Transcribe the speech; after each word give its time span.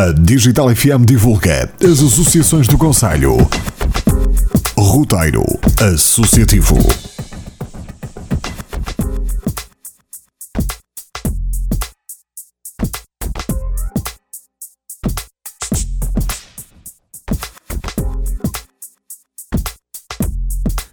A 0.00 0.12
Digital 0.12 0.74
FM 0.74 1.04
divulga 1.04 1.70
as 1.84 2.00
associações 2.02 2.66
do 2.66 2.78
Conselho. 2.78 3.36
Roteiro 4.74 5.44
Associativo. 5.78 6.78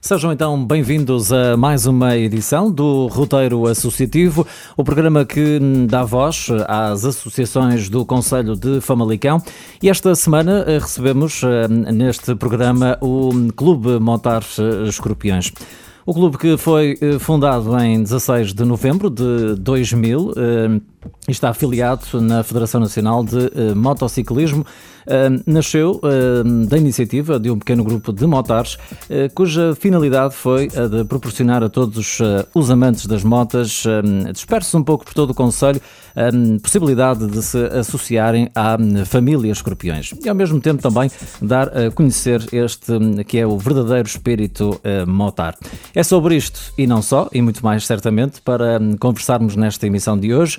Sejam 0.08 0.32
então 0.32 0.66
bem-vindos 0.66 1.34
a 1.34 1.58
mais 1.58 1.86
uma 1.86 2.16
edição 2.16 2.72
do 2.72 3.08
Roteiro 3.08 3.68
Associativo, 3.68 4.48
o 4.78 4.82
programa 4.82 5.26
que 5.26 5.60
dá 5.86 6.06
voz 6.06 6.48
às 6.66 7.04
associações 7.04 7.90
do 7.90 8.06
Conselho 8.06 8.56
de 8.56 8.80
Famalicão. 8.80 9.44
E 9.84 9.90
esta 9.90 10.16
semana 10.16 10.64
eh, 10.66 10.80
recebemos 10.80 11.42
eh, 11.44 11.68
neste 11.92 12.34
programa 12.36 12.98
o 13.02 13.52
Clube 13.54 14.00
Montar 14.00 14.44
Escorpiões. 14.88 15.52
O 16.06 16.14
clube 16.14 16.38
que 16.38 16.56
foi 16.56 16.98
eh, 17.02 17.20
fundado 17.20 17.78
em 17.78 18.02
16 18.02 18.54
de 18.54 18.64
novembro 18.64 19.10
de 19.10 19.56
2000 19.56 20.32
está 21.28 21.50
afiliado 21.50 22.22
na 22.22 22.44
Federação 22.44 22.80
Nacional 22.80 23.26
de 23.26 23.76
Motociclismo 23.76 24.66
nasceu 25.46 26.02
da 26.68 26.78
iniciativa 26.78 27.40
de 27.40 27.50
um 27.50 27.58
pequeno 27.58 27.84
grupo 27.84 28.12
de 28.12 28.26
motares, 28.26 28.76
uh, 28.76 29.34
cuja 29.34 29.76
finalidade 29.76 30.36
foi 30.36 30.70
a 30.76 30.88
de 30.88 31.04
proporcionar 31.06 31.64
a 31.64 31.70
todos 31.70 32.20
os 32.54 32.72
amantes 32.72 33.06
das 33.06 33.24
motas, 33.24 33.84
dispersos 34.34 34.74
um 34.74 34.84
pouco 34.84 35.06
por 35.06 35.14
todo 35.14 35.32
o 35.32 35.34
Conselho, 35.34 35.82
possibilidade 36.62 37.28
de 37.28 37.44
se 37.44 37.58
associarem 37.66 38.50
à 38.56 38.78
família 39.06 39.52
Escorpiões 39.52 40.14
e 40.24 40.30
ao 40.30 40.36
mesmo 40.36 40.60
tempo 40.60 40.82
também 40.82 41.12
dar 41.42 41.70
a 41.78 41.92
conhecer 41.92 42.44
este 42.52 42.94
que 43.26 43.38
é 43.38 43.46
o 43.46 43.58
verdadeiro 43.58 44.08
espírito 44.08 44.80
motar. 45.08 45.56
É 45.94 46.04
sobre 46.04 46.36
isto 46.36 46.74
e 46.78 46.88
não 46.88 47.02
só, 47.02 47.30
e 47.32 47.42
muito 47.42 47.64
mais 47.64 47.86
certamente, 47.86 48.42
para 48.42 48.80
conversarmos 49.00 49.56
nesta 49.56 49.86
emissão 49.86 50.18
de 50.18 50.34
hoje. 50.34 50.58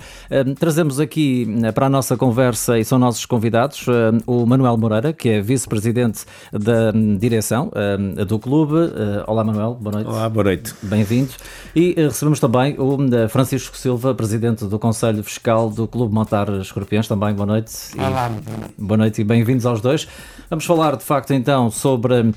Trazemos 0.59 1.01
aqui 1.01 1.47
para 1.75 1.87
a 1.87 1.91
nossa 1.91 2.17
conversa 2.17 2.79
e 2.79 2.85
são 2.85 2.99
nossos 2.99 3.27
convidados 3.27 3.87
o 4.27 4.38
o 4.42 4.47
Manuel 4.47 4.77
Moreira, 4.77 5.12
que 5.12 5.28
é 5.28 5.41
vice-presidente 5.41 6.25
da 6.53 6.92
direção 7.19 7.70
uh, 7.75 8.25
do 8.25 8.39
clube. 8.39 8.75
Uh, 8.75 9.25
olá, 9.27 9.42
Manuel, 9.42 9.75
boa 9.75 9.94
noite. 9.97 10.08
Olá, 10.08 10.28
boa 10.28 10.44
noite. 10.44 10.75
Bem-vindo. 10.83 11.31
E 11.75 11.92
uh, 11.92 12.05
recebemos 12.05 12.39
também 12.41 12.77
o 12.78 12.97
Francisco 13.28 13.77
Silva, 13.77 14.14
presidente 14.14 14.64
do 14.64 14.78
Conselho 14.78 15.22
Fiscal 15.25 15.70
do 15.70 15.89
Clube 15.89 16.14
Montar 16.14 16.48
Escorpiões. 16.61 17.09
Também, 17.09 17.34
boa 17.34 17.47
noite. 17.47 17.72
Olá, 17.97 18.31
e, 18.31 18.83
boa 18.83 18.98
noite 18.98 19.20
e 19.20 19.25
bem-vindos 19.25 19.66
aos 19.66 19.81
dois. 19.81 20.06
Vamos 20.48 20.64
falar, 20.64 20.97
de 20.97 21.05
facto, 21.05 21.33
então, 21.33 21.70
sobre 21.70 22.33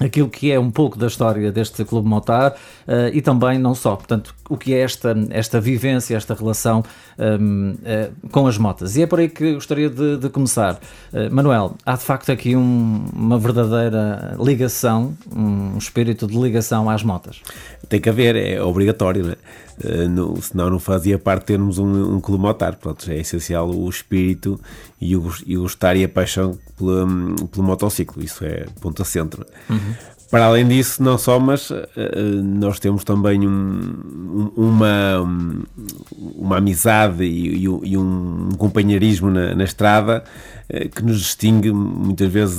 aquilo 0.00 0.28
que 0.28 0.52
é 0.52 0.58
um 0.58 0.70
pouco 0.70 0.98
da 0.98 1.06
história 1.06 1.50
deste 1.50 1.84
Clube 1.84 2.08
Motar 2.08 2.52
uh, 2.52 3.08
e 3.12 3.22
também 3.22 3.58
não 3.58 3.74
só, 3.74 3.96
portanto, 3.96 4.34
o 4.48 4.56
que 4.56 4.74
é 4.74 4.80
esta, 4.80 5.14
esta 5.30 5.60
vivência, 5.60 6.16
esta 6.16 6.34
relação 6.34 6.84
um, 7.18 7.70
uh, 7.70 7.78
eh, 7.84 8.10
com 8.30 8.46
as 8.46 8.58
motas. 8.58 8.96
E 8.96 9.02
é 9.02 9.06
por 9.06 9.18
aí 9.18 9.28
que 9.28 9.54
gostaria 9.54 9.88
de, 9.88 10.18
de 10.18 10.28
começar. 10.28 10.78
Uh, 11.12 11.34
Manuel, 11.34 11.76
há 11.84 11.94
de 11.94 12.02
facto 12.02 12.30
aqui 12.30 12.54
um, 12.54 13.06
uma 13.12 13.38
verdadeira 13.38 14.36
ligação, 14.38 15.16
um 15.34 15.76
espírito 15.78 16.26
de 16.26 16.38
ligação 16.38 16.88
às 16.88 17.02
motas. 17.02 17.40
Tem 17.88 18.00
que 18.00 18.08
haver, 18.08 18.36
é 18.36 18.62
obrigatório, 18.62 19.24
né? 19.24 19.34
Uh, 19.84 20.42
senão 20.42 20.70
não 20.70 20.78
fazia 20.78 21.18
parte 21.18 21.46
termos 21.46 21.78
um, 21.78 22.16
um 22.16 22.20
clube 22.20 22.42
motar. 22.42 22.76
Portanto, 22.76 23.10
é 23.10 23.18
essencial 23.18 23.70
o 23.70 23.88
espírito 23.88 24.60
e 25.00 25.16
o, 25.16 25.32
e 25.46 25.56
o 25.56 25.62
gostar 25.62 25.96
e 25.96 26.04
a 26.04 26.08
paixão 26.08 26.58
pelo, 26.76 27.34
pelo 27.48 27.64
motociclo. 27.64 28.22
Isso 28.22 28.44
é 28.44 28.66
ponto 28.80 29.02
a 29.02 29.04
centro. 29.04 29.44
Uhum. 29.68 29.94
Para 30.30 30.46
além 30.46 30.66
disso, 30.66 31.02
não 31.02 31.16
só, 31.16 31.38
mas 31.38 31.70
uh, 31.70 31.76
nós 32.42 32.80
temos 32.80 33.04
também 33.04 33.46
um, 33.46 34.50
uma, 34.56 35.20
uma 36.18 36.56
amizade 36.58 37.22
e, 37.22 37.62
e 37.62 37.96
um 37.96 38.48
companheirismo 38.58 39.30
na, 39.30 39.54
na 39.54 39.62
estrada 39.62 40.24
uh, 40.68 40.88
que 40.90 41.02
nos 41.04 41.20
distingue 41.20 41.70
muitas 41.70 42.28
vezes 42.28 42.58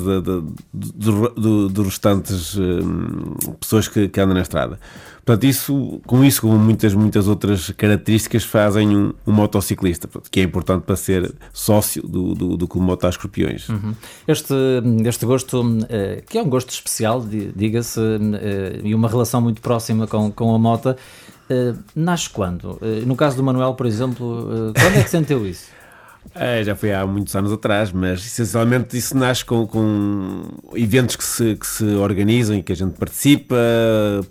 dos 0.73 1.85
restantes 1.85 2.55
uh, 2.55 3.53
pessoas 3.59 3.89
que, 3.89 4.07
que 4.07 4.21
andam 4.21 4.35
na 4.35 4.41
estrada. 4.41 4.79
Portanto, 5.27 5.43
isso, 5.43 5.99
com 6.07 6.23
isso, 6.23 6.39
como 6.39 6.57
muitas, 6.57 6.93
muitas 6.93 7.27
outras 7.27 7.69
características, 7.71 8.45
fazem 8.45 8.95
um, 8.95 9.13
um 9.27 9.33
motociclista, 9.33 10.07
portanto, 10.07 10.31
que 10.31 10.39
é 10.39 10.43
importante 10.43 10.83
para 10.83 10.95
ser 10.95 11.35
sócio 11.51 12.01
do, 12.01 12.33
do, 12.33 12.55
do 12.55 12.65
Clube 12.65 12.87
Moto 12.87 13.05
Escorpiões. 13.05 13.67
Uhum. 13.67 13.93
Este, 14.25 14.55
este 15.05 15.25
gosto, 15.25 15.61
eh, 15.89 16.23
que 16.29 16.37
é 16.37 16.41
um 16.41 16.47
gosto 16.47 16.69
especial, 16.69 17.21
diga-se, 17.53 17.99
eh, 17.99 18.79
e 18.85 18.95
uma 18.95 19.09
relação 19.09 19.41
muito 19.41 19.59
próxima 19.59 20.07
com, 20.07 20.31
com 20.31 20.55
a 20.55 20.57
moto, 20.57 20.95
eh, 21.49 21.73
nasce 21.93 22.29
quando? 22.29 22.79
no 23.05 23.17
caso 23.17 23.35
do 23.35 23.43
Manuel, 23.43 23.73
por 23.73 23.85
exemplo, 23.85 24.73
quando 24.73 24.95
é 24.95 25.03
que 25.03 25.09
sentiu 25.11 25.45
isso? 25.45 25.76
É, 26.35 26.63
já 26.63 26.75
foi 26.75 26.93
há 26.93 27.05
muitos 27.05 27.35
anos 27.35 27.51
atrás, 27.51 27.91
mas 27.91 28.19
essencialmente 28.25 28.95
isso 28.97 29.17
nasce 29.17 29.43
com, 29.43 29.65
com 29.65 30.43
eventos 30.75 31.15
que 31.15 31.23
se, 31.23 31.55
que 31.55 31.65
se 31.65 31.83
organizam 31.95 32.57
e 32.57 32.63
que 32.63 32.71
a 32.71 32.75
gente 32.75 32.93
participa, 32.93 33.55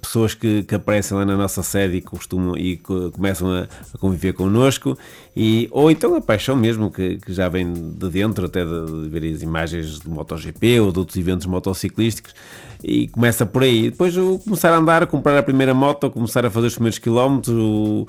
pessoas 0.01 0.35
que, 0.35 0.62
que 0.62 0.75
aparecem 0.75 1.17
lá 1.17 1.25
na 1.25 1.37
nossa 1.37 1.62
sede 1.62 1.97
e, 1.97 2.01
costumam, 2.01 2.56
e 2.56 2.77
começam 3.12 3.51
a, 3.51 3.67
a 3.95 3.99
conviver 3.99 4.35
connosco, 4.35 4.97
e, 5.35 5.69
ou 5.71 5.91
então 5.91 6.15
a 6.15 6.21
paixão 6.21 6.55
mesmo, 6.55 6.91
que, 6.91 7.19
que 7.19 7.33
já 7.33 7.49
vem 7.49 7.73
de 7.73 8.09
dentro, 8.09 8.47
até 8.47 8.65
de, 8.65 9.03
de 9.03 9.09
ver 9.09 9.35
as 9.35 9.43
imagens 9.43 9.99
do 9.99 10.11
MotoGP 10.11 10.81
ou 10.81 10.93
de 10.93 10.99
outros 10.99 11.17
eventos 11.17 11.47
motociclísticos, 11.47 12.35
e 12.83 13.09
começa 13.09 13.45
por 13.45 13.62
aí. 13.62 13.91
Depois 13.91 14.15
começar 14.45 14.73
a 14.73 14.77
andar, 14.77 15.06
comprar 15.06 15.37
a 15.39 15.43
primeira 15.43 15.75
moto, 15.75 16.11
começar 16.11 16.47
a 16.47 16.51
fazer 16.51 16.69
os 16.69 16.75
primeiros 16.75 16.99
quilómetros, 16.99 17.55
o, 17.55 18.06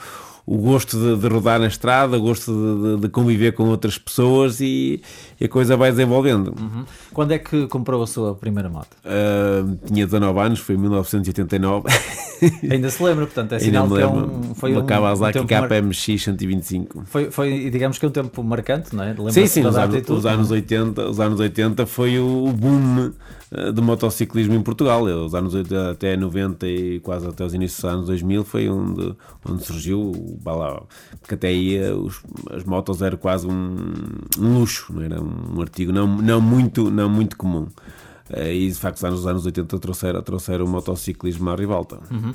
o 0.48 0.58
gosto 0.60 0.98
de, 0.98 1.22
de, 1.22 1.28
rodar 1.28 1.60
na 1.60 1.68
estrada, 1.68 2.18
o 2.18 2.22
gosto 2.22 2.54
de, 2.54 3.02
de, 3.02 3.10
conviver 3.10 3.52
com 3.52 3.66
outras 3.66 3.98
pessoas 3.98 4.62
e, 4.62 5.02
e 5.42 5.44
a 5.44 5.50
coisa 5.50 5.76
vai 5.76 5.92
desenvolvendo. 5.92 6.56
Uhum. 6.58 6.86
Quando 7.14 7.34
é 7.34 7.38
que 7.38 7.68
comprou 7.68 8.02
a 8.02 8.08
sua 8.08 8.34
primeira 8.34 8.70
moto? 8.70 8.96
Uh, 9.04 9.78
tinha 9.86 10.06
19 10.06 10.40
anos, 10.40 10.60
foi 10.60 10.76
em 10.76 10.78
1989. 10.78 11.90
Ainda 12.72 12.90
se 12.90 13.04
lembra, 13.04 13.26
portanto, 13.26 13.56
é 13.56 13.60
sinal 13.60 13.90
que 13.90 14.00
é 14.00 14.08
um, 14.08 14.56
foi 14.56 14.72
uma 14.72 14.84
um, 14.84 14.86
Kawasaki 14.86 15.40
um 15.40 15.46
KPMX 15.46 16.24
125. 16.24 17.04
Foi, 17.08 17.30
foi, 17.30 17.70
digamos 17.70 17.98
que 17.98 18.06
é 18.06 18.08
um 18.08 18.12
tempo 18.12 18.42
marcante, 18.42 18.96
não 18.96 19.04
é? 19.04 19.14
Sim, 19.32 19.48
sim, 19.48 19.66
os 19.66 19.76
anos, 19.76 20.10
os 20.10 20.26
anos 20.26 20.50
80, 20.50 21.10
os 21.10 21.20
anos 21.20 21.42
80 21.42 21.86
foi 21.86 22.20
o 22.20 22.54
boom 22.54 23.12
de 23.74 23.82
motociclismo 23.82 24.56
em 24.56 24.62
Portugal. 24.62 25.04
Os 25.04 25.34
anos 25.34 25.54
até 25.92 26.18
90 26.18 26.68
e 26.68 27.00
quase 27.00 27.28
até 27.28 27.46
os 27.46 27.54
inícios 27.54 27.82
dos 27.82 27.92
anos 27.92 28.08
2000 28.08 28.44
foi 28.44 28.70
onde, 28.70 29.16
onde 29.46 29.64
surgiu 29.64 30.00
o 30.00 30.38
balão. 30.42 30.86
Porque 31.22 31.36
até 31.36 31.48
aí 31.48 31.78
eh, 31.78 31.94
os, 31.94 32.22
as 32.52 32.64
motos 32.64 33.02
eram 33.02 33.18
quase 33.18 33.48
um, 33.48 33.76
um, 34.38 34.60
luxo, 34.60 34.92
não 34.94 35.02
era 35.02 35.22
um 35.22 35.62
artigo 35.62 35.92
não, 35.94 36.08
não, 36.08 36.42
muito, 36.42 36.92
não 36.92 37.10
muito 37.10 37.38
comum. 37.38 37.68
Eh, 38.30 38.54
e 38.54 38.68
de 38.72 38.78
facto, 38.78 39.02
nos 39.10 39.26
anos 39.26 39.46
80 39.46 39.80
trouxeram, 39.80 40.22
trouxeram 40.22 40.66
o 40.66 40.68
motociclismo 40.68 41.50
à 41.50 41.56
ribalta. 41.56 42.00
Uhum. 42.12 42.34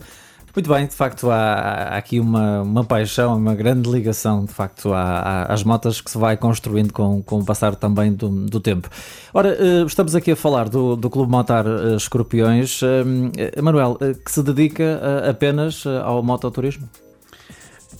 Muito 0.54 0.68
bem, 0.68 0.86
de 0.86 0.94
facto 0.94 1.30
há, 1.30 1.96
aqui 1.96 2.20
uma, 2.20 2.60
uma 2.60 2.84
paixão, 2.84 3.36
uma 3.36 3.54
grande 3.54 3.90
ligação 3.90 4.44
de 4.44 4.52
facto 4.52 4.92
há, 4.92 5.44
às 5.44 5.64
motas 5.64 6.00
que 6.00 6.10
se 6.10 6.18
vai 6.18 6.36
construindo 6.36 6.92
com, 6.92 7.22
com 7.22 7.38
o 7.38 7.44
passar 7.44 7.74
também 7.74 8.12
do, 8.12 8.28
do 8.28 8.60
tempo. 8.60 8.88
Ora, 9.32 9.56
eh, 9.58 9.84
estamos 9.86 10.14
aqui 10.14 10.32
a 10.32 10.36
falar 10.36 10.68
do, 10.68 10.94
do 10.94 11.08
Clube 11.08 11.30
Motar 11.30 11.64
eh, 11.66 11.96
Escorpiões. 11.96 12.80
Eh, 12.82 13.62
Manuel, 13.62 13.96
que 14.22 14.30
se 14.30 14.42
dedica 14.42 15.00
apenas 15.26 15.86
ao 15.86 16.22
mototurismo? 16.22 16.86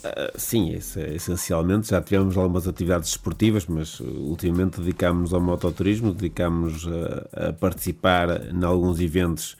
Uh, 0.04 0.36
sim, 0.36 0.70
isso 0.72 0.98
é, 0.98 1.14
essencialmente. 1.14 1.90
Já 1.90 2.00
tivemos 2.00 2.36
algumas 2.36 2.66
atividades 2.66 3.10
esportivas, 3.10 3.66
mas 3.66 4.00
ultimamente 4.00 4.80
dedicámos-nos 4.80 5.32
ao 5.32 5.40
mototurismo, 5.40 6.12
dedicámos 6.12 6.88
a, 6.88 7.48
a 7.48 7.52
participar 7.52 8.52
em 8.52 8.64
alguns 8.64 9.00
eventos 9.00 9.56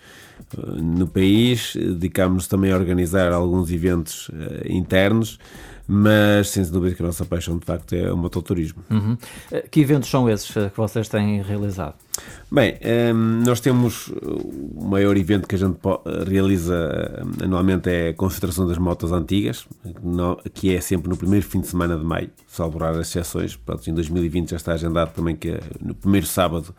no 0.56 1.06
país, 1.06 1.74
dedicámos-nos 1.76 2.48
também 2.48 2.72
a 2.72 2.76
organizar 2.76 3.32
alguns 3.32 3.70
eventos 3.70 4.28
uh, 4.28 4.32
internos, 4.68 5.38
mas 5.86 6.50
sem 6.50 6.62
dúvida 6.64 6.94
que 6.94 7.02
a 7.02 7.06
nossa 7.06 7.24
paixão 7.24 7.58
de 7.58 7.64
facto 7.64 7.94
é 7.94 8.12
o 8.12 8.16
mototurismo. 8.16 8.82
Uhum. 8.90 9.16
Eh, 9.50 9.66
que 9.70 9.80
eventos 9.80 10.08
são 10.08 10.28
esses 10.28 10.56
eh, 10.56 10.70
que 10.70 10.76
vocês 10.76 11.08
têm 11.08 11.42
realizado? 11.42 11.94
Bem, 12.50 12.76
ehm, 12.80 13.42
nós 13.44 13.60
temos 13.60 14.08
o 14.08 14.84
maior 14.84 15.16
evento 15.16 15.48
que 15.48 15.54
a 15.54 15.58
gente 15.58 15.78
realiza 16.28 17.24
anualmente 17.42 17.88
é 17.88 18.08
a 18.10 18.14
concentração 18.14 18.66
das 18.66 18.78
motos 18.78 19.12
antigas, 19.12 19.66
que 20.54 20.74
é 20.74 20.80
sempre 20.80 21.08
no 21.08 21.16
primeiro 21.16 21.46
fim 21.46 21.60
de 21.60 21.68
semana 21.68 21.96
de 21.96 22.04
maio, 22.04 22.30
salvo 22.46 22.82
as 22.84 22.96
exceções. 22.98 23.56
Pronto, 23.56 23.88
em 23.88 23.94
2020 23.94 24.50
já 24.50 24.56
está 24.56 24.72
agendado 24.72 25.12
também 25.12 25.34
que 25.34 25.50
é 25.50 25.60
no 25.80 25.94
primeiro 25.94 26.26
sábado, 26.26 26.74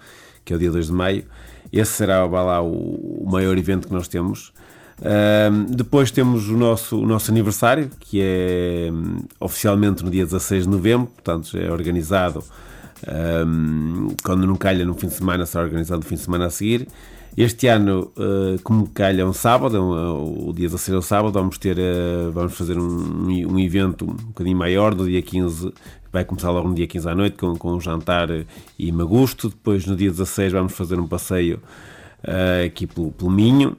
que 0.45 0.53
é 0.53 0.55
o 0.55 0.59
dia 0.59 0.71
2 0.71 0.87
de 0.87 0.93
maio. 0.93 1.25
Esse 1.71 1.93
será 1.93 2.25
lá, 2.25 2.61
o, 2.61 3.25
maior 3.25 3.57
evento 3.57 3.87
que 3.87 3.93
nós 3.93 4.07
temos. 4.07 4.53
Depois 5.69 6.11
temos 6.11 6.47
o 6.47 6.57
nosso, 6.57 6.97
o 6.97 7.05
nosso 7.05 7.29
aniversário, 7.29 7.89
que 7.99 8.21
é 8.21 8.89
um, 8.91 9.17
oficialmente 9.39 10.03
no 10.03 10.09
dia 10.09 10.23
16 10.23 10.63
de 10.63 10.69
novembro, 10.69 11.07
portanto 11.07 11.57
é 11.57 11.71
organizado 11.71 12.43
Um, 13.05 14.15
quando 14.23 14.47
não 14.47 14.55
calha 14.55 14.85
no 14.85 14.93
fim 14.93 15.07
de 15.07 15.13
semana, 15.13 15.45
será 15.45 15.63
organizado 15.63 16.01
no 16.01 16.05
fim 16.05 16.15
de 16.15 16.21
semana 16.21 16.45
a 16.45 16.49
seguir. 16.49 16.87
Este 17.35 17.67
ano, 17.67 18.11
uh, 18.15 18.61
como 18.63 18.87
calha 18.87 19.27
um 19.27 19.33
sábado, 19.33 19.81
um, 19.81 20.49
o 20.49 20.53
dia 20.53 20.67
16 20.67 20.95
é 20.95 20.99
o 20.99 21.01
sábado, 21.01 21.33
vamos 21.33 21.57
ter, 21.57 21.77
uh, 21.77 22.31
vamos 22.31 22.53
fazer 22.53 22.77
um, 22.77 23.25
um 23.27 23.59
evento 23.59 24.05
um 24.05 24.13
bocadinho 24.13 24.55
maior, 24.55 24.95
no 24.95 25.05
dia 25.05 25.21
15, 25.21 25.73
vai 26.11 26.23
começar 26.23 26.51
logo 26.51 26.69
no 26.69 26.75
dia 26.75 26.85
15 26.87 27.09
à 27.09 27.15
noite, 27.15 27.37
com, 27.37 27.55
com 27.55 27.73
um 27.73 27.81
jantar 27.81 28.29
e 28.77 28.91
magusto. 28.91 29.49
Depois, 29.49 29.85
no 29.85 29.95
dia 29.95 30.11
16, 30.11 30.53
vamos 30.53 30.73
fazer 30.73 30.99
um 30.99 31.07
passeio 31.07 31.59
aqui 32.65 32.85
pelo, 32.85 33.11
pelo 33.11 33.31
Minho. 33.31 33.75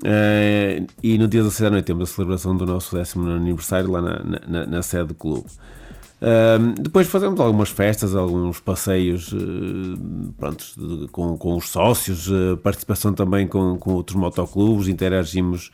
Uh, 0.00 0.86
e 1.02 1.16
no 1.18 1.28
dia 1.28 1.42
16 1.42 1.68
à 1.68 1.70
noite 1.70 1.84
temos 1.84 2.10
a 2.10 2.12
celebração 2.12 2.56
do 2.56 2.66
nosso 2.66 2.96
décimo 2.96 3.30
aniversário 3.30 3.90
lá 3.90 4.02
na, 4.02 4.40
na, 4.46 4.66
na 4.66 4.82
sede 4.82 5.08
do 5.08 5.14
clube. 5.14 5.46
Uh, 6.20 6.80
depois 6.80 7.06
fazemos 7.06 7.38
algumas 7.38 7.68
festas, 7.68 8.14
alguns 8.14 8.58
passeios 8.58 9.32
uh, 9.32 9.38
de, 9.38 11.08
com, 11.08 11.36
com 11.36 11.56
os 11.56 11.68
sócios, 11.68 12.28
participação 12.62 13.12
também 13.12 13.46
com, 13.46 13.76
com 13.78 13.92
outros 13.92 14.16
motoclubes, 14.16 14.88
interagimos, 14.88 15.70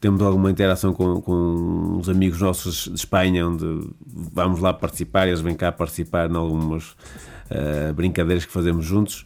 temos 0.00 0.20
alguma 0.22 0.50
interação 0.50 0.92
com, 0.92 1.20
com 1.20 1.98
os 1.98 2.08
amigos 2.08 2.40
nossos 2.40 2.84
de 2.84 2.96
Espanha, 2.96 3.46
onde 3.46 3.88
vamos 4.04 4.60
lá 4.60 4.72
participar 4.72 5.28
eles 5.28 5.40
vêm 5.40 5.54
cá 5.54 5.70
participar 5.70 6.30
em 6.30 6.36
algumas 6.36 6.96
brincadeiras 7.94 8.44
que 8.46 8.52
fazemos 8.52 8.86
juntos. 8.86 9.24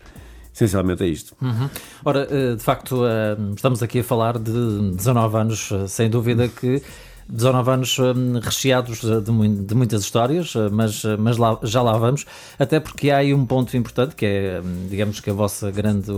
Essencialmente 0.54 1.02
é 1.02 1.08
isto. 1.08 1.34
Uhum. 1.42 1.68
Ora, 2.04 2.28
eh, 2.30 2.54
de 2.54 2.62
facto, 2.62 3.04
eh, 3.04 3.36
estamos 3.56 3.82
aqui 3.82 3.98
a 3.98 4.04
falar 4.04 4.38
de 4.38 4.52
19 4.92 5.36
anos, 5.36 5.72
eh, 5.72 5.88
sem 5.88 6.08
dúvida 6.08 6.46
que 6.46 6.80
19 7.28 7.70
anos 7.70 7.98
recheados 8.42 9.00
de, 9.00 9.74
muitas 9.74 10.02
histórias, 10.02 10.52
mas, 10.70 11.02
mas 11.18 11.38
lá, 11.38 11.58
já 11.62 11.80
lá 11.80 11.96
vamos, 11.96 12.26
até 12.58 12.78
porque 12.78 13.10
há 13.10 13.16
aí 13.16 13.32
um 13.32 13.46
ponto 13.46 13.74
importante 13.74 14.14
que 14.14 14.26
é, 14.26 14.62
digamos 14.90 15.20
que 15.20 15.30
a 15.30 15.32
vossa 15.32 15.70
grande 15.70 16.12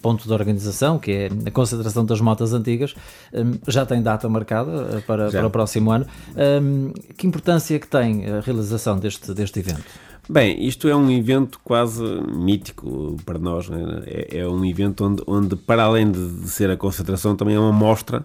ponto 0.00 0.28
de 0.28 0.32
organização, 0.32 0.96
que 0.96 1.10
é 1.10 1.30
a 1.44 1.50
concentração 1.50 2.06
das 2.06 2.20
motas 2.20 2.52
antigas, 2.52 2.94
já 3.66 3.84
tem 3.84 4.00
data 4.00 4.28
marcada 4.28 5.02
para, 5.04 5.28
para 5.28 5.46
o 5.48 5.50
próximo 5.50 5.90
ano. 5.90 6.06
Que 7.16 7.26
importância 7.26 7.76
que 7.80 7.88
tem 7.88 8.24
a 8.30 8.38
realização 8.38 8.96
deste, 8.96 9.34
deste 9.34 9.58
evento? 9.58 9.82
Bem, 10.28 10.66
isto 10.66 10.88
é 10.88 10.96
um 10.96 11.10
evento 11.10 11.60
quase 11.62 12.02
mítico 12.34 13.16
para 13.26 13.38
nós. 13.38 13.68
Né? 13.68 14.02
É, 14.06 14.38
é, 14.38 14.48
um 14.48 14.64
evento 14.64 15.04
onde, 15.04 15.22
onde, 15.26 15.56
para 15.56 15.82
além 15.84 16.10
de 16.10 16.48
ser 16.48 16.70
a 16.70 16.76
concentração, 16.76 17.36
também 17.36 17.56
é 17.56 17.60
uma 17.60 17.72
mostra 17.72 18.24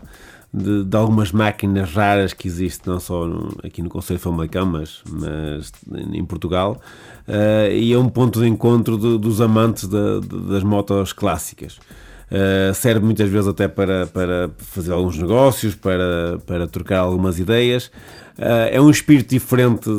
de, 0.53 0.85
de 0.85 0.97
algumas 0.97 1.31
máquinas 1.33 1.91
raras 1.91 2.31
que 2.31 2.47
existem, 2.47 2.93
não 2.93 3.01
só 3.01 3.27
no, 3.27 3.49
aqui 3.63 3.81
no 3.81 3.89
Conselho 3.89 4.17
de 4.17 4.23
Famalicão, 4.23 4.65
mas, 4.65 5.01
mas 5.09 5.73
em 6.13 6.23
Portugal. 6.23 6.79
Uh, 7.27 7.71
e 7.73 7.91
é 7.91 7.97
um 7.97 8.09
ponto 8.09 8.39
de 8.39 8.47
encontro 8.47 8.97
de, 8.97 9.17
dos 9.17 9.41
amantes 9.41 9.87
de, 9.87 10.21
das 10.49 10.63
motos 10.63 11.11
clássicas. 11.11 11.79
Uh, 12.31 12.73
serve 12.75 13.03
muitas 13.03 13.29
vezes 13.29 13.47
até 13.47 13.67
para, 13.67 14.07
para 14.07 14.49
fazer 14.57 14.93
alguns 14.93 15.17
negócios, 15.17 15.75
para, 15.75 16.39
para 16.45 16.65
trocar 16.65 16.99
algumas 16.99 17.39
ideias. 17.39 17.91
Uh, 18.39 18.71
é 18.71 18.79
um 18.79 18.89
espírito 18.89 19.31
diferente 19.31 19.89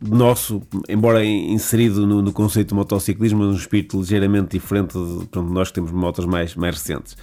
nosso, 0.00 0.62
embora 0.88 1.24
inserido 1.24 2.06
no, 2.06 2.22
no 2.22 2.32
conceito 2.32 2.68
de 2.68 2.74
motociclismo, 2.74 3.42
é 3.42 3.46
um 3.48 3.54
espírito 3.54 3.98
ligeiramente 3.98 4.56
diferente 4.56 4.92
de 4.92 5.26
pronto, 5.26 5.52
nós 5.52 5.68
que 5.68 5.74
temos 5.74 5.90
motos 5.90 6.24
mais, 6.26 6.54
mais 6.54 6.76
recentes. 6.76 7.16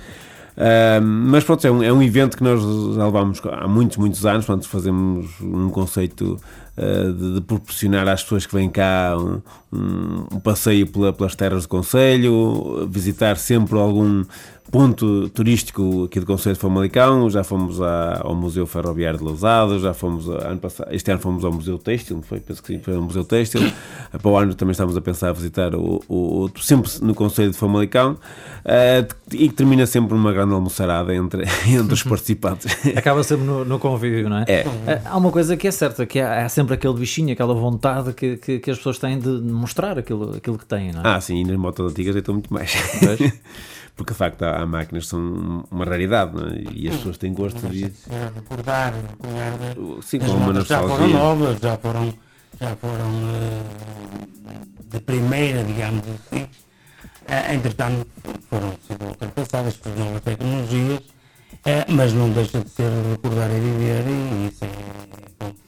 Uh, 0.58 1.02
mas 1.02 1.46
pronto, 1.46 1.66
é 1.66 1.72
um, 1.72 1.82
é 1.82 1.94
um 1.94 2.04
evento 2.04 2.36
que 2.36 2.44
nós 2.44 2.62
já 2.94 3.06
levamos 3.06 3.42
há 3.46 3.68
muitos, 3.70 3.96
muitos 3.96 4.26
anos. 4.26 4.46
Portanto, 4.46 4.68
fazemos 4.68 5.32
um 5.42 5.70
conceito 5.70 6.38
uh, 6.78 7.14
de, 7.14 7.36
de, 7.36 7.42
proporcionar 7.42 8.06
às 8.10 8.22
pessoas 8.22 8.46
que 8.46 8.54
vêm 8.54 8.70
cá 8.70 9.16
um, 9.18 9.42
um, 9.72 10.26
um 10.34 10.40
passeio 10.42 10.86
pela, 10.88 11.14
pelas 11.14 11.36
terras 11.36 11.64
do 11.64 11.70
Conselho, 11.70 12.86
visitar 12.92 13.38
sempre 13.38 13.80
algum 13.80 14.26
ponto 14.74 15.30
turístico 15.30 16.06
aqui 16.06 16.20
do 16.20 16.26
Conselho 16.26 16.56
de 16.56 16.60
Famalicão, 16.60 17.30
já 17.30 17.44
fomos 17.44 17.80
à, 17.80 18.22
ao 18.24 18.34
Museu 18.34 18.66
Ferroviário 18.66 19.20
de 19.20 19.24
Lousado, 19.24 19.80
já 19.80 19.94
fomos, 19.94 20.28
ano 20.28 20.60
passado, 20.60 20.92
este 20.92 21.12
ano 21.12 21.20
fomos 21.20 21.46
ao 21.46 21.54
Museu 21.54 21.78
Têxtil, 21.78 22.24
foi, 22.24 22.40
penso 22.40 22.64
que 22.64 22.74
sim, 22.74 22.80
foi 22.80 22.96
ao 22.96 23.02
Museu 23.04 23.24
Têxtil, 23.24 23.62
para 24.12 24.32
o 24.32 24.36
ano 24.36 24.56
também 24.56 24.72
estamos 24.72 24.98
a 24.98 25.02
pensar 25.02 25.30
a 25.30 25.32
visitar 25.32 25.76
o, 25.76 26.02
o, 26.10 26.46
o 26.46 26.52
sempre 26.60 26.90
no 27.04 27.14
Conselho 27.14 27.52
de 27.52 27.58
Famalicão, 27.58 28.14
uh, 28.14 29.16
e 29.32 29.48
que 29.48 29.54
termina 29.54 29.86
sempre 29.86 30.16
numa 30.16 30.34
grande 30.34 30.56
almoçarada 30.56 31.14
entre, 31.14 31.44
entre 31.70 31.94
os 31.94 32.02
participantes. 32.02 32.76
Acaba 32.98 33.22
sempre 33.22 33.46
no, 33.46 33.64
no 33.64 33.78
convívio, 33.78 34.28
não 34.28 34.38
é? 34.38 34.46
é? 34.48 35.02
Há 35.06 35.16
uma 35.16 35.30
coisa 35.30 35.56
que 35.56 35.68
é 35.68 35.72
certa, 35.72 36.04
que 36.08 36.20
há, 36.20 36.46
há 36.46 36.50
sempre 36.50 36.74
aquele 36.74 36.96
bichinho, 36.96 37.32
aquela 37.32 37.54
vontade 37.54 38.12
que, 38.14 38.38
que, 38.38 38.58
que, 38.58 38.72
as 38.72 38.78
pessoas 38.78 38.98
têm 38.98 39.20
de 39.20 39.30
mostrar 39.30 40.00
aquilo, 40.00 40.36
aquilo 40.36 40.58
que 40.58 40.66
têm, 40.66 40.92
não 40.92 41.02
é? 41.02 41.04
Ah, 41.16 41.22
sim, 41.22 41.42
e 41.42 41.44
nas 41.44 41.58
motos 41.58 41.92
antigas 41.92 42.16
então 42.16 42.34
muito 42.34 42.52
mais. 42.52 42.74
porque 43.96 44.12
de 44.12 44.18
facto 44.18 44.44
há, 44.44 44.62
há 44.62 44.66
máquinas 44.66 45.06
que 45.06 45.10
são 45.12 45.64
uma 45.70 45.86
raridade 45.86 46.38
é? 46.38 46.72
e 46.74 46.88
as 46.90 46.96
pessoas 46.98 47.18
têm 47.18 47.34
gosto 47.34 47.68
de. 47.68 47.92
Recordar, 48.36 48.94
recordar 48.94 49.54
Sim, 50.02 50.20
com 50.20 50.32
uma 50.32 50.54
nostalgia. 50.54 50.90
Já 50.90 50.98
foram 50.98 51.10
novas, 51.10 51.60
já 51.60 51.78
foram, 51.78 52.14
já 52.60 52.76
foram 52.76 53.10
uh, 53.10 54.64
de 54.90 55.00
primeira, 55.00 55.64
digamos 55.64 56.04
assim. 56.08 56.44
Uh, 56.44 57.54
entretanto, 57.54 58.08
foram 58.50 58.74
sendo 58.88 59.06
ultrapassadas 59.06 59.78
por 59.78 59.96
novas 59.96 60.22
tecnologias, 60.22 61.00
uh, 61.00 61.94
mas 61.94 62.14
não 62.14 62.32
deixa 62.32 62.62
de 62.62 62.70
ser 62.70 62.92
recordar 63.12 63.50
e 63.52 63.60
viver, 63.60 64.04
e 64.08 64.48
isso 64.48 64.66
é 64.66 64.94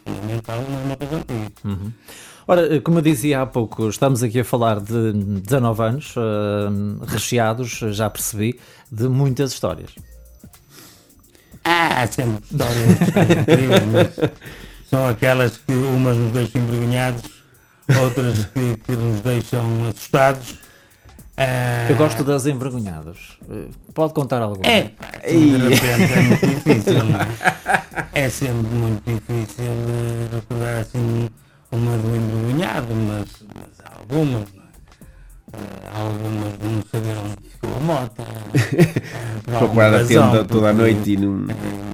fundamental 0.04 0.64
nas 0.70 0.86
motas 0.86 1.14
antigas. 1.14 1.52
Uhum. 1.64 1.92
Ora, 2.48 2.80
como 2.82 3.00
eu 3.00 3.02
dizia 3.02 3.42
há 3.42 3.46
pouco, 3.46 3.90
estamos 3.90 4.22
aqui 4.22 4.40
a 4.40 4.46
falar 4.46 4.80
de 4.80 5.14
19 5.14 5.82
anos, 5.82 6.16
uh, 6.16 7.04
recheados, 7.08 7.72
já 7.90 8.08
percebi, 8.08 8.60
de 8.92 9.08
muitas 9.08 9.52
histórias. 9.52 9.90
Ah, 11.64 12.06
sempre 12.06 12.44
histórias 12.44 13.40
incríveis, 13.40 13.84
mas 13.92 14.30
são 14.88 15.08
aquelas 15.08 15.58
que 15.58 15.74
umas 15.74 16.16
nos 16.18 16.32
deixam 16.34 16.62
envergonhados, 16.62 17.24
outras 18.00 18.46
que, 18.46 18.78
que 18.78 18.92
nos 18.92 19.22
deixam 19.22 19.88
assustados. 19.90 20.52
Uh... 20.52 21.90
Eu 21.90 21.96
gosto 21.96 22.24
das 22.24 22.46
envergonhadas. 22.46 23.18
Pode 23.96 24.14
contar 24.14 24.44
alguma? 24.44 24.68
É, 24.68 24.92
de 25.28 25.58
repente 25.58 26.14
é 26.14 26.22
muito 26.22 26.46
difícil, 26.64 27.04
não 27.06 27.20
é? 27.20 27.28
É 28.14 28.30
sempre 28.30 28.68
muito 28.68 29.04
difícil 29.04 29.66
recordar 30.32 30.82
assim 30.82 31.28
uma 31.76 31.98
do 31.98 32.16
envergonhado, 32.16 32.96
mas, 32.96 33.28
mas 33.54 33.98
algumas, 33.98 34.50
uh, 34.50 35.58
algumas 35.94 36.54
não 36.60 36.84
saberam 36.92 37.22
onde 37.26 37.50
ficou 37.50 37.76
a 37.76 37.80
moto. 37.80 38.22
Uh, 38.22 39.60
procurar 39.60 39.94
a 39.94 40.06
tenda 40.06 40.46
toda 40.46 40.70
a 40.70 40.74
noite 40.74 41.12
e 41.12 41.18
não. 41.18 41.44
Uh, 41.44 41.86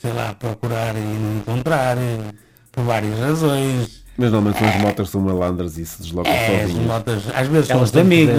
sei 0.00 0.12
lá, 0.12 0.34
procurar 0.34 0.96
e 0.96 1.00
não 1.00 1.38
encontrar, 1.38 1.96
por 2.72 2.84
várias 2.84 3.18
razões. 3.18 4.00
Mas 4.16 4.32
normalmente 4.32 4.58
são 4.58 4.68
as 4.68 4.76
motas 4.76 5.10
são 5.10 5.20
malandras 5.22 5.78
e 5.78 5.86
se 5.86 6.02
deslocam 6.02 6.32
é, 6.32 6.60
sozinhas. 6.60 6.80
As 6.80 6.86
motas, 6.86 7.22
às 7.34 7.48
vezes 7.48 7.68
são 7.68 7.82
os 7.82 7.96
amigos, 7.96 8.34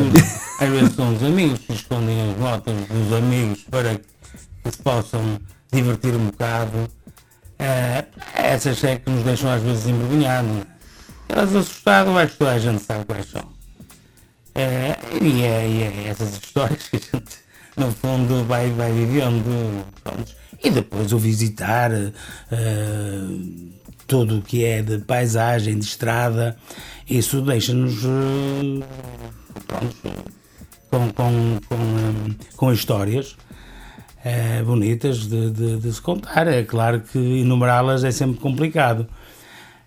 às 0.60 0.70
vezes 0.70 0.96
são 0.96 1.14
os 1.14 1.24
amigos 1.24 1.60
que 1.60 1.74
escondem 1.74 2.30
as 2.30 2.38
motas 2.38 2.76
dos 2.88 3.14
amigos 3.18 3.64
para 3.70 3.96
que 3.96 4.72
se 4.72 4.78
possam 4.78 5.40
divertir 5.72 6.14
um 6.14 6.26
bocado. 6.26 6.78
Uh, 6.78 8.06
essas 8.36 8.84
é 8.84 8.98
que 8.98 9.10
nos 9.10 9.24
deixam 9.24 9.50
às 9.52 9.62
vezes 9.62 9.88
envergonhados. 9.88 10.66
Elas 11.32 11.56
assustadas, 11.56 12.16
acho 12.18 12.34
que 12.34 12.40
toda 12.40 12.52
a 12.52 12.60
gente 12.60 12.84
sabe 12.84 13.06
quais 13.06 13.26
são. 13.28 13.44
É, 14.54 14.98
e, 15.22 15.44
é, 15.44 15.68
e 15.68 15.84
é 15.84 16.08
essas 16.10 16.34
histórias 16.34 16.90
que 16.90 16.98
a 16.98 17.00
gente, 17.00 17.38
no 17.78 17.92
fundo, 17.92 18.44
vai, 18.46 18.70
vai 18.72 18.92
vivendo. 18.92 19.86
E 20.62 20.70
depois 20.70 21.14
o 21.14 21.18
visitar 21.18 21.92
uh, 21.92 22.12
tudo 24.06 24.40
o 24.40 24.42
que 24.42 24.66
é 24.66 24.82
de 24.82 25.00
paisagem, 25.00 25.80
de 25.80 25.86
estrada, 25.86 26.58
isso 27.10 27.42
deixa-nos 27.42 28.04
uh, 28.04 28.84
com, 30.90 31.12
com, 31.14 31.60
com, 31.68 32.36
com 32.58 32.74
histórias. 32.74 33.38
Bonitas 34.64 35.26
de, 35.26 35.50
de, 35.50 35.78
de, 35.78 35.92
se 35.92 36.00
contar. 36.00 36.48
É 36.48 36.62
claro 36.62 37.02
que 37.02 37.18
enumerá-las 37.18 38.04
é 38.04 38.12
sempre 38.12 38.40
complicado, 38.40 39.08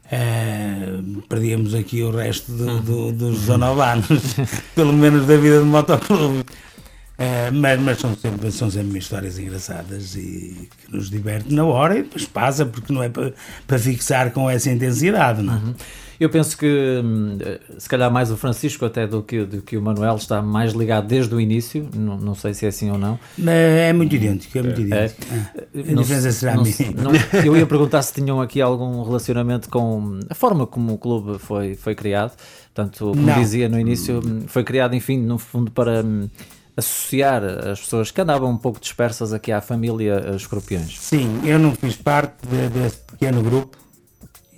Uh, 0.07 1.23
perdíamos 1.23 1.75
aqui 1.75 2.03
o 2.03 2.11
resto 2.11 2.53
do, 2.53 2.81
do, 2.81 3.13
dos 3.13 3.41
19 3.41 3.81
anos, 3.81 4.37
pelo 4.75 4.93
menos 4.93 5.27
da 5.27 5.37
vida 5.37 5.61
do 5.61 5.67
motoclube. 5.67 6.41
Uh, 6.41 7.53
mas, 7.53 7.81
mas 7.81 7.99
são, 7.99 8.15
sempre, 8.15 8.53
são 8.53 8.71
sempre 8.71 8.99
histórias 8.99 9.39
engraçadas 9.39 10.17
e 10.17 10.69
que 10.77 10.95
nos 10.95 11.09
diverte 11.09 11.55
na 11.55 11.65
hora 11.65 11.99
e 11.99 12.03
depois 12.03 12.27
passa, 12.27 12.67
porque 12.67 12.93
não 12.93 13.03
é 13.03 13.09
para, 13.09 13.33
para 13.67 13.79
fixar 13.79 14.31
com 14.33 14.51
essa 14.51 14.71
intensidade, 14.71 15.41
não 15.41 15.55
é? 15.55 15.57
Uhum. 15.57 15.75
Eu 16.19 16.31
penso 16.31 16.57
que 16.57 17.03
hum, 17.05 17.39
se 17.79 17.89
calhar 17.89 18.11
mais 18.11 18.31
o 18.31 18.37
Francisco 18.37 18.85
até 18.85 19.07
do 19.07 19.23
que, 19.23 19.45
do 19.45 19.63
que 19.63 19.77
o 19.77 19.83
Manuel 19.83 20.17
está 20.17 20.41
mais 20.41 20.73
ligado 20.73 21.07
desde 21.07 21.35
o 21.35 21.41
início, 21.41 21.89
não, 21.95 22.17
não 22.17 22.35
sei 22.35 22.55
se 22.55 22.65
é 22.65 22.69
assim 22.69 22.91
ou 22.91 22.99
não. 22.99 23.19
É, 23.47 23.89
é 23.89 23.93
muito 23.93 24.15
idêntico, 24.15 24.59
é 24.59 24.63
muito 24.63 24.81
é. 24.81 24.85
idêntico. 24.85 25.23
É. 25.33 25.81
A 25.81 25.95
diferença 25.95 26.33
será 26.33 26.55
não, 26.55 26.65
não, 26.65 27.45
Eu 27.45 27.57
ia 27.57 27.67
perguntar 27.67 28.03
se 28.03 28.13
tinham 28.13 28.41
aqui 28.41 28.61
algum 28.61 29.03
relacionamento 29.03 29.69
com 29.69 30.21
a 30.29 30.35
forma 30.35 30.67
como 30.67 30.95
o 30.95 30.99
clube 30.99 31.39
foi, 31.39 31.75
foi 31.75 31.95
criado. 31.95 32.33
Portanto, 32.73 33.11
como 33.11 33.23
não. 33.23 33.35
dizia 33.35 33.69
no 33.69 33.79
início, 33.79 34.21
foi 34.47 34.65
criado, 34.65 34.95
enfim, 34.97 35.19
no 35.19 35.39
fundo 35.39 35.71
para 35.71 36.03
hum, 36.05 36.29
associar 36.77 37.45
as 37.45 37.81
pessoas 37.81 38.11
que 38.11 38.21
andavam 38.21 38.51
um 38.51 38.57
pouco 38.57 38.81
dispersas 38.81 39.33
aqui 39.33 39.53
à 39.53 39.61
família 39.61 40.35
Escorpiões. 40.35 40.99
Sim, 40.99 41.41
eu 41.45 41.59
não 41.59 41.73
fiz 41.73 41.97
parte 41.97 42.47
de, 42.47 42.69
desse 42.69 42.99
pequeno 42.99 43.43
grupo 43.43 43.84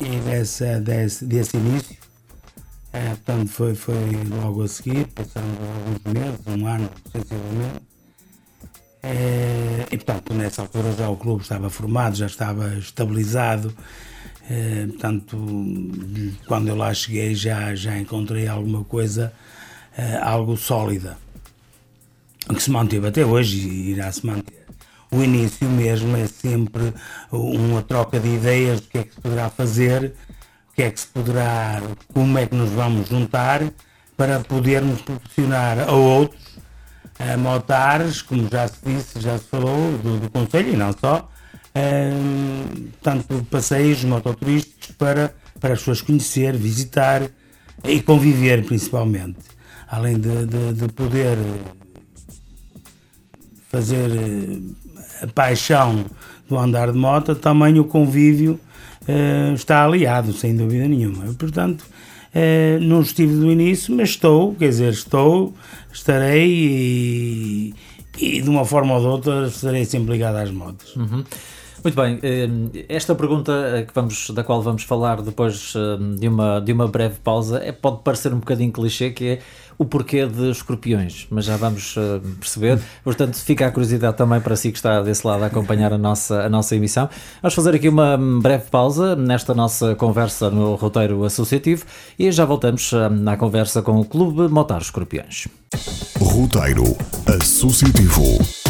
e 0.00 0.20
dessa, 0.20 0.80
desse, 0.80 1.24
desse 1.24 1.56
início. 1.56 1.96
É, 2.92 3.10
portanto, 3.10 3.48
foi, 3.50 3.74
foi 3.74 3.94
logo 4.42 4.62
a 4.62 4.68
seguir, 4.68 5.06
passando 5.08 5.58
alguns 5.60 6.12
meses, 6.12 6.40
um 6.46 6.66
ano, 6.66 6.90
sensivelmente. 7.12 7.82
É, 9.02 9.86
e, 9.90 9.96
portanto, 9.98 10.34
nessa 10.34 10.62
altura 10.62 10.92
já 10.92 11.08
o 11.08 11.16
clube 11.16 11.42
estava 11.42 11.68
formado, 11.70 12.16
já 12.16 12.26
estava 12.26 12.74
estabilizado. 12.76 13.74
É, 14.48 14.86
portanto, 14.86 15.36
quando 16.46 16.68
eu 16.68 16.76
lá 16.76 16.92
cheguei, 16.94 17.34
já, 17.34 17.74
já 17.74 17.98
encontrei 17.98 18.48
alguma 18.48 18.84
coisa, 18.84 19.32
é, 19.96 20.16
algo 20.16 20.56
sólida, 20.56 21.18
que 22.48 22.62
se 22.62 22.70
manteve 22.70 23.08
até 23.08 23.24
hoje 23.24 23.58
e 23.58 23.90
irá 23.90 24.10
se 24.10 24.24
manter 24.24 24.65
o 25.10 25.22
início 25.22 25.68
mesmo 25.68 26.16
é 26.16 26.26
sempre 26.26 26.92
uma 27.30 27.82
troca 27.82 28.18
de 28.18 28.28
ideias 28.28 28.80
do 28.80 28.88
que 28.88 28.98
é 28.98 29.04
que 29.04 29.14
se 29.14 29.20
poderá 29.20 29.50
fazer, 29.50 30.14
o 30.70 30.74
que 30.74 30.82
é 30.82 30.90
que 30.90 31.00
se 31.00 31.06
poderá, 31.06 31.82
como 32.12 32.38
é 32.38 32.46
que 32.46 32.54
nos 32.54 32.70
vamos 32.70 33.08
juntar 33.08 33.62
para 34.16 34.40
podermos 34.40 35.00
proporcionar 35.02 35.78
a 35.80 35.92
outros 35.92 36.46
a 37.18 37.36
motares, 37.36 38.20
como 38.22 38.48
já 38.48 38.68
se 38.68 38.78
disse, 38.84 39.20
já 39.20 39.38
se 39.38 39.44
falou 39.44 39.96
do, 39.98 40.20
do 40.20 40.30
Conselho 40.30 40.74
e 40.74 40.76
não 40.76 40.92
só, 40.92 41.30
um, 41.74 42.88
tanto 43.02 43.44
passeios 43.50 44.04
mototurísticos 44.04 44.90
para, 44.92 45.34
para 45.60 45.74
as 45.74 45.80
pessoas 45.80 46.02
conhecer, 46.02 46.56
visitar 46.56 47.22
e 47.84 48.00
conviver 48.02 48.64
principalmente. 48.64 49.38
Além 49.88 50.18
de, 50.18 50.46
de, 50.46 50.72
de 50.74 50.88
poder 50.92 51.38
fazer 53.70 54.10
a 55.22 55.26
paixão 55.26 56.04
do 56.48 56.58
andar 56.58 56.92
de 56.92 56.98
moto, 56.98 57.34
também 57.34 57.78
o 57.78 57.84
convívio 57.84 58.58
uh, 59.08 59.54
está 59.54 59.84
aliado, 59.84 60.32
sem 60.32 60.56
dúvida 60.56 60.86
nenhuma. 60.86 61.34
Portanto, 61.34 61.82
uh, 61.82 62.80
não 62.80 63.00
estive 63.00 63.34
do 63.34 63.50
início, 63.50 63.94
mas 63.94 64.10
estou, 64.10 64.54
quer 64.54 64.68
dizer, 64.68 64.92
estou, 64.92 65.54
estarei 65.92 66.48
e, 66.48 67.74
e 68.18 68.40
de 68.40 68.48
uma 68.48 68.64
forma 68.64 68.94
ou 68.94 69.00
de 69.00 69.06
outra 69.06 69.46
estarei 69.48 69.84
sempre 69.84 70.12
ligado 70.12 70.36
às 70.36 70.50
motos. 70.50 70.94
Uhum. 70.96 71.24
Muito 71.86 72.02
bem, 72.02 72.18
eh, 72.20 72.48
esta 72.88 73.14
pergunta 73.14 73.84
que 73.86 73.94
vamos, 73.94 74.30
da 74.30 74.42
qual 74.42 74.60
vamos 74.60 74.82
falar 74.82 75.22
depois 75.22 75.72
de 76.18 76.26
uma, 76.26 76.58
de 76.60 76.72
uma 76.72 76.88
breve 76.88 77.14
pausa 77.22 77.60
é, 77.62 77.70
pode 77.70 78.02
parecer 78.02 78.34
um 78.34 78.40
bocadinho 78.40 78.72
clichê, 78.72 79.12
que 79.12 79.24
é 79.24 79.38
o 79.78 79.84
porquê 79.84 80.26
de 80.26 80.50
escorpiões, 80.50 81.28
mas 81.30 81.44
já 81.44 81.56
vamos 81.56 81.96
uh, 81.96 82.20
perceber. 82.40 82.80
Portanto, 83.04 83.36
fica 83.36 83.68
a 83.68 83.70
curiosidade 83.70 84.16
também 84.16 84.40
para 84.40 84.56
si 84.56 84.72
que 84.72 84.78
está 84.78 85.00
desse 85.00 85.24
lado 85.24 85.44
a 85.44 85.46
acompanhar 85.46 85.92
a 85.92 85.98
nossa, 85.98 86.42
a 86.42 86.48
nossa 86.48 86.74
emissão. 86.74 87.08
Vamos 87.40 87.54
fazer 87.54 87.76
aqui 87.76 87.88
uma 87.88 88.18
breve 88.42 88.64
pausa 88.68 89.14
nesta 89.14 89.54
nossa 89.54 89.94
conversa 89.94 90.50
no 90.50 90.74
roteiro 90.74 91.22
associativo 91.22 91.84
e 92.18 92.32
já 92.32 92.44
voltamos 92.44 92.90
uh, 92.90 93.08
na 93.08 93.36
conversa 93.36 93.80
com 93.80 94.00
o 94.00 94.04
Clube 94.04 94.48
Motar 94.52 94.80
Escorpiões. 94.80 95.46
Roteiro 96.18 96.96
Associativo. 97.40 98.65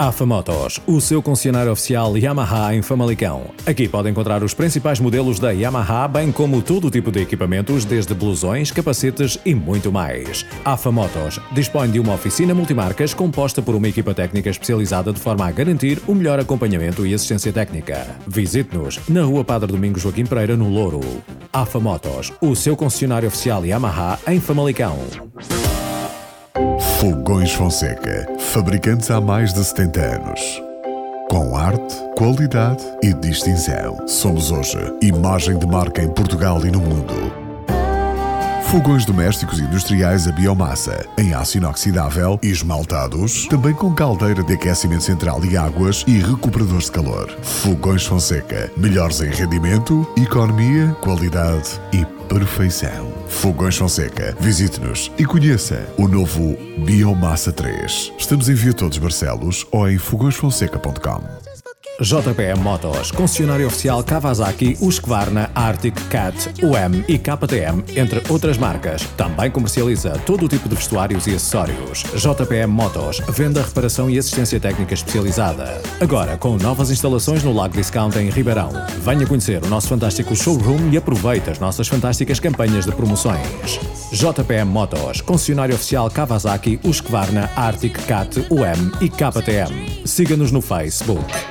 AFA 0.00 0.24
Motos, 0.24 0.80
o 0.86 0.98
seu 0.98 1.20
concessionário 1.20 1.70
oficial 1.70 2.16
Yamaha 2.16 2.74
em 2.74 2.80
Famalicão. 2.80 3.50
Aqui 3.66 3.86
pode 3.86 4.08
encontrar 4.08 4.42
os 4.42 4.54
principais 4.54 4.98
modelos 4.98 5.38
da 5.38 5.50
Yamaha, 5.50 6.08
bem 6.08 6.32
como 6.32 6.62
todo 6.62 6.86
o 6.86 6.90
tipo 6.90 7.12
de 7.12 7.20
equipamentos, 7.20 7.84
desde 7.84 8.14
blusões, 8.14 8.70
capacetes 8.70 9.38
e 9.44 9.54
muito 9.54 9.92
mais. 9.92 10.46
AFA 10.64 10.90
Motos 10.90 11.38
dispõe 11.52 11.90
de 11.90 12.00
uma 12.00 12.14
oficina 12.14 12.54
multimarcas 12.54 13.12
composta 13.12 13.60
por 13.60 13.74
uma 13.74 13.88
equipa 13.88 14.14
técnica 14.14 14.48
especializada 14.48 15.12
de 15.12 15.20
forma 15.20 15.46
a 15.46 15.52
garantir 15.52 16.00
o 16.08 16.14
melhor 16.14 16.40
acompanhamento 16.40 17.06
e 17.06 17.12
assistência 17.12 17.52
técnica. 17.52 18.06
Visite-nos 18.26 18.98
na 19.06 19.22
Rua 19.22 19.44
Padre 19.44 19.70
Domingos 19.70 20.00
Joaquim 20.00 20.24
Pereira, 20.24 20.56
no 20.56 20.70
Louro. 20.70 21.02
AFA 21.52 21.78
Motos, 21.78 22.32
o 22.40 22.56
seu 22.56 22.74
concessionário 22.74 23.28
oficial 23.28 23.66
Yamaha 23.66 24.18
em 24.28 24.40
Famalicão. 24.40 24.96
Fogões 27.00 27.50
Fonseca, 27.54 28.26
fabricantes 28.52 29.10
há 29.10 29.22
mais 29.22 29.54
de 29.54 29.64
70 29.64 30.00
anos. 30.02 30.62
Com 31.30 31.56
arte, 31.56 31.96
qualidade 32.14 32.84
e 33.02 33.14
distinção. 33.14 34.06
Somos 34.06 34.50
hoje 34.50 34.76
imagem 35.00 35.58
de 35.58 35.66
marca 35.66 36.02
em 36.02 36.12
Portugal 36.12 36.60
e 36.66 36.70
no 36.70 36.78
mundo. 36.78 37.39
Fogões 38.70 39.04
domésticos 39.04 39.58
industriais 39.58 40.28
a 40.28 40.32
biomassa, 40.32 41.04
em 41.18 41.34
aço 41.34 41.58
inoxidável 41.58 42.38
e 42.40 42.50
esmaltados, 42.50 43.48
também 43.48 43.74
com 43.74 43.92
caldeira 43.92 44.44
de 44.44 44.52
aquecimento 44.52 45.02
central 45.02 45.44
e 45.44 45.56
águas 45.56 46.04
e 46.06 46.18
recuperadores 46.18 46.84
de 46.84 46.92
calor. 46.92 47.28
Fogões 47.42 48.06
Fonseca, 48.06 48.70
melhores 48.76 49.22
em 49.22 49.30
rendimento, 49.30 50.06
economia, 50.16 50.96
qualidade 51.00 51.80
e 51.92 52.04
perfeição. 52.28 53.12
Fogões 53.26 53.76
Fonseca. 53.76 54.36
Visite-nos 54.38 55.10
e 55.18 55.24
conheça 55.24 55.92
o 55.98 56.06
novo 56.06 56.56
Biomassa 56.86 57.50
3. 57.52 58.12
Estamos 58.16 58.48
em 58.48 58.54
Via 58.54 58.72
Todos 58.72 58.98
Barcelos 58.98 59.66
ou 59.72 59.90
em 59.90 59.98
fogõesfonseca.com. 59.98 61.49
JPM 62.00 62.58
Motos, 62.62 63.10
concessionário 63.10 63.66
oficial 63.66 64.02
Kawasaki, 64.02 64.78
Husqvarna, 64.80 65.50
Arctic, 65.54 65.94
Cat, 66.08 66.34
UM 66.62 67.04
e 67.06 67.18
KTM, 67.18 67.84
entre 67.94 68.22
outras 68.30 68.56
marcas. 68.56 69.02
Também 69.18 69.50
comercializa 69.50 70.12
todo 70.24 70.46
o 70.46 70.48
tipo 70.48 70.66
de 70.66 70.76
vestuários 70.76 71.26
e 71.26 71.34
acessórios. 71.34 72.04
JPM 72.14 72.72
Motos, 72.72 73.20
venda, 73.28 73.62
reparação 73.62 74.08
e 74.08 74.18
assistência 74.18 74.58
técnica 74.58 74.94
especializada. 74.94 75.80
Agora 76.00 76.38
com 76.38 76.56
novas 76.56 76.90
instalações 76.90 77.44
no 77.44 77.52
Lago 77.52 77.76
Discount 77.76 78.16
em 78.16 78.30
Ribeirão. 78.30 78.70
Venha 79.02 79.26
conhecer 79.26 79.62
o 79.62 79.68
nosso 79.68 79.88
fantástico 79.88 80.34
showroom 80.34 80.90
e 80.90 80.96
aproveite 80.96 81.50
as 81.50 81.58
nossas 81.58 81.86
fantásticas 81.86 82.40
campanhas 82.40 82.86
de 82.86 82.92
promoções. 82.92 83.78
JPM 84.10 84.70
Motos, 84.70 85.20
concessionário 85.20 85.74
oficial 85.74 86.10
Kawasaki, 86.10 86.80
Husqvarna, 86.82 87.50
Arctic, 87.54 87.98
Cat, 88.06 88.40
UM 88.48 88.90
e 89.02 89.08
KTM. 89.10 90.06
Siga-nos 90.06 90.50
no 90.50 90.62
Facebook. 90.62 91.49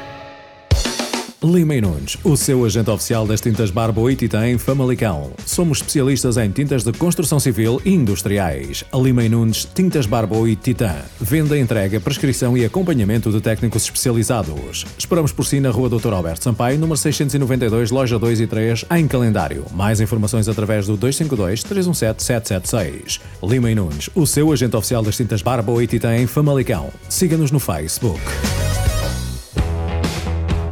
Lima 1.41 1.74
e 1.74 1.79
Nunes, 1.79 2.17
o 2.22 2.36
seu 2.36 2.65
agente 2.65 2.89
oficial 2.89 3.25
das 3.25 3.39
tintas 3.39 3.72
Barbo 3.72 4.10
e 4.10 4.15
Titã 4.15 4.46
em 4.46 4.58
Famalicão. 4.58 5.31
Somos 5.46 5.77
especialistas 5.77 6.36
em 6.36 6.51
tintas 6.51 6.84
de 6.84 6.91
construção 6.91 7.39
civil 7.39 7.81
e 7.86 7.93
industriais. 7.93 8.84
Lima 8.93 9.24
e 9.24 9.29
Nunes, 9.29 9.63
tintas 9.74 10.05
Barbo 10.05 10.46
e 10.46 10.58
Titã. 10.58 10.93
Venda, 11.17 11.58
entrega, 11.58 11.98
prescrição 12.01 12.58
e 12.58 12.65
acompanhamento 12.65 13.31
de 13.31 13.39
técnicos 13.39 13.84
especializados. 13.84 14.86
Esperamos 14.98 15.31
por 15.31 15.46
si 15.46 15.62
na 15.62 15.69
rua 15.69 15.88
Dr. 15.88 16.12
Alberto 16.12 16.43
Sampaio, 16.43 16.77
número 16.77 16.98
692, 16.98 17.89
loja 17.89 18.19
2 18.19 18.41
e 18.41 18.48
3, 18.48 18.86
em 18.98 19.08
calendário. 19.08 19.65
Mais 19.72 20.01
informações 20.01 20.50
através 20.50 20.88
do 20.88 20.98
252 20.98 21.63
317 21.63 22.22
776. 22.22 23.22
Lima 23.41 23.72
e 23.72 23.75
Nunes, 23.75 24.10
o 24.13 24.27
seu 24.27 24.51
agente 24.51 24.75
oficial 24.75 25.01
das 25.01 25.15
tintas 25.15 25.41
Barbo 25.41 25.81
e 25.81 25.88
Titã 25.88 26.17
em 26.17 26.27
Famalicão. 26.27 26.89
Siga-nos 27.08 27.50
no 27.50 27.62
Facebook. 27.62 28.19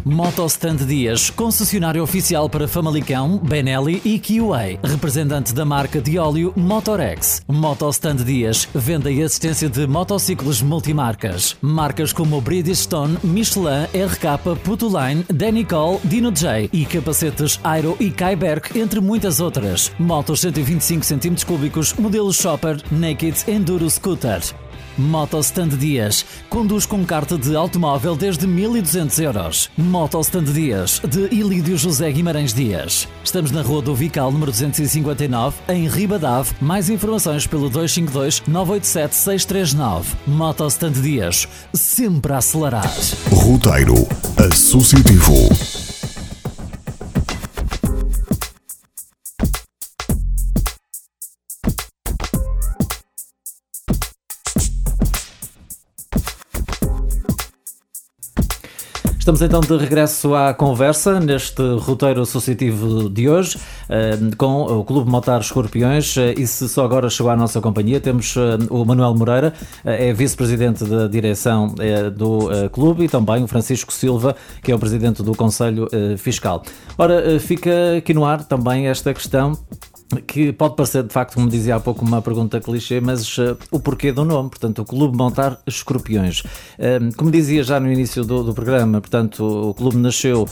Motostand 0.07 0.85
Dias, 0.85 1.29
concessionário 1.29 2.01
oficial 2.01 2.49
para 2.49 2.65
Famalicão, 2.65 3.37
Benelli 3.37 4.01
e 4.05 4.17
QA, 4.17 4.79
representante 4.81 5.53
da 5.53 5.65
marca 5.65 5.99
de 5.99 6.17
óleo 6.17 6.53
Motorex. 6.55 7.41
Motostand 7.45 8.23
Dias, 8.23 8.69
venda 8.73 9.11
e 9.11 9.21
assistência 9.21 9.69
de 9.69 9.85
motociclos 9.85 10.61
multimarcas. 10.61 11.57
Marcas 11.61 12.13
como 12.13 12.39
Bridgestone, 12.39 13.17
Michelin, 13.21 13.83
RK, 13.93 14.57
Putoline, 14.63 15.25
Danicol, 15.27 15.99
Dino 16.05 16.31
J 16.31 16.69
e 16.71 16.85
capacetes 16.85 17.59
Aero 17.61 17.97
e 17.99 18.09
Kyberg, 18.09 18.79
entre 18.79 19.01
muitas 19.01 19.41
outras. 19.41 19.91
Motos 19.99 20.39
125 20.39 21.05
cm 21.05 21.45
cúbicos, 21.45 21.93
modelo 21.95 22.31
Shopper, 22.31 22.81
Naked 22.91 23.43
Enduro 23.49 23.89
Scooter. 23.89 24.41
Motostand 24.97 25.77
Dias. 25.77 26.25
Conduz 26.49 26.85
com 26.85 27.05
carta 27.05 27.37
de 27.37 27.55
automóvel 27.55 28.15
desde 28.15 28.47
1200 28.47 29.19
euros. 29.19 29.69
Motostand 29.77 30.51
Dias, 30.51 31.01
de 31.07 31.33
Ilídio 31.33 31.77
José 31.77 32.11
Guimarães 32.11 32.53
Dias. 32.53 33.07
Estamos 33.23 33.51
na 33.51 33.61
Rua 33.61 33.81
do 33.81 33.95
Vical, 33.95 34.31
número 34.31 34.51
259, 34.51 35.57
em 35.69 35.87
Ribadave. 35.87 36.51
Mais 36.59 36.89
informações 36.89 37.45
pelo 37.45 37.69
252 37.69 38.43
987 38.47 39.15
639. 39.15 40.15
Motostand 40.25 40.93
Dias. 40.93 41.47
Sempre 41.73 42.33
a 42.33 42.37
acelerar. 42.37 42.91
Roteiro 43.31 44.07
Associativo. 44.51 45.76
Estamos 59.27 59.41
então 59.41 59.59
de 59.59 59.75
regresso 59.75 60.33
à 60.33 60.53
conversa 60.53 61.19
neste 61.19 61.61
roteiro 61.79 62.21
associativo 62.21 63.09
de 63.09 63.27
hoje 63.27 63.59
eh, 63.89 64.17
com 64.37 64.61
o 64.61 64.85
Clube 64.85 65.11
Motar 65.11 65.41
Escorpiões 65.41 66.15
eh, 66.15 66.33
e 66.37 66.47
se 66.47 66.69
só 66.69 66.85
agora 66.85 67.09
chegou 67.09 67.29
à 67.29 67.35
nossa 67.35 67.59
companhia 67.59 67.99
temos 67.99 68.37
eh, 68.37 68.57
o 68.69 68.85
Manuel 68.85 69.13
Moreira, 69.15 69.53
é 69.83 70.13
vice-presidente 70.13 70.85
da 70.85 71.07
direção 71.07 71.75
do 72.15 72.69
clube 72.71 73.03
e 73.03 73.09
também 73.09 73.43
o 73.43 73.47
Francisco 73.49 73.91
Silva, 73.91 74.33
que 74.63 74.71
é 74.71 74.75
o 74.75 74.79
presidente 74.79 75.21
do 75.21 75.35
Conselho 75.35 75.89
Fiscal. 76.17 76.63
Ora, 76.97 77.37
fica 77.37 77.97
aqui 77.97 78.13
no 78.13 78.23
ar 78.23 78.45
também 78.45 78.87
esta 78.87 79.13
questão 79.13 79.59
que 80.25 80.53
pode 80.53 80.75
parecer 80.75 81.03
de 81.03 81.11
facto, 81.11 81.35
como 81.35 81.49
dizia 81.49 81.75
há 81.75 81.79
pouco, 81.79 82.05
uma 82.05 82.21
pergunta 82.21 82.61
clichê, 82.61 83.01
mas 83.01 83.37
uh, 83.37 83.57
o 83.71 83.79
porquê 83.79 84.11
do 84.11 84.23
nome, 84.23 84.49
portanto, 84.49 84.81
o 84.81 84.85
Clube 84.85 85.17
Montar 85.17 85.59
Escorpiões. 85.67 86.41
Uh, 86.41 87.13
como 87.17 87.29
dizia 87.29 87.63
já 87.63 87.79
no 87.79 87.91
início 87.91 88.23
do, 88.23 88.43
do, 88.43 88.53
programa, 88.53 89.01
portanto, 89.01 89.43
o 89.69 89.73
clube 89.73 89.97
nasceu, 89.97 90.47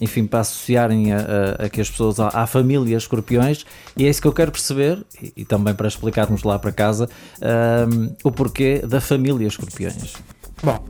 enfim, 0.00 0.26
para 0.26 0.40
associarem 0.40 1.12
a, 1.12 1.18
a, 1.18 1.80
as 1.80 1.90
pessoas 1.90 2.20
à, 2.20 2.28
à, 2.28 2.46
família 2.46 2.96
Escorpiões, 2.96 3.66
e 3.96 4.06
é 4.06 4.08
isso 4.08 4.22
que 4.22 4.28
eu 4.28 4.32
quero 4.32 4.52
perceber, 4.52 5.04
e, 5.20 5.32
e 5.38 5.44
também 5.44 5.74
para 5.74 5.88
explicarmos 5.88 6.44
lá 6.44 6.58
para 6.58 6.70
casa, 6.70 7.08
uh, 7.38 8.16
o 8.22 8.30
porquê 8.30 8.78
da 8.86 9.00
família 9.00 9.46
Escorpiões. 9.46 10.14
Bom, 10.62 10.84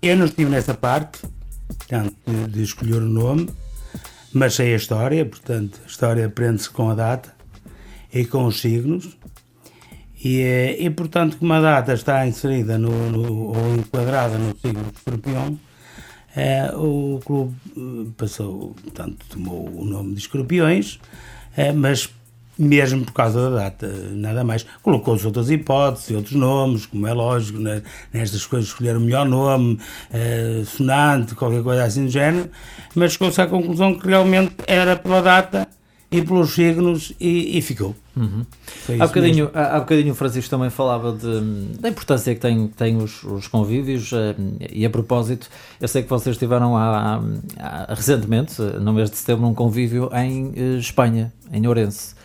eu 0.00 0.16
não 0.16 0.24
estive 0.24 0.50
nessa 0.50 0.72
parte, 0.72 1.20
portanto, 1.68 2.14
de 2.48 2.62
escolher 2.62 3.02
o 3.02 3.08
nome, 3.08 3.48
mas 4.38 4.54
sei 4.54 4.72
a 4.72 4.76
história, 4.76 5.24
portanto, 5.26 5.80
a 5.84 5.86
história 5.88 6.26
aprende-se 6.26 6.70
com 6.70 6.88
a 6.90 6.94
data 6.94 7.34
e 8.12 8.24
com 8.24 8.46
os 8.46 8.60
signos. 8.60 9.18
E, 10.24 10.40
eh, 10.40 10.82
e 10.82 10.90
portanto, 10.90 11.36
como 11.38 11.52
a 11.52 11.60
data 11.60 11.92
está 11.92 12.26
inserida 12.26 12.78
no, 12.78 13.10
no 13.10 13.48
ou 13.48 13.74
enquadrada 13.74 14.38
no 14.38 14.56
signo 14.58 14.84
do 14.84 14.92
escorpião, 14.96 15.58
é, 16.36 16.70
o 16.74 17.20
clube 17.24 17.56
eh, 17.76 18.10
passou, 18.16 18.74
portanto, 18.82 19.26
tomou 19.28 19.68
o 19.68 19.84
nome 19.84 20.14
de 20.14 20.20
Escorpiões, 20.20 21.00
mas 21.74 22.08
mesmo 22.58 23.04
por 23.04 23.12
causa 23.12 23.50
da 23.50 23.56
data, 23.56 23.86
nada 24.12 24.42
mais. 24.42 24.66
Colocou-se 24.82 25.24
outras 25.24 25.50
hipóteses, 25.50 26.10
outros 26.16 26.34
nomes, 26.34 26.86
como 26.86 27.06
é 27.06 27.12
lógico, 27.12 27.58
né, 27.58 27.82
nestas 28.12 28.44
coisas 28.44 28.68
escolher 28.68 28.96
o 28.96 29.00
melhor 29.00 29.26
nome, 29.26 29.78
eh, 30.12 30.62
sonante, 30.66 31.34
qualquer 31.34 31.62
coisa 31.62 31.84
assim 31.84 32.06
do 32.06 32.10
género, 32.10 32.50
mas 32.94 33.12
chegou-se 33.12 33.40
à 33.40 33.46
conclusão 33.46 33.94
que 33.94 34.06
realmente 34.08 34.56
era 34.66 34.96
pela 34.96 35.22
data 35.22 35.68
e 36.10 36.22
pelos 36.22 36.54
signos 36.54 37.12
e, 37.20 37.58
e 37.58 37.62
ficou. 37.62 37.94
Uhum. 38.16 38.44
Há, 38.98 39.06
bocadinho, 39.06 39.50
há, 39.54 39.76
há 39.76 39.80
bocadinho 39.80 40.12
o 40.12 40.14
Francisco 40.16 40.50
também 40.50 40.70
falava 40.70 41.12
de, 41.12 41.78
da 41.78 41.88
importância 41.88 42.34
que 42.34 42.40
tem, 42.40 42.66
tem 42.68 42.96
os, 42.96 43.22
os 43.22 43.46
convívios 43.46 44.10
uh, 44.12 44.34
e 44.72 44.84
a 44.84 44.90
propósito, 44.90 45.48
eu 45.80 45.86
sei 45.86 46.02
que 46.02 46.08
vocês 46.08 46.36
tiveram 46.36 46.76
há, 46.76 47.22
há, 47.58 47.94
recentemente, 47.94 48.60
no 48.60 48.92
mês 48.92 49.10
de 49.10 49.18
setembro, 49.18 49.46
um 49.46 49.54
convívio 49.54 50.10
em 50.14 50.48
uh, 50.48 50.78
Espanha, 50.78 51.32
em 51.52 51.66
Ourense. 51.66 52.17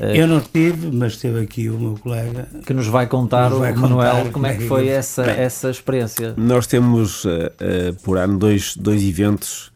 Eu 0.00 0.26
não 0.26 0.38
estive, 0.38 0.90
mas 0.92 1.14
esteve 1.14 1.40
aqui 1.40 1.68
o 1.68 1.78
meu 1.78 1.98
colega. 1.98 2.48
Que 2.64 2.72
nos 2.72 2.86
vai 2.86 3.06
contar, 3.06 3.50
nos 3.50 3.58
vai 3.58 3.72
o 3.72 3.78
Manuel, 3.78 4.30
como 4.32 4.46
é 4.46 4.56
que 4.56 4.66
foi 4.66 4.88
essa, 4.88 5.24
Bem, 5.24 5.36
essa 5.36 5.70
experiência. 5.70 6.34
Nós 6.36 6.66
temos 6.66 7.24
uh, 7.24 7.28
uh, 7.28 7.94
por 8.02 8.16
ano 8.16 8.38
dois, 8.38 8.76
dois 8.76 9.02
eventos 9.02 9.72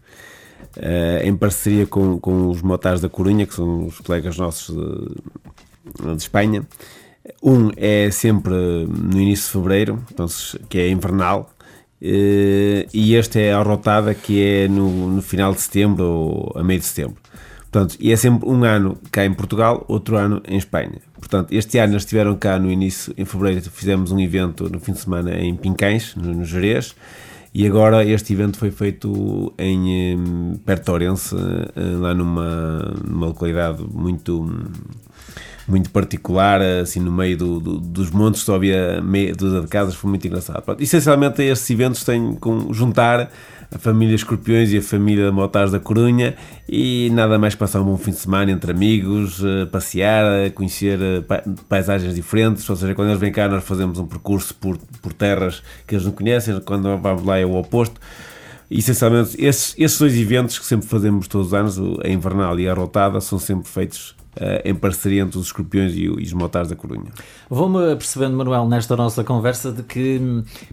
uh, 0.77 1.25
em 1.25 1.35
parceria 1.37 1.87
com, 1.87 2.19
com 2.19 2.49
os 2.51 2.63
Motares 2.63 3.01
da 3.01 3.09
Corunha, 3.09 3.47
que 3.47 3.55
são 3.55 3.87
os 3.87 3.99
colegas 3.99 4.37
nossos 4.37 4.77
de, 4.77 6.15
de 6.15 6.23
Espanha. 6.23 6.67
Um 7.43 7.71
é 7.77 8.11
sempre 8.11 8.55
no 8.55 9.21
início 9.21 9.47
de 9.47 9.53
fevereiro, 9.53 10.05
então, 10.13 10.27
que 10.69 10.79
é 10.79 10.89
invernal, 10.89 11.51
e 12.01 13.15
este 13.15 13.41
é 13.41 13.53
a 13.53 13.63
rotada, 13.63 14.13
que 14.13 14.43
é 14.43 14.67
no, 14.67 15.09
no 15.09 15.23
final 15.23 15.55
de 15.55 15.61
setembro 15.61 16.05
ou 16.05 16.53
a 16.57 16.65
meio 16.65 16.81
de 16.81 16.87
setembro. 16.87 17.17
Portanto, 17.73 17.97
e 17.99 18.13
é 18.13 18.17
sempre 18.17 18.47
um 18.47 18.63
ano 18.65 18.99
cá 19.11 19.25
em 19.25 19.33
Portugal, 19.33 19.83
outro 19.89 20.17
ano 20.17 20.43
em 20.47 20.59
Espanha. 20.59 21.01
Portanto, 21.15 21.51
este 21.53 21.79
ano 21.79 21.95
eles 21.95 22.03
estiveram 22.03 22.37
cá 22.37 22.59
no 22.59 22.71
início, 22.71 23.15
em 23.17 23.25
fevereiro, 23.25 23.63
fizemos 23.71 24.13
um 24.13 24.21
evento 24.21 24.69
no 24.69 24.79
fim 24.79 24.93
de 24.93 24.99
semana 24.99 25.35
em 25.35 25.57
Pincães, 25.57 26.15
no, 26.15 26.35
no 26.35 26.45
Jerez, 26.45 26.95
e 27.55 27.67
agora 27.67 28.05
este 28.05 28.35
evento 28.35 28.59
foi 28.59 28.71
feito 28.71 29.55
em 29.57 30.61
de 30.85 30.91
Orense, 30.91 31.35
eh, 31.35 31.97
lá 31.99 32.13
numa, 32.13 32.95
numa 33.09 33.27
localidade 33.29 33.83
muito 33.91 34.47
muito 35.67 35.91
particular, 35.91 36.61
assim 36.61 37.01
no 37.01 37.13
meio 37.13 37.39
do, 37.39 37.61
do, 37.61 37.79
dos 37.79 38.11
montes, 38.11 38.43
só 38.43 38.57
havia 38.57 39.01
meia 39.01 39.33
dúzia 39.35 39.61
de 39.61 39.69
casas, 39.69 39.95
foi 39.95 40.11
muito 40.11 40.27
engraçado. 40.27 40.61
Pronto, 40.61 40.83
essencialmente 40.83 41.41
estes 41.43 41.71
eventos 41.71 42.05
têm 42.05 42.35
com 42.35 42.73
juntar 42.75 43.31
a 43.75 43.79
família 43.79 44.15
Escorpiões 44.15 44.73
e 44.73 44.79
a 44.79 44.83
família 44.83 45.33
Motares 45.33 45.73
da 45.73 45.81
Corunha. 45.81 46.35
E 46.69 47.11
nada 47.13 47.39
mais 47.39 47.55
passar 47.55 47.81
um 47.81 47.85
bom 47.85 47.97
fim 47.97 48.11
de 48.11 48.19
semana 48.19 48.51
entre 48.51 48.71
amigos, 48.71 49.43
eh, 49.45 49.67
passear, 49.67 50.25
eh, 50.47 50.51
conhecer 50.51 50.99
eh, 51.01 51.23
paisagens 51.69 52.15
diferentes, 52.15 52.69
ou 52.69 52.77
seja, 52.77 52.95
quando 52.95 53.09
eles 53.09 53.21
vêm 53.21 53.33
cá 53.33 53.49
nós 53.49 53.65
fazemos 53.65 53.99
um 53.99 54.07
percurso 54.07 54.55
por, 54.55 54.79
por 55.01 55.13
terras 55.13 55.63
que 55.87 55.95
eles 55.95 56.05
não 56.05 56.13
conhecem, 56.13 56.61
quando 56.61 56.97
vamos 56.99 57.25
lá 57.25 57.39
é 57.39 57.47
o 57.47 57.55
oposto. 57.55 58.01
Essencialmente, 58.71 59.37
esses, 59.43 59.75
esses 59.77 59.99
dois 59.99 60.17
eventos 60.17 60.59
que 60.59 60.65
sempre 60.65 60.87
fazemos 60.87 61.29
todos 61.29 61.49
os 61.49 61.55
anos, 61.55 61.79
a 62.03 62.09
Invernal 62.09 62.59
e 62.59 62.69
a 62.69 62.73
Rotada, 62.73 63.21
são 63.21 63.39
sempre 63.39 63.69
feitos 63.69 64.15
em 64.65 64.75
parceria 64.75 65.23
entre 65.23 65.39
os 65.39 65.47
escorpiões 65.47 65.95
e, 65.95 66.09
os 66.09 66.33
motares 66.33 66.69
da 66.69 66.77
Corunha. 66.77 67.11
Vou-me 67.51 67.95
percebendo, 67.97 68.37
Manuel, 68.37 68.67
nesta 68.67 68.97
nossa 68.97 69.23
conversa, 69.23 69.71
de 69.71 69.83
que, 69.83 70.21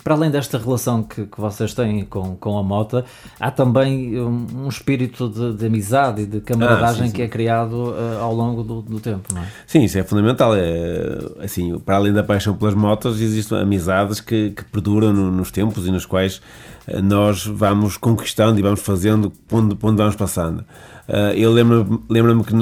para 0.03 0.15
além 0.15 0.31
desta 0.31 0.57
relação 0.57 1.03
que, 1.03 1.25
que 1.25 1.39
vocês 1.39 1.73
têm 1.73 2.05
com, 2.05 2.35
com 2.37 2.57
a 2.57 2.63
mota, 2.63 3.03
há 3.39 3.51
também 3.51 4.19
um, 4.19 4.47
um 4.63 4.67
espírito 4.69 5.29
de, 5.29 5.53
de, 5.53 5.65
amizade 5.65 6.21
e 6.21 6.25
de 6.25 6.39
camaradagem 6.39 7.03
ah, 7.03 7.05
sim, 7.05 7.09
sim. 7.09 7.15
que 7.15 7.21
é 7.21 7.27
criado 7.27 7.91
uh, 7.91 8.19
ao 8.19 8.33
longo 8.33 8.63
do, 8.63 8.81
do, 8.81 8.99
tempo, 8.99 9.33
não 9.33 9.41
é? 9.41 9.47
Sim, 9.67 9.83
isso 9.83 9.97
é 9.97 10.03
fundamental. 10.03 10.55
É, 10.55 11.43
assim, 11.43 11.77
para 11.79 11.97
além 11.97 12.13
da 12.13 12.23
paixão 12.23 12.55
pelas 12.55 12.73
motas, 12.73 13.19
existem 13.19 13.59
amizades 13.59 14.21
que, 14.21 14.51
que 14.51 14.63
perduram 14.65 15.11
no, 15.11 15.31
nos 15.31 15.51
tempos 15.51 15.85
e 15.85 15.91
nos 15.91 16.05
quais 16.05 16.41
uh, 16.87 17.01
nós 17.01 17.45
vamos 17.45 17.97
conquistando 17.97 18.57
e 18.57 18.61
vamos 18.61 18.79
fazendo 18.81 19.31
onde, 19.51 19.77
onde 19.81 19.97
vamos 19.97 20.15
passando. 20.15 20.63
Uh, 21.09 21.33
eu 21.35 21.51
lembro-me 21.51 21.99
lembro 22.07 22.43
que 22.43 22.53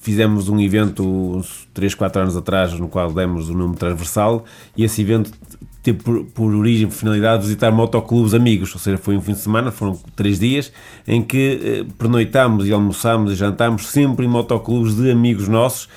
fizemos 0.00 0.48
um 0.48 0.58
evento 0.58 1.06
uns 1.06 1.68
3, 1.72 1.94
4 1.94 2.22
anos 2.22 2.36
atrás, 2.36 2.72
no 2.72 2.88
qual 2.88 3.12
demos 3.12 3.48
o 3.48 3.54
número 3.54 3.78
transversal, 3.78 4.44
e 4.76 4.82
esse 4.82 5.00
evento 5.00 5.30
teve 5.80 6.02
por, 6.02 6.24
por 6.24 6.52
origem, 6.52 6.88
por 6.88 6.94
finalidade, 6.94 7.42
visitar 7.42 7.70
motoclubes 7.70 8.34
amigos, 8.34 8.74
ou 8.74 8.80
seja, 8.80 8.98
foi 8.98 9.16
um 9.16 9.20
fim 9.20 9.32
de 9.32 9.38
semana, 9.38 9.70
foram 9.70 9.96
três 10.16 10.40
dias, 10.40 10.72
em 11.06 11.22
que 11.22 11.60
eh, 11.62 11.92
pernoitámos 11.96 12.66
e 12.66 12.72
almoçámos 12.72 13.30
e 13.30 13.36
jantámos 13.36 13.86
sempre 13.86 14.26
em 14.26 14.28
motoclubes 14.28 14.96
de 14.96 15.08
amigos 15.12 15.46
nossos, 15.46 15.88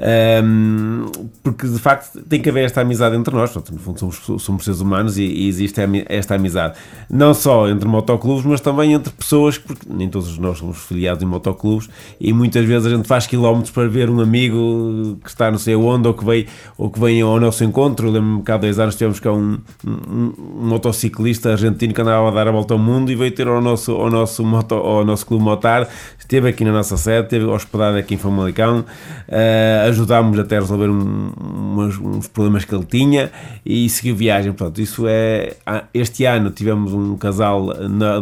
um, 0.00 1.04
porque 1.42 1.68
de 1.68 1.78
facto 1.78 2.22
tem 2.22 2.40
que 2.40 2.48
haver 2.48 2.64
esta 2.64 2.80
amizade 2.80 3.14
entre 3.16 3.34
nós, 3.34 3.50
portanto, 3.52 3.74
no 3.74 3.80
fundo 3.80 3.98
somos, 3.98 4.42
somos 4.42 4.64
seres 4.64 4.80
humanos 4.80 5.18
e, 5.18 5.24
e, 5.24 5.48
existe 5.48 5.78
esta 6.08 6.36
amizade, 6.36 6.78
não 7.10 7.34
só 7.34 7.68
entre 7.68 7.86
motoclubes, 7.86 8.46
mas 8.46 8.62
também 8.62 8.94
entre 8.94 9.12
pessoas, 9.12 9.58
porque 9.58 9.86
nem 9.90 10.08
todos 10.08 10.38
nós 10.38 10.56
somos 10.56 10.78
filiados 10.78 11.22
em 11.22 11.26
motoclubes 11.26 11.90
e 12.18 12.32
muitas 12.32 12.64
vezes 12.64 12.86
a 12.86 12.96
gente 12.96 13.06
faz 13.06 13.26
quilómetros 13.26 13.70
para 13.70 13.88
ver 13.88 14.08
um 14.08 14.20
amigo 14.20 15.18
que 15.22 15.28
está 15.28 15.50
não 15.50 15.58
sei 15.58 15.76
onde 15.76 16.08
ou 16.08 16.14
que 16.14 16.24
vem, 16.24 16.46
ou 16.78 16.88
que 16.88 16.98
vem 16.98 17.20
ao 17.20 17.38
nosso 17.38 17.62
encontro. 17.62 18.10
Lembro-me 18.10 18.42
que 18.42 18.50
há 18.50 18.56
dois 18.56 18.78
anos 18.78 18.94
tivemos 18.94 19.20
cá 19.20 19.30
um, 19.32 19.58
um, 19.86 19.90
um, 20.08 20.66
motociclista 20.66 21.52
argentino 21.52 21.92
que 21.92 22.00
andava 22.00 22.26
a 22.28 22.30
dar 22.30 22.48
a 22.48 22.50
volta 22.50 22.72
ao 22.72 22.78
mundo 22.78 23.12
e 23.12 23.14
veio 23.14 23.32
ter 23.32 23.46
ao 23.46 23.60
nosso, 23.60 23.92
ao 23.92 24.10
nosso, 24.10 24.42
moto, 24.44 24.74
ao 24.74 25.04
nosso 25.04 25.26
clube 25.26 25.44
motar, 25.44 25.86
esteve 26.18 26.48
aqui 26.48 26.64
na 26.64 26.72
nossa 26.72 26.96
sede, 26.96 27.24
esteve 27.24 27.44
hospedado 27.44 27.98
aqui 27.98 28.14
em 28.14 28.18
Famalicão. 28.18 28.84
Uh, 29.28 29.89
ajudámos 29.90 30.38
até 30.38 30.56
a 30.56 30.60
resolver 30.60 30.88
um, 30.88 31.32
uns, 31.78 31.98
uns, 31.98 32.28
problemas 32.28 32.64
que 32.64 32.74
ele 32.74 32.84
tinha 32.84 33.30
e 33.64 33.88
seguiu 33.88 34.16
viagem. 34.16 34.52
Portanto, 34.52 34.80
isso 34.80 35.04
é. 35.06 35.56
Este 35.92 36.24
ano 36.24 36.50
tivemos 36.50 36.92
um 36.92 37.16
casal 37.16 37.66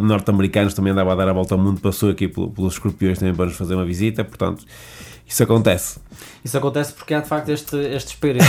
norte-americanos 0.02 0.74
também 0.74 0.92
andava 0.92 1.12
a 1.12 1.16
dar 1.16 1.28
a 1.28 1.33
volta 1.33 1.54
ao 1.54 1.61
mundo, 1.61 1.81
passou 1.81 2.11
aqui 2.11 2.28
pelos 2.28 2.74
escorpiões 2.74 3.18
também 3.18 3.35
para 3.35 3.46
nos 3.46 3.57
fazer 3.57 3.74
uma 3.74 3.85
visita. 3.85 4.24
Portanto, 4.24 4.64
Isso 5.28 5.42
acontece. 5.42 6.00
Isso 6.42 6.57
acontece 6.57 6.94
porque 6.94 7.12
há 7.12 7.20
de 7.20 7.28
facto 7.28 7.50
este, 7.50 7.76
este 7.76 8.09
espírito. 8.09 8.46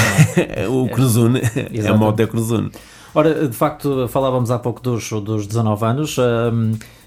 É? 0.56 0.66
o 0.70 0.88
que 0.88 1.02
nos 1.02 1.18
une. 1.18 1.42
É 1.42 1.88
a 1.88 1.94
moto 1.94 2.22
é 2.22 2.28
que 2.28 2.36
nos 2.36 2.50
une. 2.52 2.72
Ora, 3.14 3.48
de 3.48 3.56
facto, 3.56 4.08
falávamos 4.08 4.50
há 4.50 4.60
pouco 4.60 4.82
dos, 4.82 5.10
dos 5.10 5.46
19 5.46 5.86
anos. 5.86 6.16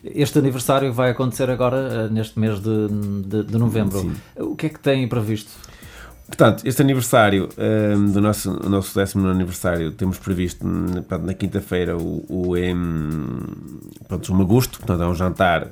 Este 0.05 0.39
aniversário 0.39 0.93
vai 0.93 1.11
acontecer 1.11 1.49
agora, 1.49 1.77
eh, 1.77 2.09
neste 2.11 2.39
mês 2.39 2.61
de, 2.61 2.89
de, 3.25 3.45
de 3.45 3.57
novembro. 3.57 4.01
Sim. 4.01 4.13
O 4.37 4.57
que 4.57 4.67
é 4.67 4.69
que 4.69 4.81
tem 4.81 5.07
previsto? 5.09 5.53
Portanto, 6.33 6.67
este 6.67 6.81
aniversário, 6.81 7.51
um, 7.59 8.11
do 8.11 8.19
nosso, 8.23 8.51
nosso 8.67 8.95
décimo 8.99 9.29
aniversário, 9.29 9.93
temos 9.93 10.19
previsto 10.19 10.67
portanto, 10.67 11.25
na 11.25 11.35
quinta-feira 11.35 11.95
o, 11.95 12.25
o, 12.27 12.57
um, 12.57 13.41
pronto, 14.09 14.33
um 14.33 14.41
agosto, 14.41 14.79
portanto 14.79 15.03
é 15.03 15.07
um 15.07 15.15
jantar 15.15 15.69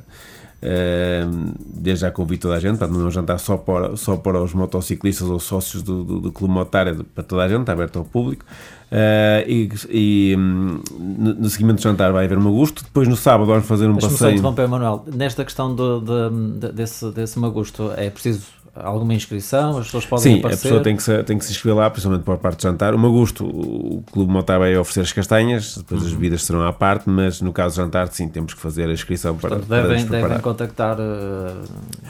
Uh, 0.62 1.55
desde 1.75 2.03
já 2.03 2.11
convido 2.11 2.42
toda 2.42 2.57
a 2.57 2.61
gente, 2.61 2.77
portanto, 2.77 2.94
não 2.94 3.07
é 3.07 3.09
um 3.09 3.11
jantar 3.11 3.38
só 3.38 3.57
para, 3.57 3.96
só 3.96 4.18
para 4.18 4.42
os 4.42 4.53
motociclistas 4.53 5.27
ou 5.27 5.40
sócios 5.40 5.83
do, 5.83 6.05
do, 6.05 6.20
do 6.20 6.33
Clube 6.33 6.53
Motário, 6.53 7.03
para 7.03 7.25
toda 7.25 7.42
a 7.44 7.49
gente, 7.49 7.61
está 7.61 7.73
aberto 7.73 7.99
ao 7.99 8.05
público. 8.05 8.44
Uh, 8.92 9.49
e, 9.49 9.70
e 9.88 10.37
um, 10.37 10.83
no, 10.99 11.49
seguimento 11.49 11.77
do 11.77 11.83
jantar 11.83 12.12
vai 12.12 12.27
haver 12.27 12.37
um 12.37 12.42
Magusto. 12.42 12.85
Depois 12.85 13.09
no 13.09 13.16
sábado 13.16 13.46
vamos 13.46 13.66
fazer 13.66 13.87
um 13.87 13.92
Deixa 13.92 14.11
passeio. 14.11 14.38
Só 14.38 14.68
Manuel. 14.68 15.07
Nesta 15.14 15.44
questão 15.44 15.75
do, 15.75 16.01
de, 16.01 16.73
desse, 16.73 17.11
desse 17.12 17.38
Magusto, 17.38 17.92
é 17.96 18.11
preciso 18.11 18.42
alguma 18.74 19.14
inscrição? 19.14 19.78
As 19.78 19.87
pessoas 19.87 20.06
podem 20.06 20.22
Sim, 20.22 20.38
aparecer? 20.38 20.59
a 20.59 20.62
pessoa 20.62 20.83
tem 20.83 20.96
que, 20.96 21.02
se, 21.02 21.22
tem 21.24 21.38
que 21.38 21.44
se 21.44 21.52
inscrever 21.52 21.76
lá, 21.76 21.90
principalmente 21.90 22.24
para 22.24 22.35
a 22.35 22.38
parte 22.38 22.59
de 22.59 22.62
jantar. 22.62 22.94
O 22.94 22.98
Magusto, 22.98 23.44
o 23.44 24.02
Clube 24.12 24.33
Motar 24.33 24.59
vai 24.59 24.76
oferecer 24.76 25.00
as 25.00 25.12
castanhas, 25.12 25.76
depois 25.78 26.02
uhum. 26.02 26.06
as 26.06 26.12
bebidas 26.12 26.44
serão 26.44 26.66
à 26.66 26.72
parte, 26.72 27.09
mas 27.09 27.40
no 27.40 27.52
caso 27.52 27.74
de 27.74 27.83
jantar, 27.83 28.09
sim, 28.09 28.28
temos 28.28 28.54
que 28.54 28.61
fazer 28.61 28.88
a 28.88 28.92
inscrição 28.92 29.37
Portanto, 29.37 29.66
para, 29.66 29.88
devem, 29.88 30.06
para 30.06 30.20
devem 30.20 30.40
contactar, 30.40 30.98
uh, 30.98 31.64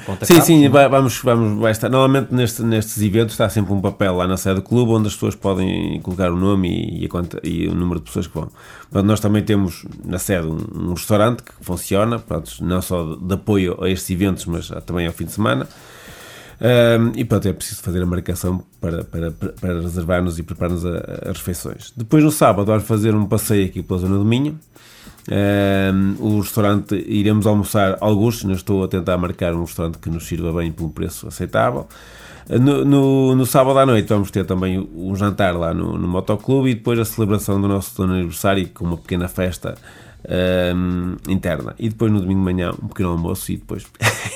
contactar 0.05 0.27
Sim, 0.27 0.40
sim, 0.40 0.68
vai, 0.68 0.88
vamos, 0.88 1.18
vamos, 1.23 1.61
vai 1.61 1.73
estar. 1.73 1.88
Normalmente 1.88 2.35
neste, 2.35 2.62
nestes 2.62 3.01
eventos 3.03 3.35
está 3.35 3.49
sempre 3.49 3.73
um 3.73 3.81
papel 3.81 4.16
lá 4.16 4.27
na 4.27 4.37
sede 4.37 4.57
do 4.57 4.62
clube 4.62 4.92
onde 4.92 5.09
as 5.09 5.14
pessoas 5.14 5.35
podem 5.35 6.01
colocar 6.03 6.31
o 6.31 6.37
nome 6.37 6.68
e, 6.68 7.05
e, 7.05 7.07
a, 7.07 7.46
e 7.46 7.68
o 7.68 7.75
número 7.75 8.01
de 8.01 8.07
pessoas 8.07 8.27
que 8.27 8.35
vão. 8.35 8.49
Portanto, 8.90 9.07
nós 9.07 9.20
também 9.20 9.42
temos 9.42 9.85
na 10.05 10.18
sede 10.18 10.46
um, 10.46 10.59
um 10.75 10.90
restaurante 10.90 11.42
que 11.42 11.53
funciona, 11.61 12.18
pronto, 12.18 12.51
não 12.61 12.83
só 12.83 13.16
de 13.16 13.35
apoio 13.35 13.83
a 13.83 13.88
estes 13.88 14.11
eventos, 14.11 14.46
mas 14.46 14.68
também 14.85 15.07
ao 15.07 15.12
fim 15.12 15.25
de 15.25 15.33
semana. 15.33 15.66
Um, 16.61 17.12
e 17.16 17.25
pronto, 17.25 17.49
é 17.49 17.53
preciso 17.55 17.81
fazer 17.83 18.03
a 18.03 18.07
marcação 18.07 18.62
para, 18.81 19.03
para, 19.03 19.31
para 19.31 19.81
reservar-nos 19.81 20.38
e 20.38 20.42
preparar-nos 20.42 20.85
as 20.85 21.38
refeições. 21.38 21.92
Depois 21.96 22.23
no 22.23 22.31
sábado 22.31 22.66
vamos 22.66 22.85
fazer 22.85 23.14
um 23.14 23.25
passeio 23.25 23.66
aqui 23.66 23.83
pela 23.83 24.01
zona 24.01 24.18
do 24.18 24.25
Minho. 24.25 24.59
Um, 25.31 26.16
o 26.18 26.40
restaurante 26.40 26.94
iremos 27.09 27.46
almoçar 27.46 27.96
alguns, 28.01 28.44
não 28.44 28.55
estou 28.55 28.85
a 28.85 28.88
tentar 28.88 29.16
marcar 29.16 29.55
um 29.55 29.61
restaurante 29.61 29.99
que 29.99 30.11
nos 30.11 30.27
sirva 30.27 30.53
bem 30.53 30.70
por 30.70 30.85
um 30.85 30.90
preço 30.90 31.27
aceitável. 31.27 31.87
No, 32.49 32.85
no, 32.85 33.35
no, 33.37 33.46
sábado 33.46 33.79
à 33.79 33.87
noite 33.87 34.09
vamos 34.09 34.31
ter 34.31 34.44
também 34.44 34.79
um 34.94 35.14
jantar 35.14 35.57
lá 35.57 35.73
no, 35.73 35.96
no 35.96 36.09
Motoclube 36.09 36.70
e 36.70 36.75
depois 36.75 36.99
a 36.99 37.05
celebração 37.05 37.61
do 37.61 37.68
nosso 37.68 38.03
aniversário 38.03 38.68
com 38.70 38.85
uma 38.85 38.96
pequena 38.96 39.29
festa 39.29 39.77
um, 40.28 41.16
interna. 41.28 41.74
E 41.78 41.88
depois 41.88 42.11
no 42.12 42.20
domingo 42.20 42.40
de 42.40 42.44
manhã 42.44 42.72
um 42.83 42.88
pequeno 42.88 43.11
almoço 43.11 43.52
e 43.52 43.56
depois 43.56 43.87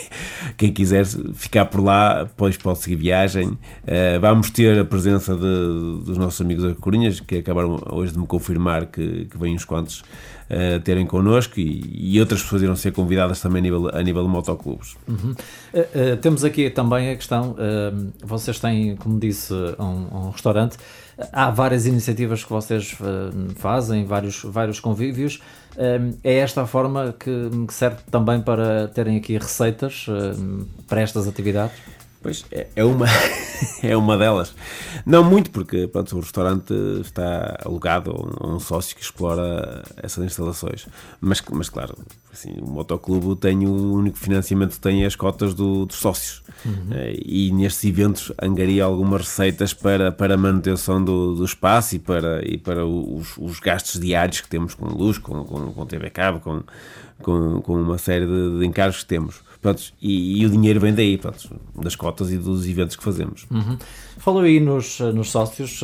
quem 0.57 0.73
quiser 0.73 1.05
ficar 1.35 1.67
por 1.67 1.83
lá, 1.83 2.25
depois 2.25 2.57
pode 2.57 2.79
seguir 2.79 2.97
viagem. 2.97 3.49
Uh, 3.49 4.21
vamos 4.21 4.51
ter 4.51 4.79
a 4.79 4.85
presença 4.85 5.35
de, 5.35 6.05
dos 6.05 6.17
nossos 6.17 6.41
amigos 6.41 6.65
da 6.65 6.75
Corinhas, 6.75 7.21
que 7.21 7.39
acabaram 7.39 7.81
hoje 7.91 8.13
de 8.13 8.19
me 8.19 8.27
confirmar 8.27 8.87
que, 8.87 9.27
que 9.27 9.39
vêm 9.39 9.55
uns 9.55 9.65
quantos 9.65 10.03
uh, 10.51 10.81
terem 10.81 11.07
connosco 11.07 11.59
e, 11.59 12.15
e, 12.15 12.21
outras 12.21 12.43
pessoas 12.43 12.63
irão 12.63 12.77
ser 12.77 12.93
convidadas 12.93 13.41
também 13.41 13.61
a 13.61 13.63
nível, 13.63 13.91
a 13.93 14.03
nível 14.03 14.23
de 14.23 14.29
motoclubes. 14.29 14.97
Uhum. 15.07 15.35
Uh, 15.73 16.17
temos 16.21 16.45
aqui 16.45 16.71
também 16.71 17.11
a 17.11 17.17
questão, 17.17 17.57
vocês 18.23 18.59
têm, 18.59 18.97
como 18.97 19.19
disse, 19.19 19.53
um, 19.79 20.27
um 20.27 20.31
restaurante, 20.31 20.77
há 21.33 21.51
várias 21.51 21.87
iniciativas 21.87 22.45
que 22.45 22.51
vocês 22.51 22.97
fazem, 23.57 24.05
vários, 24.05 24.43
vários 24.43 24.81
convívios. 24.81 25.41
É 26.23 26.39
esta 26.39 26.63
a 26.63 26.67
forma 26.67 27.15
que, 27.19 27.51
serve 27.73 27.99
também 28.11 28.41
para 28.41 28.89
terem 28.89 29.17
aqui 29.17 29.37
receitas 29.37 30.07
para 30.89 31.01
estas 31.01 31.27
atividades? 31.27 31.77
Pois, 32.25 32.43
é, 32.51 32.69
é 32.75 32.83
uma, 32.83 33.05
é 33.85 33.95
uma 33.95 34.17
delas. 34.17 34.55
Não 35.05 35.23
muito, 35.23 35.51
porque 35.51 35.87
pronto, 35.87 36.17
o 36.17 36.21
restaurante 36.21 36.73
está 37.03 37.59
alugado 37.63 38.13
a 38.41 38.47
um, 38.47 38.59
sócio 38.59 38.97
que 38.97 39.03
explora 39.03 39.85
essas 40.03 40.25
instalações. 40.25 40.87
Mas, 41.21 41.43
mas 41.53 41.69
claro, 41.69 41.95
assim, 42.33 42.55
o 42.63 42.67
motoclube 42.67 43.39
tem 43.39 43.67
o 43.67 43.93
único 43.93 44.17
financiamento 44.17 44.71
que 44.71 44.81
tem 44.81 45.03
é 45.03 45.07
as 45.07 45.15
cotas 45.15 45.53
do, 45.53 45.85
dos 45.85 45.97
sócios. 45.97 46.43
Uhum. 46.65 46.87
Eh, 46.93 47.21
e 47.23 47.53
nestes 47.53 47.85
eventos 47.85 48.33
angaria 48.41 48.85
algumas 48.85 49.21
receitas 49.21 49.75
para, 49.75 50.11
para 50.11 50.33
a 50.33 50.39
manutenção 50.39 51.05
do, 51.05 51.35
do 51.35 51.45
espaço 51.45 51.97
e 51.97 51.99
para, 51.99 52.41
e 52.43 52.57
para 52.57 52.87
os, 52.87 53.37
os 53.37 53.61
gastos 53.61 54.01
diários 54.01 54.41
que 54.41 54.49
temos 54.49 54.73
com 54.73 54.87
luz, 54.87 55.19
com, 55.19 55.45
com, 55.45 55.75
com 55.75 55.85
TV 55.85 56.09
cabo, 56.09 56.41
com, 56.41 56.63
com, 57.21 57.61
com 57.61 57.83
uma 57.83 57.99
série 57.99 58.25
de, 58.25 58.61
de 58.61 58.67
encargos 58.67 59.03
que 59.03 59.09
temos. 59.09 59.43
Pronto, 59.65 59.83
e, 59.99 60.43
e, 60.43 60.45
o 60.45 60.51
dinheiro 60.51 60.79
vem 60.79 60.93
daí, 60.93 61.17
pronto, 61.17 61.59
das 61.75 61.97
cotas 61.97 62.31
e 62.31 62.37
dos 62.37 62.69
eventos 62.69 62.97
que 62.97 63.03
fazemos. 63.03 63.47
Uhum. 63.51 63.79
Falou 64.19 64.43
aí 64.43 64.61
nos, 64.61 65.01
nos 65.01 65.31
sócios, 65.31 65.81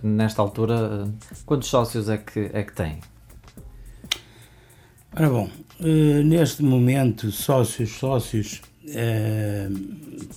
nesta 0.00 0.40
altura, 0.40 1.08
quantos 1.44 1.68
sócios 1.68 2.08
é 2.08 2.18
que, 2.18 2.48
é 2.52 2.62
que 2.62 2.72
tem? 2.72 3.00
Ora 5.12 5.28
bom, 5.28 5.50
eh, 5.80 6.22
neste 6.22 6.62
momento, 6.62 7.32
sócios, 7.32 7.90
sócios, 7.98 8.62
eh, 8.86 9.68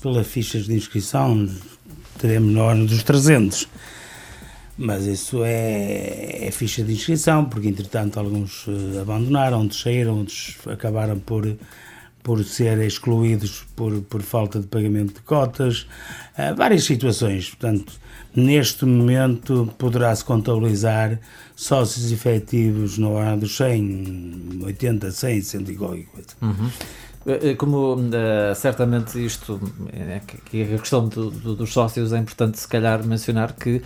pelas 0.02 0.26
fichas 0.26 0.66
de 0.66 0.74
inscrição, 0.74 1.48
teremos 2.18 2.52
na 2.56 2.64
ordem 2.64 2.88
dos 2.88 3.04
300. 3.04 3.68
Mas 4.76 5.06
isso 5.06 5.44
é, 5.44 6.48
é, 6.48 6.50
ficha 6.50 6.84
de 6.84 6.92
inscrição, 6.92 7.46
porque 7.46 7.68
entretanto 7.68 8.20
alguns 8.20 8.66
eh, 8.68 9.00
abandonaram, 9.00 9.60
outros 9.62 9.80
saíram, 9.80 10.18
outros 10.18 10.58
acabaram 10.66 11.20
por 11.20 11.46
por 12.24 12.44
ser 12.44 12.80
excluídos 12.80 13.66
por, 13.76 14.02
por 14.02 14.22
falta 14.22 14.60
de 14.60 14.68
pagamento 14.68 15.16
de 15.16 15.22
cotas, 15.22 15.88
várias 16.56 16.84
situações. 16.84 17.50
Portanto, 17.50 17.94
neste 18.36 18.86
momento 18.86 19.74
poderá-se 19.78 20.24
contabilizar 20.24 21.20
sócios 21.56 22.12
efetivos 22.12 22.98
na 22.98 23.10
hora 23.10 23.38
dos 23.38 23.56
100, 23.58 24.62
80, 24.64 25.12
100, 25.12 25.42
100 25.42 25.62
e 25.62 25.76
qualquer 25.76 26.06
coisa. 26.06 26.30
Uhum. 26.42 26.70
Eh, 27.26 27.52
eh, 27.52 27.56
como 27.56 27.96
uh, 27.96 28.56
certamente 28.56 29.24
isto, 29.24 29.60
é, 29.94 30.22
que 30.46 30.64
a 30.64 30.80
questão 30.80 31.08
do, 31.08 31.30
do, 31.30 31.56
dos 31.56 31.72
sócios 31.72 32.14
é 32.14 32.18
importante 32.18 32.60
se 32.60 32.68
calhar 32.68 33.06
mencionar 33.06 33.54
que 33.54 33.82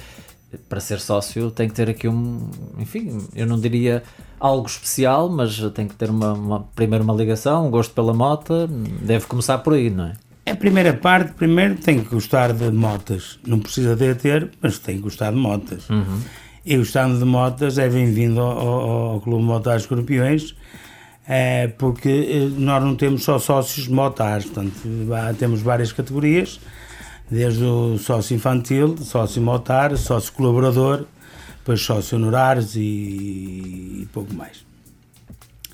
para 0.70 0.80
ser 0.80 1.00
sócio 1.00 1.52
tem 1.52 1.68
que 1.68 1.76
ter 1.76 1.90
aqui 1.90 2.08
um, 2.08 2.50
enfim, 2.78 3.18
eu 3.36 3.46
não 3.46 3.60
diria 3.60 4.04
algo 4.40 4.68
especial, 4.68 5.30
mas 5.30 5.60
tem 5.74 5.88
que 5.88 5.96
ter 5.96 6.10
uma, 6.10 6.34
uma 6.34 6.60
primeiro 6.76 7.04
uma 7.04 7.14
ligação, 7.14 7.68
um 7.68 7.72
gosto 7.72 7.94
pela 7.94 8.14
moto, 8.14 8.68
deve 9.02 9.26
começar 9.26 9.60
por 9.60 9.74
aí, 9.74 9.90
não 9.90 10.06
é? 10.06 10.14
A 10.52 10.56
primeira 10.56 10.94
parte, 10.94 11.34
primeiro 11.34 11.76
tem 11.76 12.04
que 12.04 12.10
gostar 12.10 12.54
de 12.54 12.70
motas, 12.72 13.40
não 13.48 13.60
precisa 13.60 13.96
de 13.96 14.14
ter, 14.14 14.52
mas 14.62 14.78
tem 14.78 14.98
que 14.98 15.02
gostar 15.02 15.32
de 15.32 15.38
motas. 15.38 15.90
Uhum. 15.90 16.20
E 16.64 16.78
gostando 16.78 17.18
de 17.18 17.26
motas 17.26 17.80
é 17.80 17.90
bem-vindo 17.90 18.40
ao, 18.40 18.58
ao, 18.58 18.90
ao 19.14 19.22
Clube 19.22 19.44
Motar 19.44 19.78
Escorpiões, 19.78 20.56
é, 21.28 21.68
porque 21.68 22.10
eh, 22.10 22.60
nós 22.60 22.84
não 22.84 22.96
temos 22.96 23.24
só 23.24 23.40
sócios 23.40 23.88
de 23.88 23.92
motares, 23.94 24.46
portanto, 24.46 24.74
temos 25.40 25.62
várias 25.62 25.92
categorias, 25.92 26.60
desde 27.30 27.64
o 27.64 27.98
sócio 27.98 28.36
infantil, 28.36 28.98
sócio 28.98 29.42
motar, 29.42 29.96
sócio 29.98 30.32
colaborador, 30.34 31.06
depois 31.58 31.82
sócio 31.82 32.18
honorários 32.18 32.76
e, 32.76 32.80
e 34.02 34.08
pouco 34.14 34.34
mais. 34.34 34.66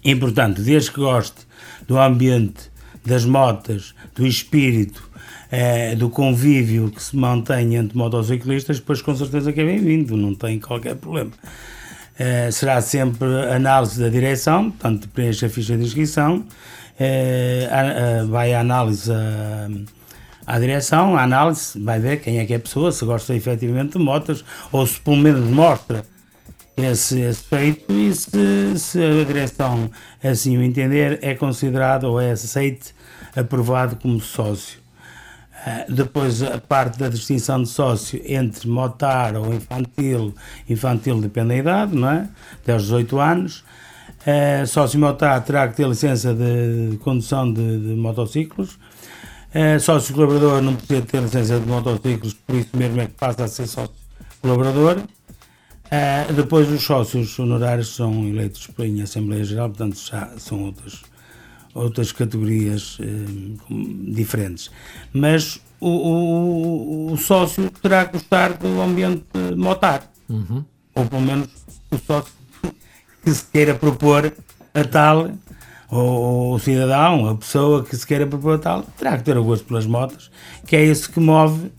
E, 0.04 0.16
portanto, 0.16 0.62
desde 0.62 0.92
que 0.92 1.00
goste 1.00 1.46
do 1.88 2.00
ambiente, 2.00 2.72
das 3.06 3.26
motas, 3.26 3.94
do 4.16 4.26
espírito, 4.26 5.10
eh, 5.52 5.96
do 5.96 6.10
convívio 6.10 6.90
que 6.90 7.02
se 7.02 7.16
mantém 7.16 7.76
entre 7.76 7.98
motociclistas, 7.98 8.80
depois 8.80 9.02
com 9.02 9.16
certeza 9.16 9.52
que 9.52 9.60
é 9.60 9.66
bem-vindo, 9.66 10.16
não 10.16 10.34
tem 10.34 10.60
qualquer 10.60 10.96
problema. 10.96 11.32
Eh, 12.18 12.50
será 12.52 12.82
sempre 12.82 13.28
análise 13.52 14.00
da 14.00 14.08
direção, 14.08 14.72
portanto, 14.72 15.10
preenche 15.10 15.46
a 15.46 15.50
ficha 15.50 15.76
de 15.76 15.84
inscrição, 15.84 16.46
eh, 17.00 17.68
a, 17.70 18.22
a, 18.22 18.26
vai 18.26 18.54
a 18.54 18.62
análise 18.62 19.12
a, 19.12 19.68
à 20.46 20.60
direção, 20.60 21.18
à 21.18 21.24
análise, 21.24 21.80
vai 21.80 22.00
ver 22.00 22.22
quem 22.22 22.40
é 22.40 22.46
que 22.46 22.54
é 22.54 22.58
a 22.58 22.60
pessoa, 22.60 22.92
se 22.92 23.06
gosta 23.06 23.36
efetivamente 23.36 23.98
de 23.98 24.04
motas, 24.04 24.44
ou 24.72 24.86
se 24.86 25.00
pelo 25.00 25.18
menos 25.18 25.50
mostra 25.50 26.04
esse, 26.78 27.20
esse 27.20 27.44
feito 27.44 27.92
e 27.92 28.14
se, 28.14 28.80
se 28.80 29.04
a 29.04 29.24
direção 29.24 29.90
assim 30.24 30.58
o 30.58 30.64
entender, 30.64 31.20
é 31.22 31.36
considerado 31.36 32.06
ou 32.06 32.20
é 32.20 32.32
aceite, 32.32 32.94
aprovado 33.36 33.96
como 33.96 34.20
sócio. 34.20 34.80
Uh, 35.62 35.94
depois 35.94 36.42
a 36.42 36.58
parte 36.58 36.98
da 36.98 37.08
distinção 37.08 37.62
de 37.62 37.70
sócio 37.70 38.20
entre 38.26 38.68
motar 38.68 39.36
ou 39.36 39.54
infantil, 39.54 40.34
infantil 40.68 41.22
depende 41.22 41.50
da 41.50 41.56
idade, 41.56 41.96
não 41.96 42.10
é? 42.10 42.28
Até 42.64 42.74
aos 42.74 42.84
18 42.84 43.20
anos. 43.20 43.64
Uh, 44.22 44.66
sócio 44.66 45.00
motar 45.00 45.44
terá 45.44 45.68
que 45.68 45.76
ter 45.76 45.88
licença 45.88 46.34
de 46.34 46.98
condução 46.98 47.52
de, 47.52 47.80
de 47.80 47.96
motociclos 47.96 48.80
Uh, 49.54 49.78
sócio 49.82 50.14
colaborador 50.14 50.62
não 50.62 50.76
precisa 50.76 51.02
ter 51.02 51.22
licença 51.22 51.60
de 51.60 51.68
motociclos, 51.68 52.34
por 52.34 52.56
isso 52.56 52.70
mesmo 52.74 53.02
é 53.02 53.08
que 53.08 53.14
passa 53.14 53.44
a 53.44 53.48
ser 53.48 53.68
sócio 53.68 53.94
colaborador. 54.42 55.00
Uh, 55.00 56.34
depois 56.34 56.70
os 56.70 56.82
sócios 56.82 57.38
honorários 57.38 57.94
são 57.94 58.26
eleitos 58.26 58.70
em 58.80 59.02
Assembleia 59.02 59.44
Geral, 59.44 59.68
portanto 59.68 60.00
já 60.00 60.32
são 60.38 60.64
outras, 60.64 61.02
outras 61.74 62.14
categorias 62.14 62.98
uh, 63.00 64.14
diferentes. 64.14 64.72
Mas 65.12 65.60
o, 65.82 65.90
o, 65.90 67.12
o, 67.12 67.18
sócio 67.18 67.70
terá 67.82 68.06
que 68.06 68.14
gostar 68.14 68.54
do 68.54 68.82
ambiente 68.82 69.26
motar. 69.58 70.10
Uhum. 70.30 70.64
Ou 70.96 71.06
pelo 71.06 71.22
menos 71.22 71.50
o 71.92 71.98
sócio 71.98 72.32
que 73.22 73.34
se 73.34 73.44
queira 73.52 73.76
propor 73.76 74.32
a 74.74 74.84
tal 74.86 75.30
o, 75.92 76.54
o, 76.54 76.60
cidadão, 76.60 77.30
a 77.30 77.36
pessoa 77.36 77.84
que 77.84 77.96
se 77.96 78.08
queira 78.08 78.26
propor 78.26 78.58
tal, 78.60 78.84
terá 78.98 79.18
que 79.18 79.24
ter 79.24 79.38
o 79.38 79.44
gosto 79.44 79.66
pelas 79.66 79.86
motas, 79.86 80.32
que 80.66 80.76
é 80.76 80.86
isso 80.86 81.12
que 81.12 81.20
move 81.20 81.72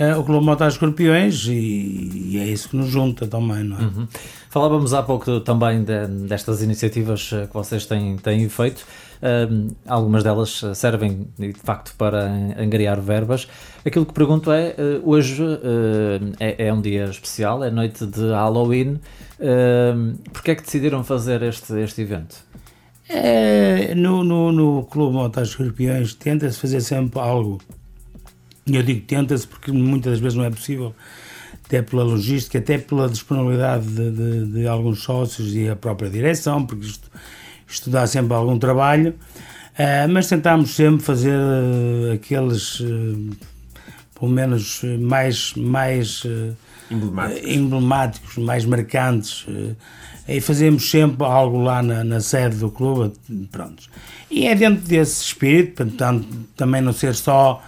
uh, 0.00 0.18
o 0.18 0.24
Clube 0.24 0.44
Motas 0.44 0.74
Escorpiões 0.74 1.46
e, 1.46 1.52
e, 2.32 2.38
é 2.38 2.46
isso 2.46 2.70
que 2.70 2.76
nos 2.76 2.88
junta 2.88 3.26
também, 3.26 3.62
não 3.64 3.78
é? 3.78 3.82
Uhum. 3.82 4.08
Falávamos 4.48 4.94
há 4.94 5.02
pouco 5.02 5.40
também 5.40 5.82
de, 5.82 6.06
destas 6.06 6.62
iniciativas 6.62 7.28
eh, 7.32 7.48
que 7.48 7.52
vocês 7.52 7.86
têm, 7.86 8.16
têm 8.16 8.48
feito. 8.48 8.86
Uh, 9.20 9.74
algumas 9.84 10.22
delas 10.22 10.62
servem 10.74 11.26
de 11.36 11.52
facto 11.54 11.92
para 11.98 12.30
angariar 12.56 13.00
verbas. 13.00 13.48
Aquilo 13.84 14.06
que 14.06 14.12
pergunto 14.12 14.52
é: 14.52 14.76
hoje 15.02 15.42
é, 16.38 16.68
é, 16.68 16.72
um 16.72 16.80
dia 16.80 17.06
especial, 17.06 17.64
é 17.64 17.70
noite 17.70 18.06
de 18.06 18.28
Halloween. 18.28 19.00
Uh, 19.40 20.16
Porquê 20.32 20.52
é 20.52 20.54
que 20.54 20.62
decidiram 20.62 21.02
fazer 21.02 21.42
este, 21.42 21.72
este 21.80 22.02
evento? 22.02 22.36
É, 23.08 23.94
no, 23.94 24.24
no, 24.24 24.50
no 24.50 24.84
Clube 24.84 25.14
Montar 25.14 25.42
Escorpiões 25.42 26.14
tenta-se 26.14 26.58
fazer 26.58 26.80
sempre 26.80 27.20
algo. 27.20 27.60
Eu 28.66 28.82
digo 28.82 29.02
tenta-se 29.06 29.46
porque 29.46 29.70
muitas 29.70 30.12
das 30.12 30.20
vezes 30.20 30.38
não 30.38 30.44
é 30.44 30.50
possível, 30.50 30.94
até 31.64 31.82
pela 31.82 32.02
logística, 32.02 32.58
até 32.58 32.78
pela 32.78 33.08
disponibilidade 33.08 33.86
de, 33.86 34.10
de, 34.10 34.46
de 34.52 34.66
alguns 34.66 35.02
sócios 35.02 35.54
e 35.54 35.68
a 35.68 35.76
própria 35.76 36.08
direção, 36.08 36.64
porque 36.64 36.86
isto, 36.86 37.10
isto 37.66 37.90
dá 37.90 38.06
sempre 38.06 38.34
algum 38.34 38.58
trabalho. 38.58 39.14
Uh, 39.74 40.08
mas 40.08 40.28
tentámos 40.28 40.70
sempre 40.70 41.04
fazer 41.04 41.36
uh, 41.36 42.12
aqueles, 42.14 42.80
uh, 42.80 43.30
pelo 44.18 44.30
menos, 44.30 44.82
mais, 45.00 45.52
mais 45.54 46.24
emblemáticos. 46.90 47.50
emblemáticos. 47.50 48.36
mais 48.38 48.64
marcantes 48.64 49.46
e 50.26 50.40
fazemos 50.40 50.90
sempre 50.90 51.24
algo 51.26 51.62
lá 51.62 51.82
na, 51.82 52.02
na 52.02 52.20
sede 52.20 52.56
do 52.56 52.70
clube, 52.70 53.14
pronto. 53.50 53.84
E 54.30 54.46
é 54.46 54.54
dentro 54.54 54.86
desse 54.86 55.22
espírito, 55.22 55.84
portanto, 55.84 56.26
também 56.56 56.80
não 56.80 56.92
ser 56.92 57.14
só 57.14 57.62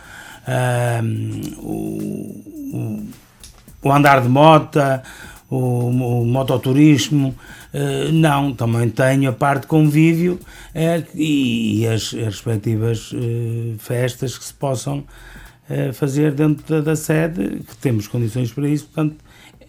uh, 0.46 1.60
o, 1.60 3.06
o, 3.82 3.92
andar 3.92 4.22
de 4.22 4.28
moto, 4.28 4.78
o, 5.50 5.88
o 5.88 6.24
mototurismo, 6.24 7.34
uh, 7.74 8.12
não, 8.12 8.54
também 8.54 8.88
tenho 8.88 9.28
a 9.28 9.32
parte 9.32 9.66
convívio 9.66 10.40
uh, 10.74 11.06
e, 11.14 11.82
e 11.82 11.86
as, 11.86 12.14
as, 12.14 12.14
respectivas 12.14 13.12
eh, 13.14 13.74
festas 13.78 14.38
que 14.38 14.44
se 14.44 14.54
possam 14.54 15.04
fazer 15.92 16.32
dentro 16.32 16.64
da, 16.66 16.80
da 16.80 16.96
sede, 16.96 17.60
que 17.66 17.76
temos 17.78 18.06
condições 18.06 18.52
para 18.52 18.68
isso, 18.68 18.84
portanto, 18.84 19.16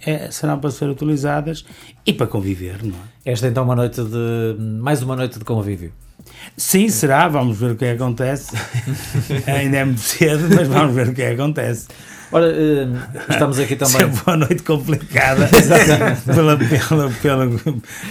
é, 0.06 0.30
serão 0.30 0.60
para 0.60 0.70
ser 0.72 0.90
utilizadas 0.90 1.66
e 2.06 2.14
para 2.14 2.28
conviver, 2.28 2.84
não 2.84 2.96
é? 2.96 3.32
Esta 3.32 3.48
é 3.48 3.50
então 3.50 3.64
uma 3.64 3.76
noite 3.76 4.02
de. 4.04 4.56
mais 4.60 5.02
uma 5.02 5.16
noite 5.16 5.40
de 5.40 5.46
convívio. 5.46 5.92
Sim, 6.56 6.90
será, 6.90 7.28
vamos 7.28 7.58
ver 7.58 7.72
o 7.72 7.76
que 7.76 7.86
é 7.86 7.92
acontece. 7.92 8.56
Ainda 9.48 9.78
é 9.78 9.86
muito 9.86 10.02
cedo, 10.02 10.54
mas 10.56 10.68
vamos 10.68 10.94
ver 10.94 11.10
o 11.10 11.14
que 11.14 11.22
é 11.22 11.32
acontece. 11.32 11.88
Ora, 12.32 12.48
eh, 12.48 12.88
estamos 13.30 13.58
aqui 13.58 13.76
também. 13.76 14.02
Sempre 14.02 14.22
uma 14.26 14.38
noite 14.38 14.64
complicada 14.64 15.48
pela, 16.26 16.58
pela, 16.58 17.10
pela, 17.22 17.48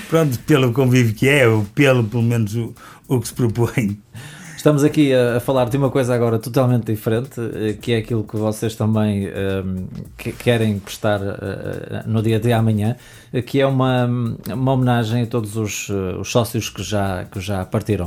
pronto, 0.08 0.38
pelo 0.40 0.72
convívio 0.72 1.14
que 1.14 1.28
é, 1.28 1.46
ou 1.46 1.64
pelo, 1.74 2.04
pelo 2.04 2.22
menos, 2.22 2.54
o, 2.54 2.74
o 3.08 3.20
que 3.20 3.28
se 3.28 3.34
propõe. 3.34 3.98
Estamos 4.66 4.82
aqui 4.82 5.14
a, 5.14 5.36
a, 5.36 5.40
falar 5.40 5.68
de 5.68 5.76
uma 5.76 5.90
coisa 5.90 6.12
agora 6.12 6.40
totalmente 6.40 6.86
diferente, 6.86 7.40
eh, 7.40 7.74
que 7.80 7.92
é 7.92 7.98
aquilo 7.98 8.24
que 8.24 8.36
vocês 8.36 8.74
também 8.74 9.28
um, 9.28 9.30
ehm, 9.30 9.86
que 10.18 10.32
querem 10.32 10.80
prestar 10.80 11.20
uh, 11.20 12.02
no 12.04 12.20
dia 12.20 12.40
de 12.40 12.52
amanhã, 12.52 12.96
que 13.46 13.60
é 13.60 13.66
uma, 13.68 14.06
uma 14.52 14.72
homenagem 14.72 15.22
a 15.22 15.26
todos 15.28 15.56
os, 15.56 15.88
os 15.88 16.32
sócios 16.32 16.68
que 16.68 16.82
já, 16.82 17.26
que 17.26 17.38
já 17.38 17.64
partiram. 17.64 18.06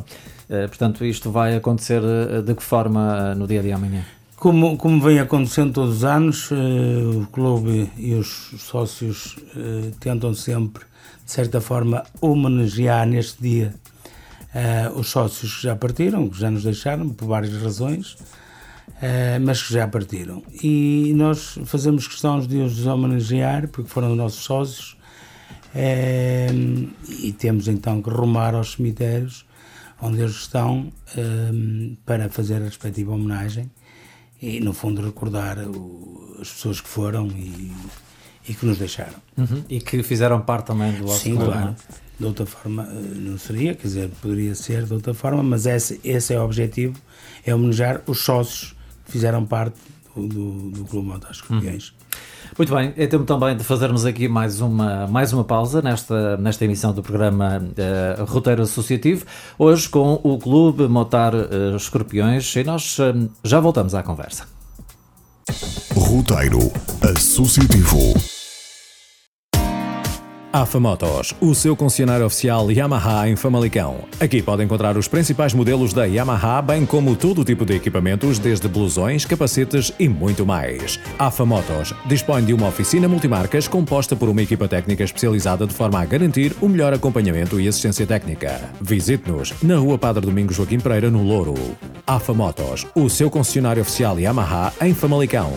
Uh, 0.50 0.68
portanto, 0.68 1.06
isto 1.06 1.32
vai 1.32 1.56
acontecer 1.56 2.02
de 2.46 2.54
que 2.54 2.62
forma 2.62 3.34
no 3.36 3.48
dia 3.48 3.62
de 3.62 3.72
amanhã? 3.72 4.04
Como, 4.36 4.76
como 4.76 5.02
vem 5.02 5.18
acontecendo 5.18 5.72
todos 5.72 6.00
os 6.00 6.04
anos, 6.04 6.52
uh, 6.52 7.22
o 7.22 7.28
clube 7.32 7.90
e 7.98 8.16
os 8.16 8.52
sócios 8.58 9.38
tentam 10.02 10.34
sempre, 10.34 10.84
de 11.26 11.32
certa 11.32 11.62
forma, 11.62 12.04
homenagear 12.20 13.08
neste 13.08 13.42
dia 13.42 13.74
Uh, 14.50 15.00
os 15.00 15.10
sócios 15.10 15.58
que 15.58 15.64
já 15.64 15.76
partiram, 15.76 16.28
que 16.28 16.40
já 16.40 16.50
nos 16.50 16.64
deixaram 16.64 17.10
por 17.10 17.28
várias 17.28 17.54
razões, 17.62 18.14
uh, 18.14 19.40
mas 19.42 19.62
que 19.62 19.74
já 19.74 19.88
partiram. 19.88 20.42
E 20.64 21.14
nós 21.16 21.60
fazemos 21.66 22.08
questão 22.08 22.40
de 22.40 22.58
os 22.58 22.86
homenagear, 22.86 23.68
porque 23.68 23.90
foram 23.90 24.16
nossos 24.16 24.44
sócios, 24.44 24.98
uh, 25.76 26.90
e 27.08 27.32
temos 27.34 27.68
então 27.68 28.02
que 28.02 28.10
rumar 28.10 28.56
aos 28.56 28.74
cemitérios 28.74 29.46
onde 30.02 30.22
eles 30.22 30.36
estão 30.36 30.94
para 32.06 32.30
fazer 32.30 32.56
a 32.62 32.64
respectiva 32.64 33.12
homenagem 33.12 33.70
e, 34.42 34.62
no 34.62 34.72
fundo, 34.72 35.02
recordar 35.02 35.60
o, 35.68 36.38
as 36.40 36.50
pessoas 36.54 36.80
que 36.80 36.88
foram 36.88 37.28
e, 37.28 37.74
e 38.50 38.54
que 38.54 38.66
nos 38.66 38.78
deixaram. 38.78 39.16
Uhum. 39.38 39.64
E 39.70 39.80
que 39.80 40.04
fizeram 40.04 40.42
parte 40.42 40.66
também 40.68 40.92
do 40.94 41.06
vosso 41.06 41.20
Sim, 41.20 41.38
claro 41.38 41.76
de 42.20 42.26
outra 42.26 42.46
forma 42.46 42.84
eh, 42.84 43.16
não 43.16 43.38
seria, 43.38 43.74
quer 43.74 43.88
dizer, 43.88 44.10
poderia 44.22 44.54
ser 44.54 44.84
de 44.84 44.94
outra 44.94 45.14
forma, 45.14 45.42
mas 45.42 45.66
esse, 45.66 46.00
esse 46.04 46.34
é 46.34 46.40
o 46.40 46.44
objetivo, 46.44 47.00
é 47.46 47.56
homenagear 47.56 48.02
os 48.06 48.20
sócios 48.20 48.76
que 49.06 49.14
fizeram 49.14 49.46
parte 49.46 49.78
do, 50.16 50.28
do, 50.28 50.72
do 50.72 50.84
Clube 50.84 51.08
Montas 51.08 51.38
Escorpiões. 51.38 51.94
Hum. 51.94 52.00
Muito 52.58 52.76
bem, 52.76 52.94
é 52.98 53.08
tempo 53.08 53.24
também 53.24 53.56
de 53.56 53.64
fazermos 53.64 54.06
aqui 54.06 54.28
mais 54.28 54.60
uma, 54.60 55.08
mais 55.08 55.32
uma 55.32 55.46
pausa 55.46 55.82
nesta, 55.82 56.36
nesta 56.38 56.66
emissão 56.66 56.92
do 56.92 57.02
programa 57.02 57.62
uh, 57.62 58.26
Roteiro 58.26 58.64
Associativo, 58.64 59.26
hoje 59.58 59.88
com 59.88 60.20
o 60.24 60.38
Clube 60.38 60.88
Motar 60.88 61.34
uh, 61.34 61.76
Escorpiões, 61.78 62.54
e 62.56 62.64
nós 62.64 62.98
uh, 63.00 63.30
já 63.44 63.60
voltamos 63.60 63.96
à 63.96 64.04
conversa. 64.04 64.46
Roteiro 65.96 66.72
Associativo. 67.02 68.29
AFA 70.52 70.80
Motos, 70.80 71.36
o 71.40 71.54
seu 71.54 71.76
concessionário 71.76 72.26
oficial 72.26 72.72
Yamaha 72.72 73.30
em 73.30 73.36
Famalicão. 73.36 73.98
Aqui 74.20 74.42
pode 74.42 74.64
encontrar 74.64 74.98
os 74.98 75.08
principais 75.08 75.54
modelos 75.54 75.94
da 75.94 76.06
Yamaha, 76.06 76.60
bem 76.60 76.88
como 76.88 77.16
todo 77.16 77.46
tipo 77.46 77.64
de 77.64 77.76
equipamentos, 77.76 78.40
desde 78.40 78.68
blusões, 78.68 79.26
capacetes 79.26 79.94
e 80.00 80.10
muito 80.10 80.48
mais. 80.48 81.00
AFA 81.20 81.46
Motos 81.46 81.94
dispõe 82.08 82.44
de 82.44 82.52
uma 82.52 82.68
oficina 82.68 83.08
multimarcas 83.08 83.68
composta 83.68 84.16
por 84.16 84.28
uma 84.28 84.42
equipa 84.42 84.68
técnica 84.68 85.04
especializada 85.04 85.68
de 85.68 85.74
forma 85.74 86.02
a 86.02 86.06
garantir 86.06 86.56
o 86.60 86.68
melhor 86.68 86.94
acompanhamento 86.94 87.60
e 87.60 87.68
assistência 87.68 88.08
técnica. 88.08 88.60
Visite-nos 88.82 89.54
na 89.62 89.78
Rua 89.78 90.00
Padre 90.00 90.26
Domingos 90.26 90.56
Joaquim 90.56 90.80
Pereira, 90.80 91.12
no 91.12 91.22
Louro. 91.22 91.54
AFA 92.08 92.34
Motos, 92.34 92.88
o 92.96 93.08
seu 93.08 93.30
concessionário 93.30 93.84
oficial 93.84 94.20
Yamaha 94.20 94.74
em 94.82 94.96
Famalicão. 94.96 95.54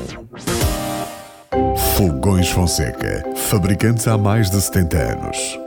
Fogões 1.77 2.51
Fonseca, 2.51 3.25
fabricantes 3.49 4.07
há 4.07 4.19
mais 4.19 4.51
de 4.51 4.61
70 4.61 4.99
anos. 4.99 5.59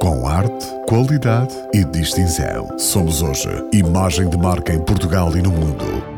Com 0.00 0.26
arte, 0.26 0.66
qualidade 0.88 1.54
e 1.72 1.84
distinção. 1.84 2.66
Somos 2.78 3.22
hoje 3.22 3.48
imagem 3.72 4.28
de 4.28 4.36
marca 4.36 4.72
em 4.72 4.84
Portugal 4.84 5.36
e 5.36 5.42
no 5.42 5.50
mundo. 5.50 6.15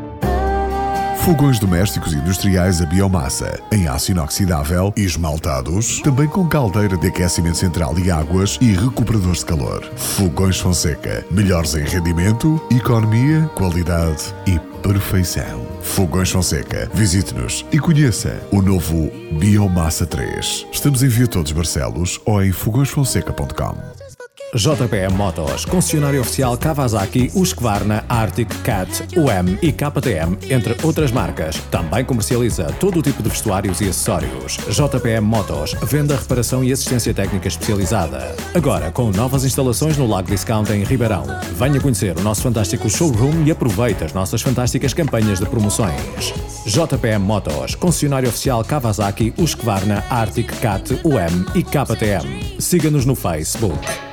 Fogões 1.23 1.59
domésticos 1.59 2.13
e 2.13 2.15
industriais 2.15 2.81
a 2.81 2.85
biomassa, 2.85 3.59
em 3.71 3.87
aço 3.87 4.11
inoxidável 4.11 4.91
e 4.97 5.01
esmaltados, 5.01 6.01
também 6.01 6.27
com 6.27 6.47
caldeira 6.47 6.97
de 6.97 7.07
aquecimento 7.07 7.57
central 7.57 7.97
e 7.99 8.09
águas 8.09 8.57
e 8.59 8.71
recuperadores 8.71 9.39
de 9.39 9.45
calor. 9.45 9.83
Fogões 9.95 10.59
Fonseca, 10.59 11.23
melhores 11.29 11.75
em 11.75 11.83
rendimento, 11.83 12.59
economia, 12.71 13.49
qualidade 13.53 14.33
e 14.47 14.57
perfeição. 14.81 15.67
Fogões 15.81 16.31
Fonseca. 16.31 16.89
Visite-nos 16.93 17.65
e 17.71 17.77
conheça 17.77 18.41
o 18.51 18.61
novo 18.61 19.11
Biomassa 19.39 20.05
3. 20.05 20.67
Estamos 20.71 21.03
em 21.03 21.07
Via 21.07 21.27
Todos 21.27 21.51
Barcelos 21.51 22.19
ou 22.25 22.43
em 22.43 22.51
fogõesfonseca.com. 22.51 24.08
JPM 24.55 25.13
Motos, 25.15 25.63
concessionário 25.63 26.21
oficial 26.21 26.57
Kawasaki, 26.57 27.31
Husqvarna, 27.35 28.03
Arctic, 28.09 28.49
Cat, 28.63 28.89
UM 29.15 29.59
e 29.61 29.71
KTM, 29.71 30.39
entre 30.49 30.75
outras 30.83 31.11
marcas. 31.11 31.55
Também 31.69 32.03
comercializa 32.03 32.65
todo 32.79 32.99
o 32.99 33.01
tipo 33.01 33.21
de 33.21 33.29
vestuários 33.29 33.79
e 33.79 33.87
acessórios. 33.87 34.57
JPM 34.69 35.25
Motos, 35.25 35.75
venda, 35.83 36.15
reparação 36.15 36.63
e 36.63 36.73
assistência 36.73 37.13
técnica 37.13 37.47
especializada. 37.47 38.35
Agora 38.55 38.91
com 38.91 39.11
novas 39.11 39.45
instalações 39.45 39.97
no 39.97 40.07
Lago 40.07 40.29
Discount 40.29 40.71
em 40.71 40.83
Ribeirão. 40.83 41.25
Venha 41.53 41.79
conhecer 41.79 42.17
o 42.17 42.23
nosso 42.23 42.41
fantástico 42.41 42.89
showroom 42.89 43.43
e 43.45 43.51
aproveite 43.51 44.03
as 44.03 44.13
nossas 44.13 44.41
fantásticas 44.41 44.95
campanhas 44.95 45.39
de 45.39 45.45
promoções. 45.45 46.33
JPM 46.65 47.23
Motos, 47.23 47.75
concessionário 47.75 48.29
oficial 48.29 48.63
Kawasaki, 48.63 49.31
Husqvarna, 49.37 50.03
Arctic, 50.09 50.51
Cat, 50.59 50.91
UM 51.03 51.45
e 51.53 51.61
KTM. 51.61 52.59
Siga-nos 52.59 53.05
no 53.05 53.13
Facebook. 53.13 54.08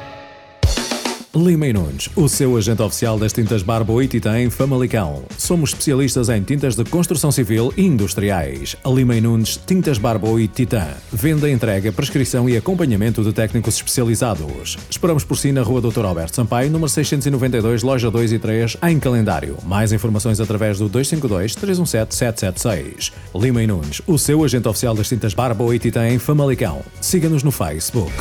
Lima 1.36 1.66
e 1.66 1.72
Nunes, 1.74 2.08
o 2.16 2.30
seu 2.30 2.56
agente 2.56 2.80
oficial 2.80 3.18
das 3.18 3.30
tintas 3.30 3.62
Barbo 3.62 4.00
e 4.00 4.08
Titã 4.08 4.40
em 4.40 4.48
Famalicão. 4.48 5.22
Somos 5.36 5.68
especialistas 5.68 6.30
em 6.30 6.42
tintas 6.42 6.74
de 6.74 6.82
construção 6.84 7.30
civil 7.30 7.74
e 7.76 7.84
industriais. 7.84 8.74
Lima 8.86 9.14
e 9.14 9.20
Nunes, 9.20 9.60
tintas 9.66 9.98
Barbo 9.98 10.40
e 10.40 10.48
Titã. 10.48 10.86
Venda, 11.12 11.50
entrega, 11.50 11.92
prescrição 11.92 12.48
e 12.48 12.56
acompanhamento 12.56 13.22
de 13.22 13.34
técnicos 13.34 13.74
especializados. 13.74 14.78
Esperamos 14.88 15.24
por 15.24 15.36
si 15.36 15.52
na 15.52 15.62
rua 15.62 15.82
Dr. 15.82 16.06
Alberto 16.06 16.36
Sampaio, 16.36 16.70
número 16.70 16.88
692, 16.88 17.82
loja 17.82 18.10
2 18.10 18.32
e 18.32 18.38
3, 18.38 18.78
em 18.84 18.98
calendário. 18.98 19.58
Mais 19.62 19.92
informações 19.92 20.40
através 20.40 20.78
do 20.78 20.88
252 20.88 21.54
317 21.54 22.14
776. 22.14 23.12
Lima 23.34 23.62
e 23.62 23.66
Nunes, 23.66 24.00
o 24.06 24.16
seu 24.16 24.42
agente 24.42 24.68
oficial 24.68 24.94
das 24.94 25.06
tintas 25.06 25.34
Barbo 25.34 25.74
e 25.74 25.78
Titã 25.78 26.08
em 26.08 26.18
Famalicão. 26.18 26.80
Siga-nos 26.98 27.42
no 27.42 27.50
Facebook. 27.50 28.14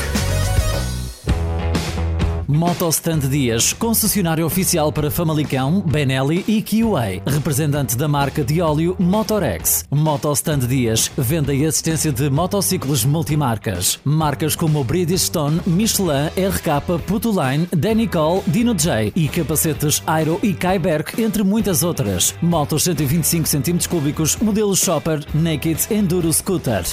Motostand 2.47 3.27
Dias, 3.27 3.73
concessionário 3.73 4.45
oficial 4.45 4.91
para 4.91 5.09
Famalicão, 5.09 5.81
Benelli 5.81 6.45
e 6.47 6.61
QA, 6.61 7.21
representante 7.25 7.97
da 7.97 8.07
marca 8.07 8.43
de 8.43 8.61
óleo 8.61 8.95
Motorex. 8.99 9.85
Motostand 9.89 10.67
Dias, 10.67 11.11
venda 11.17 11.53
e 11.53 11.65
assistência 11.65 12.11
de 12.11 12.29
motociclos 12.29 13.03
multimarcas. 13.03 13.99
Marcas 14.03 14.55
como 14.55 14.83
Bridgestone, 14.83 15.59
Michelin, 15.65 16.27
RK, 16.37 16.99
Putoline, 17.07 17.67
Danicol, 17.75 18.43
Dino 18.45 18.75
J 18.75 19.11
e 19.15 19.27
capacetes 19.27 20.03
Aero 20.05 20.39
e 20.43 20.53
Kyberg, 20.53 21.19
entre 21.21 21.43
muitas 21.43 21.81
outras. 21.81 22.35
Motos 22.41 22.83
125 22.83 23.47
cm3, 23.47 24.43
modelo 24.43 24.75
Shopper, 24.75 25.25
Naked 25.33 25.87
Enduro 25.89 26.31
Scooter. 26.31 26.85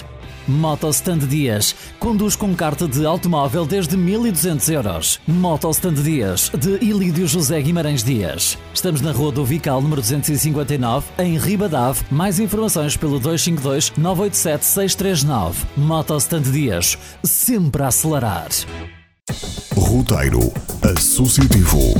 Motostand 0.46 1.26
Dias. 1.26 1.74
Conduz 1.98 2.36
com 2.36 2.54
carta 2.54 2.88
de 2.88 3.04
automóvel 3.04 3.64
desde 3.64 3.96
1200 3.96 4.68
euros. 4.70 5.20
Motostand 5.26 5.94
Dias, 6.02 6.50
de 6.58 6.84
Ilídio 6.84 7.26
José 7.26 7.60
Guimarães 7.60 8.02
Dias. 8.02 8.58
Estamos 8.74 9.00
na 9.00 9.12
Rua 9.12 9.32
do 9.32 9.44
Vical, 9.44 9.80
número 9.80 10.00
259, 10.00 11.06
em 11.18 11.38
Ribadave. 11.38 12.02
Mais 12.10 12.38
informações 12.40 12.96
pelo 12.96 13.18
252 13.18 13.92
987 13.96 14.64
639. 14.64 15.66
Motostand 15.76 16.42
Dias. 16.42 16.98
Sempre 17.22 17.82
a 17.82 17.88
acelerar. 17.88 18.48
Roteiro 19.76 20.52
Associativo. 20.82 21.94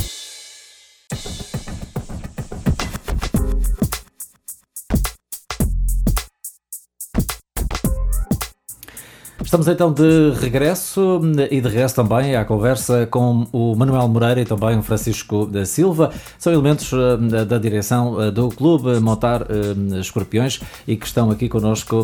Estamos 9.53 9.69
então 9.69 9.93
de 9.93 10.31
regresso 10.41 11.21
e 11.51 11.61
de 11.61 11.69
regresso 11.69 11.95
também 11.95 12.35
à 12.35 12.43
conversa 12.43 13.07
com 13.07 13.47
o 13.53 13.77
Manuel 13.77 14.09
Moreira 14.09 14.41
e 14.41 14.47
também 14.47 14.79
o 14.79 14.83
Francisco 14.83 15.45
da 15.45 15.67
Silva. 15.67 16.11
São 16.39 16.55
elementos 16.55 16.91
eh, 16.91 17.45
da 17.45 17.59
direção 17.59 18.19
eh, 18.19 18.31
do 18.31 18.49
Clube 18.49 18.99
Montar 18.99 19.43
eh, 19.43 20.01
Escorpiões 20.01 20.59
e 20.89 20.97
que 20.97 21.05
estão 21.05 21.31
aqui 21.31 21.51
connosco. 21.51 22.03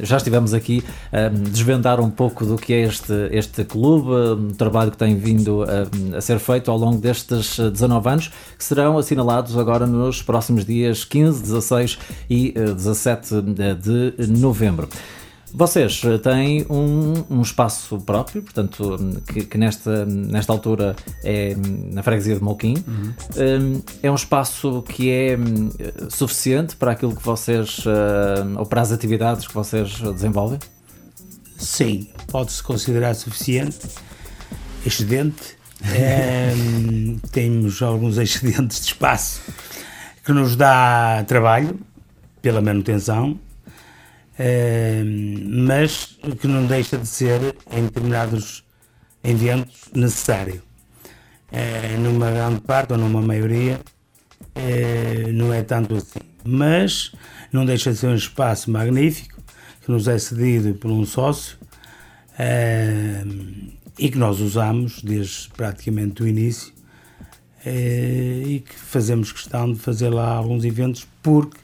Já 0.00 0.18
estivemos 0.18 0.54
aqui 0.54 0.84
a 1.12 1.28
desvendar 1.28 2.00
um 2.00 2.08
pouco 2.08 2.46
do 2.46 2.54
que 2.54 2.72
é 2.72 2.82
este, 2.82 3.12
este 3.32 3.64
clube, 3.64 4.08
um 4.38 4.50
trabalho 4.50 4.92
que 4.92 4.96
tem 4.96 5.16
vindo 5.16 5.64
a, 5.64 6.18
a 6.18 6.20
ser 6.20 6.38
feito 6.38 6.70
ao 6.70 6.78
longo 6.78 6.98
destes 6.98 7.58
19 7.58 8.08
anos, 8.08 8.30
que 8.56 8.62
serão 8.62 8.96
assinalados 8.96 9.58
agora 9.58 9.88
nos 9.88 10.22
próximos 10.22 10.64
dias 10.64 11.04
15, 11.04 11.42
16 11.42 11.98
e 12.30 12.52
17 12.52 13.42
de 13.42 14.28
novembro. 14.28 14.88
Vocês 15.54 16.02
eh, 16.04 16.18
têm 16.18 16.66
um, 16.68 17.24
um 17.30 17.42
espaço 17.42 17.98
próprio, 18.00 18.42
portanto, 18.42 18.98
que, 19.32 19.44
que, 19.44 19.56
nesta, 19.56 20.04
nesta 20.04 20.52
altura 20.52 20.94
é 21.22 21.56
na 21.92 22.02
freguesia 22.02 22.34
de 22.34 22.42
Mouquim. 22.42 22.74
Uhum. 22.86 23.82
É 24.02 24.10
um 24.10 24.14
espaço 24.14 24.82
que 24.82 25.10
é 25.10 25.38
suficiente 26.10 26.76
para 26.76 26.92
aquilo 26.92 27.14
que 27.14 27.22
vocês, 27.22 27.84
eh, 27.86 28.58
ou 28.58 28.66
para 28.66 28.80
as 28.82 28.92
atividades 28.92 29.46
que 29.46 29.54
vocês 29.54 30.00
desenvolvem? 30.00 30.58
Sim, 31.56 32.08
pode-se 32.28 32.62
considerar 32.62 33.14
suficiente, 33.14 33.78
excedente. 34.84 35.56
é, 35.94 36.52
temos 37.32 37.80
alguns 37.82 38.18
excedentes 38.18 38.80
de 38.80 38.86
espaço 38.86 39.40
que 40.24 40.32
nos 40.32 40.56
dá 40.56 41.24
trabalho 41.26 41.78
pela 42.42 42.60
manutenção 42.60 43.38
mas 44.38 46.18
que 46.40 46.46
não 46.46 46.66
deixa 46.66 46.98
de 46.98 47.06
ser, 47.06 47.56
em 47.70 47.84
determinados 47.84 48.64
eventos, 49.24 49.88
necessário. 49.94 50.62
Uh, 51.50 52.00
numa 52.00 52.30
grande 52.30 52.60
parte, 52.60 52.92
ou 52.92 52.98
numa 52.98 53.22
maioria, 53.22 53.80
uh, 54.40 55.32
não 55.32 55.52
é 55.52 55.62
tanto 55.62 55.96
assim. 55.96 56.20
Mas 56.44 57.12
não 57.52 57.64
deixa 57.64 57.92
de 57.92 57.98
ser 57.98 58.08
um 58.08 58.14
espaço 58.14 58.70
magnífico, 58.70 59.40
que 59.82 59.90
nos 59.90 60.06
é 60.06 60.18
cedido 60.18 60.74
por 60.74 60.90
um 60.90 61.04
sócio 61.04 61.56
e 63.98 64.10
que 64.10 64.18
nós 64.18 64.40
usamos 64.40 65.00
desde 65.02 65.48
praticamente 65.50 66.22
o 66.22 66.28
início 66.28 66.72
e 67.64 68.62
que 68.68 68.74
fazemos 68.74 69.32
questão 69.32 69.72
de 69.72 69.78
fazer 69.78 70.10
lá 70.10 70.34
alguns 70.34 70.64
eventos 70.64 71.06
porque 71.22 71.56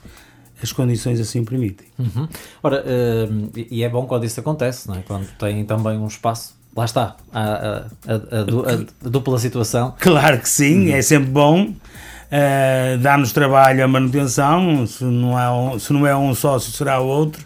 as 0.63 0.73
condições 0.73 1.21
assim 1.21 1.45
permitem. 1.45 1.87
Uhum. 1.99 2.29
Ora, 2.63 2.83
uh, 2.83 3.51
e 3.71 3.83
é 3.83 3.89
bom 3.89 4.07
quando 4.07 4.25
isso 4.25 4.39
acontece, 4.41 4.89
não 4.89 4.97
é? 4.97 5.03
quando 5.07 5.27
tem 5.39 5.65
também 5.65 5.99
um 5.99 6.07
espaço. 6.07 6.55
Lá 6.75 6.87
está, 6.87 7.17
a, 7.33 7.43
a, 7.43 8.15
a, 8.15 9.07
a 9.07 9.09
dupla 9.09 9.39
situação. 9.39 9.95
Claro 10.01 10.41
que 10.41 10.49
sim, 10.49 10.89
uhum. 10.89 10.97
é 10.97 11.03
sempre 11.03 11.31
bom. 11.31 11.65
Uh, 11.65 12.97
Dá-nos 12.99 13.33
trabalho 13.33 13.85
a 13.85 13.89
manutenção, 13.89 14.87
se 14.87 15.05
não, 15.05 15.39
é 15.39 15.51
um, 15.51 15.79
se 15.79 15.93
não 15.93 16.07
é 16.07 16.17
um 16.17 16.35
sócio, 16.35 16.73
será 16.73 16.99
outro. 16.99 17.45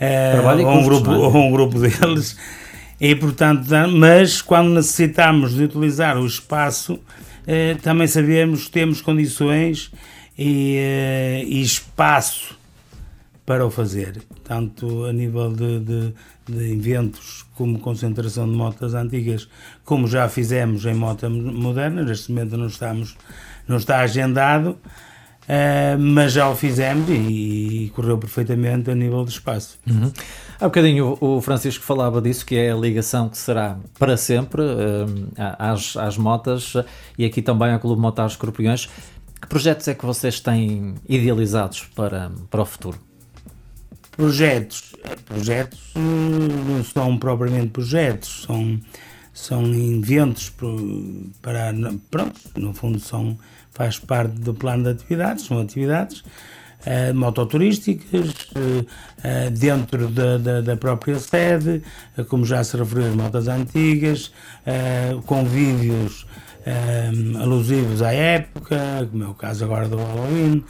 Uh, 0.00 0.66
ou, 0.66 0.78
um 0.78 0.84
grupo, 0.84 1.10
é? 1.10 1.16
ou 1.18 1.36
um 1.36 1.50
grupo 1.50 1.80
deles. 1.80 2.36
E, 3.00 3.14
portanto, 3.16 3.66
mas 3.92 4.40
quando 4.40 4.70
necessitamos 4.70 5.54
de 5.54 5.64
utilizar 5.64 6.16
o 6.16 6.24
espaço, 6.24 6.94
uh, 6.94 7.80
também 7.82 8.06
sabemos 8.06 8.66
que 8.66 8.70
temos 8.70 9.00
condições 9.00 9.90
e, 10.38 10.78
uh, 10.78 11.48
e 11.48 11.62
espaço 11.62 12.56
para 13.46 13.64
o 13.66 13.70
fazer, 13.70 14.22
tanto 14.42 15.04
a 15.04 15.12
nível 15.12 15.52
de, 15.52 15.80
de, 15.80 16.14
de, 16.48 17.12
como 17.54 17.78
concentração 17.78 18.50
de 18.50 18.56
motas 18.56 18.94
antigas, 18.94 19.48
como 19.84 20.08
já 20.08 20.28
fizemos 20.28 20.86
em 20.86 20.94
motas 20.94 21.30
modernas, 21.30 22.06
neste 22.06 22.32
momento 22.32 22.56
não, 22.56 22.66
estamos, 22.66 23.16
não 23.68 23.76
está 23.76 24.00
agendado, 24.00 24.70
uh, 24.70 25.98
mas 25.98 26.32
já 26.32 26.48
o 26.48 26.56
fizemos 26.56 27.10
e, 27.10 27.12
e, 27.84 27.92
correu 27.94 28.16
perfeitamente 28.16 28.90
a 28.90 28.94
nível 28.94 29.24
de 29.26 29.32
espaço. 29.32 29.78
Uhum. 29.86 30.10
Há 30.58 30.64
bocadinho 30.64 31.18
o 31.20 31.38
Francisco 31.42 31.84
falava 31.84 32.22
disso, 32.22 32.46
que 32.46 32.56
é 32.56 32.72
a 32.72 32.76
ligação 32.76 33.28
que 33.28 33.36
será 33.36 33.76
para 33.98 34.16
sempre 34.16 34.62
uh, 34.62 35.32
às, 35.36 35.98
às 35.98 36.16
motas 36.16 36.72
e 37.18 37.26
aqui 37.26 37.42
também 37.42 37.72
ao 37.72 37.78
Clube 37.78 38.00
Motar 38.00 38.26
Escorpiões. 38.26 38.88
Que 39.44 39.48
projetos 39.48 39.86
é 39.88 39.94
que 39.94 40.06
vocês 40.06 40.40
têm 40.40 40.94
idealizados 41.06 41.82
para, 41.94 42.32
para 42.50 42.62
o 42.62 42.64
futuro? 42.64 42.98
Projetos. 44.12 44.94
Projetos 45.26 45.78
não 45.94 46.82
são 46.82 47.18
propriamente 47.18 47.68
projetos, 47.68 48.44
são, 48.46 48.80
são 49.34 49.66
eventos 49.66 50.50
para. 51.42 51.74
Pronto, 52.10 52.40
no 52.56 52.72
fundo, 52.72 52.98
são, 52.98 53.38
faz 53.72 53.98
parte 53.98 54.32
do 54.32 54.54
plano 54.54 54.84
de 54.84 54.90
atividades, 54.90 55.44
são 55.44 55.60
atividades 55.60 56.20
uh, 56.20 57.14
mototurísticas, 57.14 58.30
uh, 58.30 59.50
dentro 59.52 60.08
da, 60.08 60.38
da, 60.38 60.60
da, 60.62 60.76
própria 60.76 61.18
sede, 61.18 61.82
como 62.30 62.46
já 62.46 62.64
se 62.64 62.78
referiu, 62.78 63.08
as 63.08 63.14
motas 63.14 63.46
antigas, 63.46 64.32
convívios 65.26 66.26
um, 66.66 67.42
alusivos 67.42 68.02
à 68.02 68.12
época, 68.12 69.08
como 69.10 69.24
é 69.24 69.28
o 69.28 69.34
caso 69.34 69.64
agora 69.64 69.88
do 69.88 69.96
Halloween. 69.96 70.64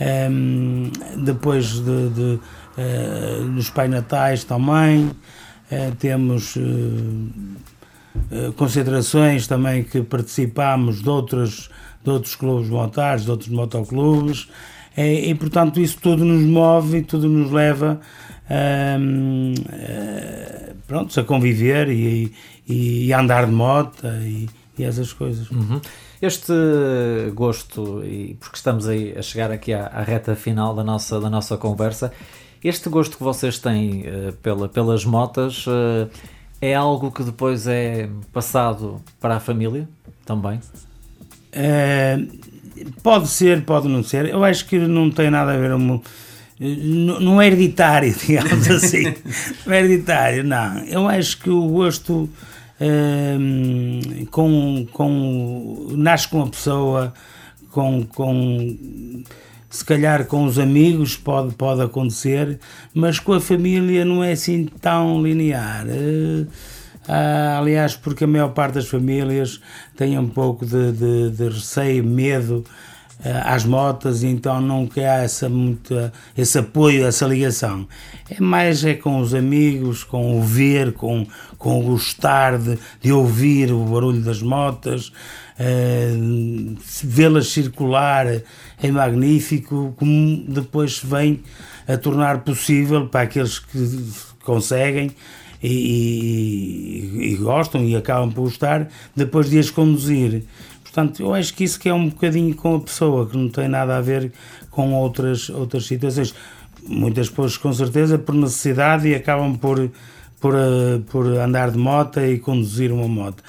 Um, 0.00 0.90
depois 1.24 1.72
de, 1.72 2.08
de 2.08 2.40
uh, 2.78 3.44
nos 3.44 3.68
Pai 3.68 3.86
Natais 3.86 4.44
também 4.44 5.04
uh, 5.06 5.94
temos 5.98 6.56
uh, 6.56 6.60
uh, 6.60 8.52
concentrações 8.56 9.46
também 9.46 9.84
que 9.84 10.02
participamos 10.02 11.02
de 11.02 11.08
outros, 11.08 11.68
de 12.02 12.10
outros 12.10 12.34
clubes 12.34 12.70
motares, 12.70 13.24
de 13.24 13.30
outros 13.30 13.50
motoclubes, 13.50 14.48
e, 14.96 15.30
e 15.30 15.34
portanto 15.34 15.80
isso 15.80 15.98
tudo 16.00 16.24
nos 16.24 16.42
move 16.44 16.98
e 16.98 17.02
tudo 17.02 17.28
nos 17.28 17.50
leva 17.50 18.00
um, 18.50 19.52
uh, 19.52 20.74
pronto, 20.86 21.20
a 21.20 21.24
conviver 21.24 21.88
e, 21.88 22.32
e, 22.66 23.06
e, 23.06 23.12
a 23.12 23.20
andar 23.20 23.46
de 23.46 23.52
moto 23.52 24.06
e, 24.22 24.48
e 24.80 24.84
essas 24.84 25.12
coisas. 25.12 25.50
Uhum. 25.50 25.80
Este 26.20 26.52
gosto, 27.34 28.04
e 28.04 28.36
porque 28.40 28.56
estamos 28.56 28.86
aí 28.86 29.16
a 29.16 29.22
chegar 29.22 29.50
aqui 29.50 29.72
à, 29.72 29.86
à, 29.86 30.02
reta 30.02 30.34
final 30.34 30.74
da 30.74 30.84
nossa, 30.84 31.20
da 31.20 31.30
nossa 31.30 31.56
conversa, 31.56 32.12
este 32.62 32.88
gosto 32.88 33.16
que 33.16 33.22
vocês 33.22 33.58
têm 33.58 34.02
uh, 34.02 34.32
pela, 34.42 34.68
pelas 34.68 35.04
motas 35.04 35.66
uh, 35.66 36.10
é 36.60 36.74
algo 36.74 37.10
que 37.10 37.22
depois 37.22 37.66
é 37.66 38.08
passado 38.32 39.00
para 39.18 39.36
a 39.36 39.40
família 39.40 39.88
também? 40.24 40.60
pode 43.02 43.28
ser, 43.28 43.64
pode 43.64 43.88
não 43.88 44.04
ser. 44.04 44.26
Eu 44.26 44.44
acho 44.44 44.66
que 44.66 44.78
não 44.78 45.10
tem 45.10 45.30
nada 45.30 45.52
a 45.52 45.56
ver. 45.56 45.72
Um, 45.72 46.00
não 46.60 47.40
é 47.40 47.46
hereditário, 47.46 48.14
digamos 48.26 48.70
assim. 48.70 49.14
não 49.64 49.72
é 49.72 49.78
hereditário, 49.78 50.44
não. 50.44 50.78
Eu 50.84 51.08
acho 51.08 51.38
que 51.38 51.50
o 51.50 51.66
gosto 51.68 52.28
um, 52.80 54.26
com, 54.30 54.86
com, 54.92 55.88
nasce 55.92 56.28
com 56.28 56.42
a 56.42 56.46
pessoa, 56.46 57.12
com, 57.70 58.04
com 58.04 59.22
se 59.68 59.84
calhar 59.84 60.26
com 60.26 60.44
os 60.44 60.58
amigos 60.58 61.16
pode, 61.16 61.54
pode 61.54 61.80
acontecer, 61.82 62.58
mas 62.92 63.20
com 63.20 63.32
a 63.32 63.40
família 63.40 64.04
não 64.04 64.24
é 64.24 64.32
assim 64.32 64.66
tão 64.80 65.22
linear. 65.22 65.86
Uh, 65.86 67.58
aliás, 67.58 67.94
porque 67.94 68.24
a 68.24 68.26
maior 68.26 68.48
parte 68.50 68.74
das 68.74 68.88
famílias 68.88 69.60
tem 69.96 70.18
um 70.18 70.28
pouco 70.28 70.66
de, 70.66 70.92
de, 70.92 71.30
de 71.30 71.48
receio, 71.48 72.04
medo 72.04 72.64
eh, 72.66 72.89
às 73.44 73.64
motas, 73.64 74.22
então 74.22 74.60
nunca 74.60 75.00
há 75.00 75.22
essa 75.22 75.48
muita, 75.48 76.12
esse 76.36 76.58
apoio, 76.58 77.06
essa 77.06 77.26
ligação. 77.26 77.86
É 78.30 78.40
mais 78.40 78.84
é 78.84 78.94
com 78.94 79.20
os 79.20 79.34
amigos, 79.34 80.02
com 80.04 80.38
o 80.38 80.42
ver, 80.42 80.92
com, 80.92 81.26
com 81.58 81.80
o 81.80 81.82
gostar 81.82 82.58
de, 82.58 82.78
de 83.00 83.12
ouvir 83.12 83.72
o 83.72 83.84
barulho 83.84 84.22
das 84.22 84.40
motas, 84.40 85.08
uh, 85.58 86.76
vê-las 87.04 87.48
circular 87.48 88.26
é 88.82 88.90
magnífico, 88.90 89.92
como 89.96 90.44
depois 90.48 90.98
vem 90.98 91.40
a 91.86 91.96
tornar 91.98 92.40
possível 92.40 93.06
para 93.06 93.22
aqueles 93.22 93.58
que 93.58 94.08
conseguem 94.42 95.10
e, 95.62 95.68
e, 97.22 97.32
e, 97.32 97.36
gostam 97.36 97.84
e 97.84 97.94
acabam 97.94 98.32
por 98.32 98.42
gostar, 98.42 98.88
depois 99.14 99.50
de 99.50 99.58
as 99.58 99.70
conduzir. 99.70 100.42
Portanto, 100.92 101.22
eu 101.22 101.32
acho 101.32 101.54
que 101.54 101.62
isso 101.62 101.78
que 101.78 101.88
é 101.88 101.94
um 101.94 102.08
bocadinho 102.08 102.52
com 102.54 102.74
a 102.74 102.80
pessoa, 102.80 103.24
que 103.28 103.36
não 103.36 103.48
tem 103.48 103.68
nada 103.68 103.96
a 103.96 104.00
ver 104.00 104.32
com 104.72 104.92
outras, 104.92 105.48
outras 105.48 105.86
situações. 105.86 106.34
Muitas 106.84 107.28
pessoas, 107.28 107.56
com 107.56 107.72
certeza, 107.72 108.18
por 108.18 108.34
necessidade 108.34 109.06
e 109.06 109.14
acabam 109.14 109.56
por, 109.56 109.88
por, 110.40 110.54
eh, 110.56 111.00
por 111.08 111.26
andar 111.26 111.70
de 111.70 111.78
moto 111.78 112.18
e 112.18 112.38
conduzir 112.38 112.90
uma 112.90 113.06
moto. 113.06 113.40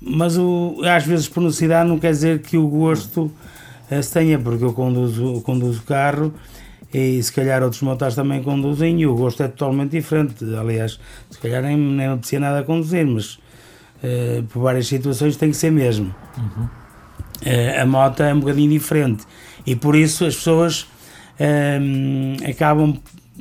Mas 0.00 0.38
o, 0.38 0.80
às 0.84 1.04
vezes, 1.04 1.28
por 1.28 1.42
necessidade, 1.42 1.88
não 1.88 1.98
quer 1.98 2.12
dizer 2.12 2.42
que 2.42 2.56
o 2.56 2.68
gosto 2.68 3.32
eh, 3.90 4.00
se 4.00 4.12
tenha, 4.12 4.38
porque 4.38 4.62
eu 4.62 4.72
conduzo, 4.72 5.40
conduzo 5.40 5.82
carro 5.82 6.32
e 6.92 7.20
se 7.20 7.32
calhar 7.32 7.60
outros 7.64 7.82
motares 7.82 8.14
também 8.14 8.40
conduzem 8.40 9.00
e 9.00 9.06
o 9.06 9.16
gosto 9.16 9.42
é 9.42 9.48
totalmente 9.48 9.90
diferente. 9.90 10.44
Aliás, 10.54 11.00
se 11.28 11.38
calhar 11.40 11.60
nem, 11.60 11.76
nem 11.76 12.06
apetecia 12.06 12.38
nada 12.38 12.60
a 12.60 12.62
conduzir, 12.62 13.04
mas 13.04 13.34
uh, 13.34 14.44
por 14.52 14.62
várias 14.62 14.86
situações 14.86 15.36
tem 15.36 15.50
que 15.50 15.56
ser 15.56 15.72
mesmo. 15.72 16.14
Uhum. 16.38 16.83
Uh, 17.44 17.82
a 17.82 17.86
moto 17.86 18.22
é 18.22 18.32
um 18.32 18.40
bocadinho 18.40 18.70
diferente 18.70 19.24
e 19.66 19.76
por 19.76 19.94
isso 19.94 20.24
as 20.24 20.34
pessoas 20.34 20.82
uh, 21.38 22.48
acabam, 22.48 22.96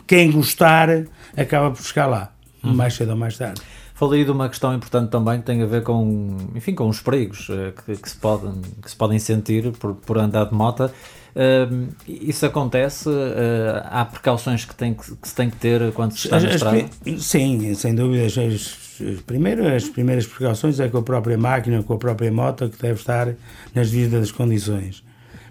quem 0.05 0.31
gostar, 0.31 0.89
acaba 1.37 1.71
por 1.71 1.77
buscar 1.77 2.07
lá, 2.07 2.31
uhum. 2.63 2.73
mais 2.73 2.93
cedo 2.95 3.11
ou 3.11 3.17
mais 3.17 3.37
tarde. 3.37 3.61
Falei 3.95 4.25
de 4.25 4.31
uma 4.31 4.49
questão 4.49 4.73
importante 4.73 5.09
também 5.09 5.39
que 5.39 5.45
tem 5.45 5.61
a 5.61 5.65
ver 5.65 5.83
com, 5.83 6.35
enfim, 6.55 6.73
com 6.73 6.89
os 6.89 6.99
perigos 6.99 7.47
que, 7.85 7.95
que, 7.95 8.09
se, 8.09 8.17
podem, 8.17 8.61
que 8.81 8.89
se 8.89 8.95
podem 8.95 9.19
sentir 9.19 9.71
por, 9.73 9.93
por 9.95 10.17
andar 10.17 10.45
de 10.45 10.53
moto. 10.53 10.91
Uh, 11.35 11.87
isso 12.07 12.45
acontece? 12.45 13.09
Uh, 13.09 13.81
há 13.85 14.05
precauções 14.05 14.65
que, 14.65 14.75
tem 14.75 14.93
que, 14.93 15.15
que, 15.15 15.27
se 15.27 15.33
tem 15.33 15.49
que 15.49 15.57
ter 15.57 15.91
quando 15.93 16.11
se 16.11 16.27
está 16.27 16.39
na 16.39 16.49
estrada? 16.49 16.85
Sim, 17.17 17.73
sem 17.73 17.95
dúvida. 17.95 18.25
As, 18.25 18.77
primeiro, 19.25 19.67
as 19.67 19.89
primeiras 19.89 20.27
precauções 20.27 20.79
é 20.79 20.87
com 20.87 20.99
a 20.99 21.03
própria 21.03 21.37
máquina, 21.37 21.81
com 21.81 21.93
a 21.93 21.97
própria 21.97 22.31
moto, 22.31 22.69
que 22.69 22.79
deve 22.79 22.99
estar 22.99 23.33
nas 23.73 23.89
devidas 23.89 24.31
condições. 24.31 25.03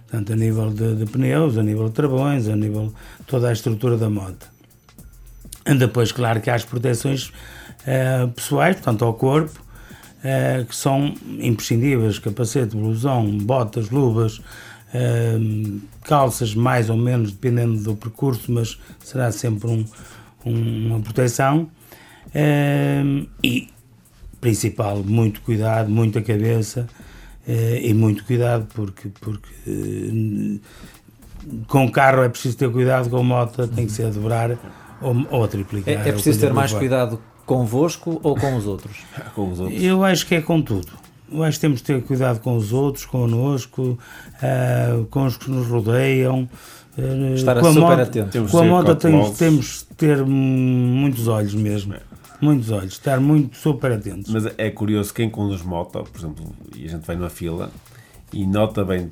Portanto, 0.02 0.32
a 0.34 0.36
nível 0.36 0.70
de, 0.70 0.94
de, 0.94 1.06
pneus, 1.06 1.58
a 1.58 1.62
nível 1.62 1.88
de 1.88 1.94
travões, 1.94 2.46
a 2.46 2.54
nível 2.54 2.88
de 3.18 3.26
toda 3.26 3.48
a 3.48 3.52
estrutura 3.52 3.96
da 3.96 4.08
moto. 4.08 4.46
E 5.66 5.74
depois, 5.74 6.12
claro 6.12 6.40
que 6.40 6.50
há 6.50 6.54
as 6.54 6.64
proteções 6.64 7.28
uh, 7.28 8.28
pessoais, 8.28 8.76
portanto, 8.76 9.04
ao 9.04 9.14
corpo, 9.14 9.58
uh, 9.58 10.64
que 10.64 10.76
são 10.76 11.14
imprescindíveis: 11.40 12.18
capacete, 12.18 12.76
blusão, 12.76 13.38
botas, 13.38 13.90
luvas, 13.90 14.40
calças 16.04 16.54
mais 16.54 16.90
ou 16.90 16.96
menos, 16.96 17.32
dependendo 17.32 17.82
do 17.82 17.96
percurso, 17.96 18.52
mas 18.52 18.78
será 19.02 19.32
sempre 19.32 19.70
um, 19.70 19.84
um, 20.44 20.86
uma 20.88 21.00
proteção. 21.00 21.70
e, 23.42 23.68
principal, 24.42 25.02
muito 25.04 25.40
cuidado, 25.40 25.88
muita 25.88 26.20
cabeça 26.20 26.88
uh, 27.46 27.76
e 27.80 27.94
muito 27.94 28.24
cuidado, 28.24 28.66
porque, 28.74 29.08
porque 29.20 29.48
uh, 29.66 30.60
com 31.68 31.86
o 31.86 31.92
carro 31.92 32.24
é 32.24 32.28
preciso 32.28 32.56
ter 32.56 32.70
cuidado, 32.70 33.08
com 33.08 33.18
a 33.18 33.22
moto 33.22 33.66
tem 33.68 33.86
que 33.86 33.92
ser 33.92 34.06
a 34.06 34.10
dobrar 34.10 34.58
ou, 35.00 35.26
ou 35.30 35.44
a 35.44 35.48
triplicar. 35.48 35.94
É, 35.94 36.08
é 36.08 36.12
preciso 36.12 36.40
ter 36.40 36.52
mais 36.52 36.72
cuidado 36.72 37.20
convosco 37.46 38.20
ou 38.22 38.36
com 38.36 38.56
os 38.56 38.66
outros? 38.66 38.96
com 39.32 39.52
os 39.52 39.60
outros. 39.60 39.80
Eu 39.80 40.04
acho 40.04 40.26
que 40.26 40.34
é 40.34 40.42
com 40.42 40.60
tudo 40.60 40.92
que 41.32 41.60
temos 41.60 41.78
de 41.78 41.84
ter 41.84 42.02
cuidado 42.02 42.40
com 42.40 42.56
os 42.56 42.72
outros, 42.72 43.04
connosco, 43.04 43.98
uh, 44.38 45.04
com 45.06 45.26
os 45.26 45.36
que 45.36 45.50
nos 45.50 45.66
rodeiam. 45.66 46.48
Uh, 46.96 47.34
Estar 47.34 47.58
com 47.58 47.66
a 47.66 47.72
super 47.72 47.80
moto, 47.80 48.00
atento. 48.00 48.48
Com 48.50 48.58
a 48.58 48.64
moto 48.64 48.94
temos, 48.96 49.30
temos 49.38 49.86
de 49.88 49.96
ter 49.96 50.24
muitos 50.24 51.26
olhos 51.28 51.54
mesmo. 51.54 51.94
Muitos 52.40 52.70
olhos, 52.70 52.94
estar 52.94 53.20
muito 53.20 53.56
super 53.56 53.92
atentos. 53.92 54.32
Mas 54.32 54.46
é 54.58 54.68
curioso, 54.68 55.14
quem 55.14 55.30
conduz 55.30 55.62
moto, 55.62 56.02
por 56.02 56.18
exemplo, 56.18 56.52
e 56.76 56.84
a 56.86 56.88
gente 56.88 57.06
vai 57.06 57.14
numa 57.14 57.30
fila 57.30 57.70
e 58.32 58.44
nota 58.46 58.84
bem 58.84 59.10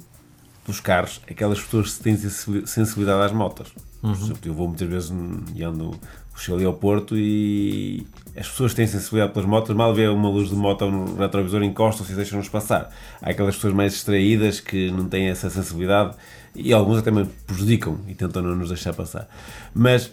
dos 0.67 0.81
carros 0.81 1.21
aquelas 1.31 1.61
pessoas 1.61 1.95
que 1.95 2.03
têm 2.03 2.17
sensibilidade 2.17 3.23
às 3.23 3.33
motas. 3.33 3.69
Uhum. 4.03 4.13
Por 4.13 4.23
exemplo, 4.25 4.41
eu 4.45 4.55
vou 4.55 4.67
muitas 4.67 4.89
vezes 4.89 5.13
e 5.55 5.63
ando 5.63 5.93
chego 6.41 6.57
ali 6.57 6.65
ao 6.65 6.75
Porto 6.75 7.17
e 7.17 8.07
as 8.37 8.49
pessoas 8.49 8.75
têm 8.75 8.87
sensibilidade 8.87 9.33
pelas 9.33 9.49
motos, 9.49 9.75
mal 9.75 9.95
vê 9.95 10.07
uma 10.09 10.29
luz 10.29 10.49
de 10.49 10.55
moto 10.55 10.91
no 10.91 11.17
retrovisor, 11.17 11.63
encostam-se 11.63 12.13
e 12.13 12.17
deixam-nos 12.17 12.49
passar. 12.49 12.91
Há 13.21 13.31
aquelas 13.31 13.57
pessoas 13.57 13.75
mais 13.75 13.93
distraídas 13.93 14.61
que 14.61 14.91
não 14.91 15.09
têm 15.09 15.29
essa 15.29 15.51
sensibilidade 15.51 16.15
e 16.55 16.73
alguns 16.73 16.99
até 16.99 17.11
me 17.11 17.25
prejudicam 17.47 17.99
e 18.09 18.15
tentam 18.15 18.43
não 18.43 18.55
nos 18.55 18.69
deixar 18.69 18.93
passar. 18.93 19.29
Mas, 19.75 20.13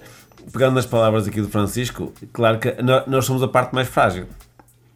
pegando 0.51 0.76
nas 0.76 0.86
palavras 0.86 1.28
aqui 1.28 1.41
do 1.41 1.49
Francisco, 1.49 2.11
claro 2.34 2.59
que 2.59 2.76
nós 3.07 3.26
somos 3.26 3.43
a 3.43 3.47
parte 3.47 3.74
mais 3.74 3.88
frágil. 3.88 4.28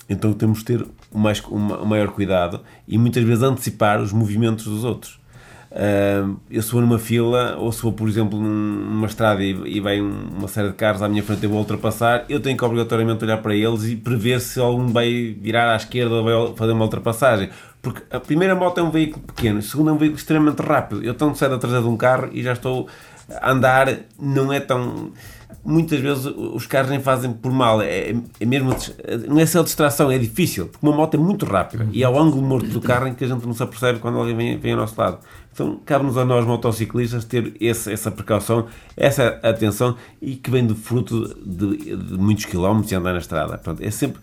Então 0.10 0.34
temos 0.34 0.60
de 0.60 0.66
ter 0.66 0.88
o, 1.12 1.18
mais, 1.18 1.40
o 1.42 1.86
maior 1.86 2.10
cuidado 2.10 2.62
e 2.88 2.98
muitas 2.98 3.24
vezes 3.24 3.44
antecipar 3.44 4.02
os 4.02 4.12
movimentos 4.12 4.66
dos 4.66 4.84
outros. 4.84 5.21
Uh, 5.72 6.38
eu 6.50 6.62
se 6.62 6.70
vou 6.70 6.82
numa 6.82 7.00
fila, 7.00 7.56
ou 7.58 7.72
se 7.72 7.82
vou, 7.82 7.94
por 7.94 8.10
exemplo, 8.10 8.38
numa 8.38 9.08
estrada 9.08 9.42
e, 9.42 9.52
e 9.66 9.80
vem 9.80 10.02
uma 10.02 10.48
série 10.50 10.68
de 10.68 10.74
carros 10.74 11.02
à 11.02 11.08
minha 11.08 11.24
frente 11.24 11.44
e 11.44 11.46
eu 11.46 11.50
vou 11.50 11.60
ultrapassar, 11.60 12.26
eu 12.28 12.42
tenho 12.42 12.58
que 12.58 12.66
obrigatoriamente 12.66 13.24
olhar 13.24 13.38
para 13.38 13.56
eles 13.56 13.86
e 13.86 13.96
prever 13.96 14.42
se 14.42 14.60
algum 14.60 14.88
vai 14.88 15.34
virar 15.40 15.72
à 15.72 15.78
esquerda 15.78 16.16
ou 16.16 16.24
vai 16.24 16.58
fazer 16.58 16.74
uma 16.74 16.84
ultrapassagem. 16.84 17.50
Porque 17.82 18.04
a 18.12 18.20
primeira 18.20 18.54
moto 18.54 18.80
é 18.80 18.84
um 18.84 18.92
veículo 18.92 19.24
pequeno, 19.26 19.60
a 19.60 19.62
segunda 19.62 19.92
é 19.92 19.94
um 19.94 19.98
veículo 19.98 20.20
extremamente 20.20 20.62
rápido. 20.62 21.04
Eu 21.04 21.14
estou 21.14 21.34
saio 21.36 21.52
da 21.52 21.58
traseira 21.58 21.84
de 21.84 21.90
um 21.90 21.96
carro 21.96 22.30
e 22.34 22.44
já 22.44 22.52
estou 22.52 22.88
a 23.42 23.52
andar, 23.52 23.88
não 24.20 24.52
é 24.52 24.60
tão 24.60 25.14
muitas 25.64 26.00
vezes 26.00 26.26
os 26.26 26.66
carros 26.66 26.90
nem 26.90 27.00
fazem 27.00 27.32
por 27.34 27.52
mal, 27.52 27.82
é, 27.82 28.16
é 28.40 28.46
mesmo, 28.46 28.76
não 29.28 29.40
é 29.40 29.46
só 29.46 29.62
distração, 29.64 30.12
é 30.12 30.18
difícil, 30.18 30.68
porque 30.68 30.86
uma 30.86 30.96
moto 30.96 31.16
é 31.16 31.18
muito 31.18 31.46
rápida 31.46 31.88
e 31.92 32.04
há 32.04 32.10
o 32.10 32.20
ângulo 32.20 32.42
morto 32.42 32.68
do 32.68 32.82
carro 32.82 33.08
em 33.08 33.14
que 33.14 33.24
a 33.24 33.28
gente 33.28 33.46
não 33.46 33.54
se 33.54 33.64
apercebe 33.64 34.00
quando 34.00 34.18
alguém 34.18 34.36
vem, 34.36 34.58
vem 34.58 34.74
ao 34.74 34.80
nosso 34.80 35.00
lado. 35.00 35.20
Então, 35.54 35.80
cabe-nos 35.86 36.18
a 36.18 36.24
nós, 36.24 36.46
motociclistas, 36.46 37.26
ter 37.26 37.54
esse, 37.60 37.92
essa 37.92 38.10
precaução, 38.10 38.68
essa 38.96 39.40
atenção 39.44 39.98
e 40.22 40.36
que 40.36 40.50
vem 40.50 40.66
do 40.66 40.76
fruto 40.76 41.36
de, 41.46 41.96
de 41.96 42.18
muitos 42.18 42.46
quilómetros 42.46 42.92
e 42.92 42.96
andar 42.96 43.14
na 43.14 43.20
estrada. 43.20 43.58
Pronto, 43.58 43.84
é 43.84 43.92
sempre 43.92 44.22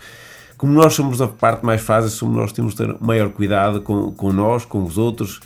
como 0.59 0.73
nós 0.73 0.93
somos 0.93 1.23
a 1.23 1.29
parte 1.29 1.65
mais 1.65 1.81
fácil, 1.81 2.11
somos 2.11 2.37
nós 2.37 2.53
temos 2.53 2.75
de 2.75 2.85
ter 2.85 2.97
maior 3.01 3.31
cuidado 3.31 3.81
com, 3.81 4.11
com 4.11 4.33
nós, 4.33 4.65
com 4.65 4.83
os 4.83 4.99
outros, 4.99 5.41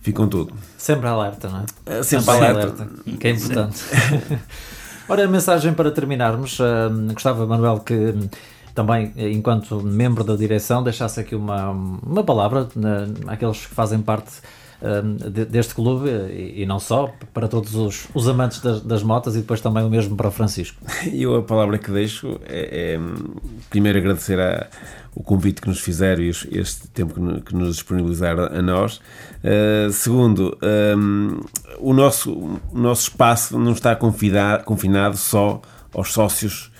ficam 0.00 0.26
tudo. 0.26 0.54
Sempre 0.78 1.08
alerta, 1.08 1.48
não 1.50 1.58
é? 1.58 1.64
é 1.98 2.02
sempre, 2.02 2.24
sempre 2.24 2.46
alerta. 2.46 2.82
alerta. 2.82 3.16
Que 3.18 3.28
é 3.28 3.30
importante. 3.32 3.84
Ora, 5.10 5.24
a 5.24 5.28
mensagem 5.28 5.74
para 5.74 5.90
terminarmos. 5.90 6.60
Uh, 6.60 7.12
gostava, 7.12 7.44
Manuel, 7.44 7.80
que 7.80 8.14
também, 8.72 9.12
enquanto 9.16 9.82
membro 9.82 10.22
da 10.22 10.36
direção, 10.36 10.84
deixasse 10.84 11.18
aqui 11.18 11.34
uma, 11.34 11.70
uma 11.70 12.22
palavra 12.22 12.68
àqueles 13.26 13.66
que 13.66 13.74
fazem 13.74 14.00
parte 14.00 14.40
deste 15.50 15.74
clube 15.74 16.08
e, 16.08 16.64
não 16.64 16.78
só, 16.78 17.12
para 17.34 17.46
todos 17.48 17.74
os, 17.74 18.08
os 18.14 18.28
amantes 18.28 18.60
das, 18.60 18.80
das, 18.80 19.02
motas 19.02 19.34
e 19.34 19.40
depois 19.40 19.60
também 19.60 19.84
o 19.84 19.90
mesmo 19.90 20.16
para 20.16 20.28
o 20.28 20.30
Francisco. 20.30 20.80
Eu 21.12 21.36
a 21.36 21.42
palavra 21.42 21.76
que 21.76 21.90
deixo 21.90 22.40
é, 22.46 22.94
é 22.94 23.00
primeiro 23.68 23.98
agradecer 23.98 24.40
a, 24.40 24.68
o 25.14 25.22
convite 25.22 25.60
que 25.60 25.68
nos 25.68 25.80
fizeram 25.80 26.22
e 26.22 26.30
este 26.30 26.88
tempo 26.88 27.14
que 27.42 27.54
nos 27.54 27.74
disponibilizaram 27.74 28.44
a 28.44 28.62
nós. 28.62 29.00
Uh, 29.42 29.90
segundo, 29.90 30.56
um, 30.96 31.40
o, 31.78 31.94
nosso, 31.94 32.32
o 32.32 32.78
nosso 32.78 33.08
espaço 33.08 33.58
não 33.58 33.72
está 33.72 33.96
confinado, 33.96 34.64
confinado 34.64 35.16
só 35.16 35.62
aos 35.94 36.12
sócios 36.12 36.70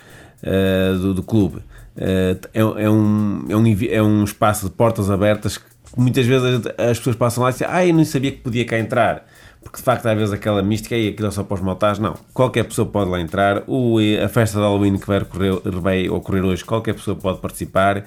uh, 0.42 0.98
do, 0.98 1.14
do, 1.14 1.22
clube. 1.22 1.58
Uh, 1.96 2.38
é, 2.52 2.60
é, 2.60 2.64
um, 2.90 3.44
é, 3.48 3.56
um, 3.56 3.86
é 3.88 4.02
um 4.02 4.24
espaço 4.24 4.66
de 4.66 4.72
portas 4.72 5.10
abertas 5.10 5.56
que 5.56 5.64
muitas 5.96 6.26
vezes 6.26 6.60
as 6.76 6.98
pessoas 6.98 7.16
passam 7.16 7.42
lá 7.42 7.50
e 7.50 7.52
dizem 7.52 7.68
ah, 7.68 7.86
eu 7.86 7.94
não 7.94 8.04
sabia 8.04 8.30
que 8.30 8.38
podia 8.38 8.64
cá 8.64 8.78
entrar 8.78 9.26
porque 9.62 9.78
de 9.78 9.82
facto 9.82 10.06
às 10.06 10.16
vezes 10.16 10.32
aquela 10.32 10.62
mística 10.62 10.96
e 10.96 11.08
aquilo 11.08 11.28
é 11.28 11.30
só 11.30 11.44
para 11.44 11.54
os 11.54 11.60
motares, 11.60 11.98
não. 11.98 12.14
Qualquer 12.32 12.64
pessoa 12.64 12.88
pode 12.88 13.10
lá 13.10 13.20
entrar. 13.20 13.62
O, 13.66 13.98
a 14.22 14.28
festa 14.28 14.58
de 14.58 14.64
Halloween 14.64 14.98
que 14.98 15.06
vai, 15.06 15.18
ocorrer, 15.18 15.60
vai 15.64 16.08
ocorrer 16.08 16.44
hoje, 16.44 16.64
qualquer 16.64 16.94
pessoa 16.94 17.16
pode 17.16 17.38
participar. 17.40 18.04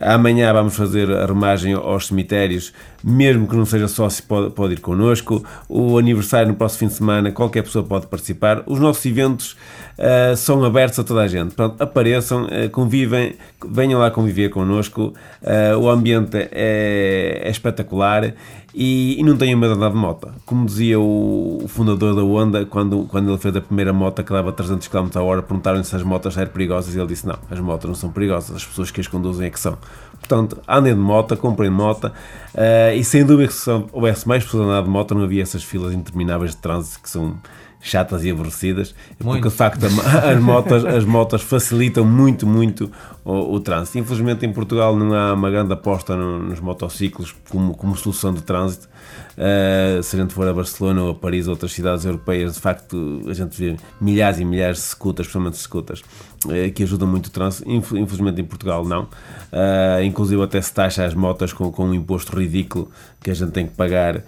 Amanhã 0.00 0.50
vamos 0.50 0.74
fazer 0.74 1.10
a 1.10 1.26
remagem 1.26 1.74
aos 1.74 2.06
cemitérios, 2.06 2.72
mesmo 3.04 3.46
que 3.46 3.54
não 3.54 3.66
seja 3.66 3.86
sócio, 3.86 4.24
pode, 4.24 4.50
pode 4.50 4.72
ir 4.72 4.80
connosco. 4.80 5.44
O 5.68 5.98
aniversário 5.98 6.48
no 6.48 6.54
próximo 6.54 6.78
fim 6.80 6.86
de 6.86 6.94
semana, 6.94 7.30
qualquer 7.32 7.62
pessoa 7.62 7.84
pode 7.84 8.06
participar. 8.06 8.62
Os 8.66 8.80
nossos 8.80 9.04
eventos 9.04 9.52
uh, 9.98 10.34
são 10.38 10.64
abertos 10.64 10.98
a 10.98 11.04
toda 11.04 11.20
a 11.20 11.28
gente. 11.28 11.54
Portanto, 11.54 11.82
apareçam, 11.82 12.44
uh, 12.44 12.70
convivem, 12.70 13.36
venham 13.68 14.00
lá 14.00 14.10
conviver 14.10 14.48
connosco. 14.48 15.12
Uh, 15.42 15.78
o 15.78 15.90
ambiente 15.90 16.48
é, 16.50 17.42
é 17.44 17.50
espetacular 17.50 18.32
e, 18.74 19.18
e, 19.18 19.22
não 19.22 19.36
tenham 19.36 19.58
medo 19.58 19.72
de 19.72 19.78
andar 19.78 19.90
de 19.90 19.96
moto. 19.96 20.28
Como 20.46 20.64
dizia 20.64 20.98
o, 20.98 21.64
o, 21.64 21.68
fundador 21.68 22.14
da 22.14 22.22
Honda, 22.22 22.64
quando, 22.64 23.04
quando 23.04 23.30
ele 23.30 23.38
fez 23.38 23.54
a 23.56 23.60
primeira 23.60 23.92
moto 23.92 24.22
que 24.22 24.32
dava 24.32 24.52
300 24.52 24.86
km 24.88 25.08
a 25.14 25.22
hora, 25.22 25.42
perguntaram-lhe 25.42 25.84
se 25.84 25.96
as 25.96 26.02
motos 26.02 26.36
eram 26.36 26.50
perigosas 26.50 26.94
e 26.94 26.98
ele 26.98 27.08
disse: 27.08 27.26
Não, 27.26 27.38
as 27.50 27.58
motos 27.58 27.88
não 27.88 27.94
são 27.94 28.10
perigosas, 28.10 28.54
as 28.56 28.64
pessoas 28.64 28.90
que 28.90 29.00
as 29.00 29.08
conduzem 29.08 29.46
é 29.46 29.50
que 29.50 29.58
são. 29.58 29.76
Portanto, 30.18 30.58
andem 30.68 30.94
de 30.94 31.00
moto, 31.00 31.36
comprem 31.36 31.70
moto 31.70 32.04
uh, 32.06 32.94
e 32.94 33.02
sem 33.02 33.24
dúvida 33.24 33.48
que 33.48 33.54
se 33.54 33.70
houvesse 33.92 34.28
mais 34.28 34.44
pessoas 34.44 34.64
a 34.64 34.72
andar 34.72 34.82
de 34.82 34.88
moto, 34.88 35.14
não 35.14 35.24
havia 35.24 35.42
essas 35.42 35.64
filas 35.64 35.92
intermináveis 35.92 36.52
de 36.52 36.58
trânsito 36.58 37.02
que 37.02 37.08
são 37.08 37.36
chatas 37.80 38.24
e 38.24 38.30
aborrecidas, 38.30 38.94
muito. 39.22 39.24
porque 39.24 39.48
de 39.48 39.54
facto 39.54 39.84
as 39.86 40.38
motas, 40.40 40.84
as 40.84 41.04
motas 41.04 41.42
facilitam 41.42 42.04
muito, 42.04 42.46
muito 42.46 42.90
o, 43.24 43.54
o, 43.54 43.60
trânsito. 43.60 43.98
Infelizmente 43.98 44.44
em 44.44 44.52
Portugal 44.52 44.94
não 44.94 45.14
há 45.14 45.32
uma 45.32 45.50
grande 45.50 45.72
aposta 45.72 46.14
no, 46.14 46.38
nos 46.38 46.60
motociclos 46.60 47.34
como, 47.48 47.74
como 47.74 47.96
solução 47.96 48.34
de 48.34 48.42
trânsito. 48.42 48.88
Uh, 49.32 50.02
se 50.02 50.16
a 50.16 50.18
gente 50.18 50.34
for 50.34 50.46
a 50.46 50.52
Barcelona 50.52 51.02
ou 51.02 51.10
a 51.10 51.14
Paris 51.14 51.46
ou 51.46 51.52
outras 51.52 51.72
cidades 51.72 52.04
europeias, 52.04 52.54
de 52.54 52.60
facto 52.60 53.22
a 53.26 53.32
gente 53.32 53.58
vê 53.58 53.76
milhares 54.00 54.38
e 54.38 54.44
milhares 54.44 54.76
de 54.78 54.84
scooters, 54.84 55.26
especialmente 55.26 55.56
scooters, 55.56 56.02
uh, 56.44 56.72
que 56.74 56.82
ajudam 56.82 57.08
muito 57.08 57.26
o 57.26 57.30
trânsito. 57.30 57.70
Infelizmente 57.70 58.40
em 58.40 58.44
Portugal 58.44 58.84
não. 58.84 59.04
Uh, 59.04 60.02
inclusive 60.04 60.42
até 60.42 60.60
se 60.60 60.72
taxa 60.72 61.04
as 61.04 61.14
motas 61.14 61.52
com, 61.52 61.72
com 61.72 61.86
um 61.86 61.94
imposto 61.94 62.36
ridículo 62.36 62.90
que 63.22 63.30
a 63.30 63.34
gente 63.34 63.52
tem 63.52 63.66
que 63.66 63.74
pagar 63.74 64.22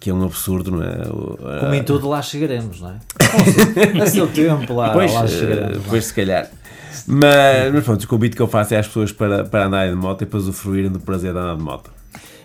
que 0.00 0.10
é 0.10 0.14
um 0.14 0.24
absurdo, 0.24 0.70
não 0.70 0.82
é? 0.82 1.58
Como 1.60 1.74
em 1.74 1.82
tudo, 1.82 2.08
lá 2.08 2.22
chegaremos, 2.22 2.80
não 2.80 2.90
é? 2.90 4.02
A 4.02 4.06
seu 4.06 4.26
tempo, 4.32 4.74
lá, 4.74 4.90
pois, 4.90 5.12
lá 5.12 5.26
chegaremos. 5.26 5.78
Depois, 5.78 6.04
se 6.06 6.14
calhar. 6.14 6.50
Mas, 7.06 7.72
mas 7.72 7.84
pronto, 7.84 8.02
o 8.04 8.08
convite 8.08 8.36
que 8.36 8.42
eu 8.42 8.48
faço 8.48 8.74
é 8.74 8.78
às 8.78 8.86
pessoas 8.86 9.12
para, 9.12 9.44
para 9.44 9.66
andarem 9.66 9.90
de 9.90 9.96
moto 9.96 10.22
e 10.22 10.26
para 10.26 10.38
usufruírem 10.38 10.90
do 10.90 11.00
prazer 11.00 11.32
de 11.32 11.38
andar 11.38 11.56
de 11.56 11.62
moto. 11.62 11.90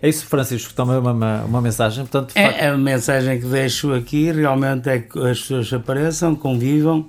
É 0.02 0.10
isso, 0.10 0.26
Francisco, 0.26 0.74
também 0.74 0.98
uma, 0.98 1.12
uma, 1.12 1.41
uma 1.43 1.62
mensagem. 1.62 2.06
Portanto, 2.06 2.32
é, 2.36 2.45
facto... 2.45 2.64
A 2.64 2.78
mensagem 2.78 3.39
que 3.39 3.48
deixo 3.48 3.93
aqui 3.93 4.32
realmente 4.32 4.89
é 4.89 5.00
que 5.00 5.20
as 5.20 5.39
pessoas 5.41 5.72
apareçam, 5.74 6.36
convivam. 6.36 7.08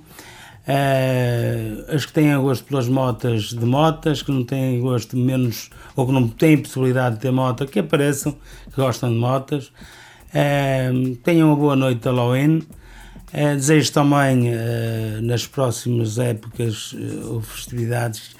Uh, 0.67 1.95
as 1.95 2.05
que 2.05 2.13
têm 2.13 2.37
gosto 2.37 2.63
pelas 2.65 2.87
motas 2.87 3.49
de 3.49 3.65
motas, 3.65 4.21
que 4.21 4.31
não 4.31 4.43
têm 4.43 4.79
gosto 4.79 5.17
menos, 5.17 5.69
ou 5.95 6.05
que 6.05 6.11
não 6.11 6.27
têm 6.27 6.57
possibilidade 6.57 7.15
de 7.15 7.21
ter 7.21 7.31
moto, 7.31 7.65
que 7.65 7.79
apareçam, 7.79 8.33
que 8.71 8.75
gostam 8.75 9.09
de 9.09 9.17
motas. 9.17 9.71
Uh, 10.29 11.15
tenham 11.23 11.47
uma 11.49 11.55
boa 11.55 11.75
noite 11.75 12.01
de 12.01 12.05
Halloween. 12.05 12.57
Uh, 13.33 13.55
desejo 13.55 13.91
também, 13.93 14.51
nas 15.21 15.45
próximas 15.47 16.17
épocas 16.17 16.95
ou 17.25 17.41
festividades, 17.41 18.35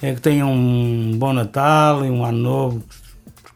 que 0.00 0.20
tenham 0.20 0.50
um 0.52 1.18
bom 1.18 1.32
Natal 1.32 2.04
e 2.04 2.10
um 2.10 2.24
Ano 2.24 2.38
Novo, 2.38 2.84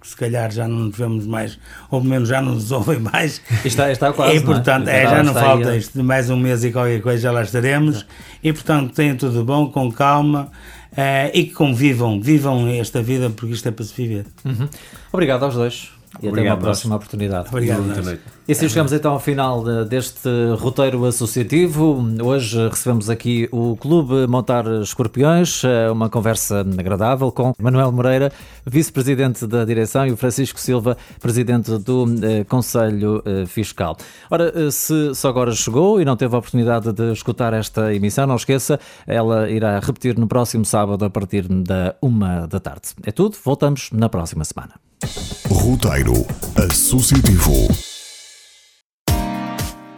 se 0.05 0.15
calhar 0.15 0.53
já 0.53 0.69
não 0.69 0.77
nos 0.81 0.97
vemos 0.97 1.27
mais, 1.27 1.59
ou 1.91 2.01
pelo 2.01 2.11
menos 2.11 2.29
já 2.29 2.41
não 2.41 2.55
nos 2.55 2.71
ouvem 2.73 2.99
mais. 3.01 3.41
Está, 3.65 3.91
está 3.91 4.13
quase. 4.13 4.37
E 4.37 4.41
portanto, 4.41 4.89
é? 4.89 5.03
É, 5.03 5.09
já 5.09 5.23
não 5.23 5.33
falta 5.33 5.71
aí, 5.71 5.79
isto, 5.79 6.05
mais 6.05 6.31
um 6.31 6.37
mês 6.37 6.63
e 6.63 6.71
qualquer 6.71 7.01
coisa 7.01 7.23
já 7.23 7.33
lá 7.33 7.43
estaremos. 7.43 8.07
E 8.43 8.53
portanto, 8.53 8.93
tenham 8.95 9.17
tudo 9.17 9.45
bom, 9.45 9.69
com 9.71 9.91
calma. 9.91 10.51
Uh, 10.93 11.27
e 11.35 11.45
que 11.47 11.55
convivam, 11.55 12.21
vivam 12.21 12.69
esta 12.69 13.03
vida 13.03 13.29
porque 13.29 13.53
isto 13.53 13.69
é 13.69 13.73
para 13.73 13.85
se 13.85 13.93
viver. 13.93 14.27
Uhum. 14.45 14.69
Obrigado 15.13 15.45
aos 15.45 15.55
dois. 15.55 15.94
E 16.23 16.29
Obrigado, 16.29 16.53
até 16.53 16.55
uma 16.55 16.63
próxima 16.63 16.97
oportunidade. 16.97 17.49
Obrigado. 17.49 17.83
Boa 17.83 18.03
noite. 18.03 18.23
E 18.47 18.53
assim 18.53 18.69
chegamos 18.69 18.93
então 18.93 19.13
ao 19.13 19.21
final 19.21 19.65
deste 19.87 20.29
roteiro 20.59 21.05
associativo. 21.07 22.05
Hoje 22.23 22.69
recebemos 22.69 23.09
aqui 23.09 23.49
o 23.51 23.75
Clube 23.77 24.27
Montar 24.27 24.67
Escorpiões, 24.83 25.65
eh, 25.65 25.91
uma 25.91 26.11
conversa 26.11 26.61
agradável 26.61 27.33
com 27.33 27.55
Manuel 27.59 27.91
Moreira, 27.91 28.31
vice-presidente 28.67 29.47
da 29.47 29.65
direção, 29.65 30.07
e 30.07 30.13
o 30.13 30.17
Francisco 30.17 30.61
Silva, 30.61 30.97
presidente 31.21 31.79
do 31.79 32.05
eh, 32.23 32.45
Conselho 32.45 33.23
eh, 33.25 33.47
Fiscal. 33.47 33.97
Ora, 34.31 34.71
se 34.71 35.15
só 35.15 35.31
agora 35.31 35.53
chegou 35.53 36.01
e 36.01 36.05
não 36.05 36.15
teve 36.15 36.35
a 36.35 36.39
oportunidade 36.39 36.93
de 36.93 37.13
escutar 37.13 37.55
esta 37.55 37.95
emissão, 37.95 38.27
não 38.27 38.37
esqueça, 38.37 38.79
ela 39.07 39.49
irá 39.49 39.79
repetir 39.79 40.19
no 40.19 40.27
próximo 40.27 40.67
sábado 40.67 41.03
a 41.03 41.09
partir 41.09 41.49
da 41.49 41.97
uma 42.01 42.47
da 42.47 42.61
tarde. 42.61 42.91
É 43.05 43.11
tudo, 43.11 43.39
voltamos 43.43 43.89
na 43.91 44.11
próxima 44.11 44.45
semana. 44.45 44.75
Roteiro 45.51 46.27
Associativo. 46.57 47.94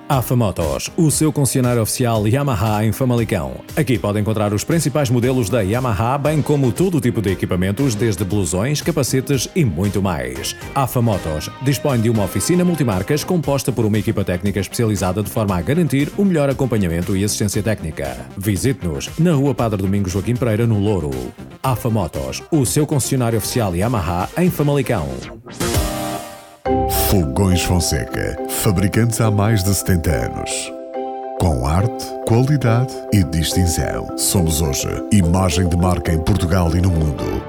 AFA 0.08 0.36
Motos, 0.36 0.88
o 0.96 1.10
seu 1.10 1.32
concessionário 1.32 1.82
oficial 1.82 2.28
Yamaha 2.28 2.84
em 2.84 2.92
Famalicão. 2.92 3.56
Aqui 3.76 3.98
pode 3.98 4.20
encontrar 4.20 4.54
os 4.54 4.62
principais 4.62 5.10
modelos 5.10 5.50
da 5.50 5.62
Yamaha, 5.62 6.16
bem 6.16 6.40
como 6.40 6.70
todo 6.70 7.00
tipo 7.00 7.20
de 7.20 7.32
equipamentos, 7.32 7.96
desde 7.96 8.22
blusões, 8.22 8.80
capacetes 8.80 9.48
e 9.56 9.64
muito 9.64 10.00
mais. 10.00 10.54
AFA 10.76 11.02
Motos 11.02 11.50
dispõe 11.60 12.00
de 12.00 12.08
uma 12.08 12.22
oficina 12.22 12.64
multimarcas 12.64 13.24
composta 13.24 13.72
por 13.72 13.84
uma 13.84 13.98
equipa 13.98 14.22
técnica 14.22 14.60
especializada 14.60 15.24
de 15.24 15.30
forma 15.30 15.56
a 15.56 15.60
garantir 15.60 16.08
o 16.16 16.24
melhor 16.24 16.48
acompanhamento 16.48 17.16
e 17.16 17.24
assistência 17.24 17.60
técnica. 17.60 18.16
Visite-nos 18.38 19.10
na 19.18 19.32
Rua 19.32 19.56
Padre 19.56 19.82
Domingos 19.82 20.12
Joaquim 20.12 20.36
Pereira, 20.36 20.68
no 20.68 20.78
Louro. 20.78 21.10
AFA 21.60 21.90
Motos, 21.90 22.44
o 22.52 22.64
seu 22.64 22.86
concessionário 22.86 23.38
oficial 23.38 23.74
Yamaha 23.74 24.28
em 24.38 24.50
Famalicão. 24.50 25.08
Fogões 27.16 27.62
Fonseca, 27.62 28.36
fabricantes 28.60 29.22
há 29.22 29.30
mais 29.30 29.64
de 29.64 29.74
70 29.74 30.10
anos. 30.10 30.50
Com 31.40 31.66
arte, 31.66 32.04
qualidade 32.26 32.92
e 33.10 33.24
distinção. 33.24 34.06
Somos 34.18 34.60
hoje 34.60 34.86
imagem 35.10 35.66
de 35.66 35.78
marca 35.78 36.12
em 36.12 36.22
Portugal 36.22 36.76
e 36.76 36.80
no 36.82 36.90
mundo. 36.90 37.42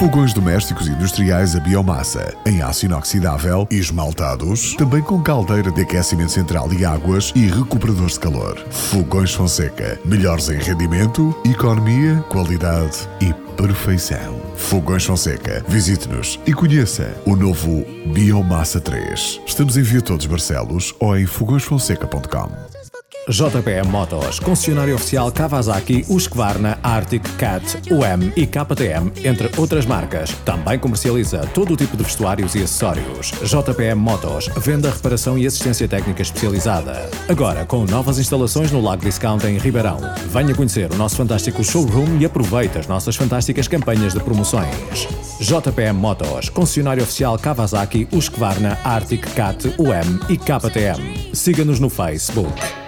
Fogões 0.00 0.34
domésticos 0.34 0.88
industriais 0.88 1.54
a 1.54 1.60
biomassa, 1.60 2.34
em 2.44 2.60
aço 2.60 2.86
inoxidável 2.86 3.68
e 3.70 3.76
esmaltados, 3.76 4.74
também 4.74 5.00
com 5.00 5.22
caldeira 5.22 5.70
de 5.70 5.82
aquecimento 5.82 6.32
central 6.32 6.68
e 6.72 6.84
águas 6.84 7.32
e 7.36 7.46
recuperadores 7.46 8.14
de 8.14 8.20
calor. 8.20 8.58
Fogões 8.68 9.32
Fonseca, 9.32 9.96
melhores 10.04 10.48
em 10.48 10.58
rendimento, 10.58 11.32
economia, 11.44 12.16
qualidade 12.28 13.08
e 13.20 13.32
perfeição. 13.56 14.40
Fogões 14.56 15.04
Fonseca. 15.04 15.64
Visite-nos 15.68 16.38
e 16.46 16.52
conheça 16.52 17.14
o 17.24 17.34
novo 17.36 17.84
Biomassa 18.12 18.80
3. 18.80 19.40
Estamos 19.46 19.76
em 19.76 19.82
Via 19.82 20.02
Todos 20.02 20.26
Barcelos 20.26 20.94
ou 20.98 21.16
em 21.16 21.26
fogõesfonseca.com. 21.26 22.83
JPM 23.28 23.88
Motos, 23.88 24.38
concessionário 24.38 24.94
oficial 24.94 25.32
Kawasaki, 25.32 26.04
Husqvarna, 26.10 26.78
Arctic, 26.82 27.22
Cat, 27.38 27.64
UM 27.90 28.30
e 28.36 28.46
KTM, 28.46 29.10
entre 29.24 29.50
outras 29.56 29.86
marcas. 29.86 30.30
Também 30.44 30.78
comercializa 30.78 31.38
todo 31.54 31.72
o 31.72 31.76
tipo 31.76 31.96
de 31.96 32.02
vestuários 32.02 32.54
e 32.54 32.62
acessórios. 32.62 33.32
JPM 33.42 33.98
Motos, 33.98 34.48
venda, 34.58 34.90
reparação 34.90 35.38
e 35.38 35.46
assistência 35.46 35.88
técnica 35.88 36.20
especializada. 36.20 37.08
Agora 37.26 37.64
com 37.64 37.86
novas 37.86 38.18
instalações 38.18 38.70
no 38.70 38.82
Lago 38.82 39.02
Discount 39.02 39.44
em 39.44 39.56
Ribeirão. 39.56 40.00
Venha 40.28 40.54
conhecer 40.54 40.92
o 40.92 40.96
nosso 40.96 41.16
fantástico 41.16 41.64
showroom 41.64 42.18
e 42.20 42.26
aproveite 42.26 42.78
as 42.78 42.86
nossas 42.86 43.16
fantásticas 43.16 43.66
campanhas 43.66 44.12
de 44.12 44.20
promoções. 44.20 45.08
JPM 45.40 45.98
Motos, 45.98 46.50
concessionário 46.50 47.02
oficial 47.02 47.38
Kawasaki, 47.38 48.06
Husqvarna, 48.12 48.78
Arctic, 48.84 49.24
Cat, 49.34 49.66
UM 49.78 50.20
e 50.28 50.36
KTM. 50.36 51.34
Siga-nos 51.34 51.80
no 51.80 51.88
Facebook. 51.88 52.83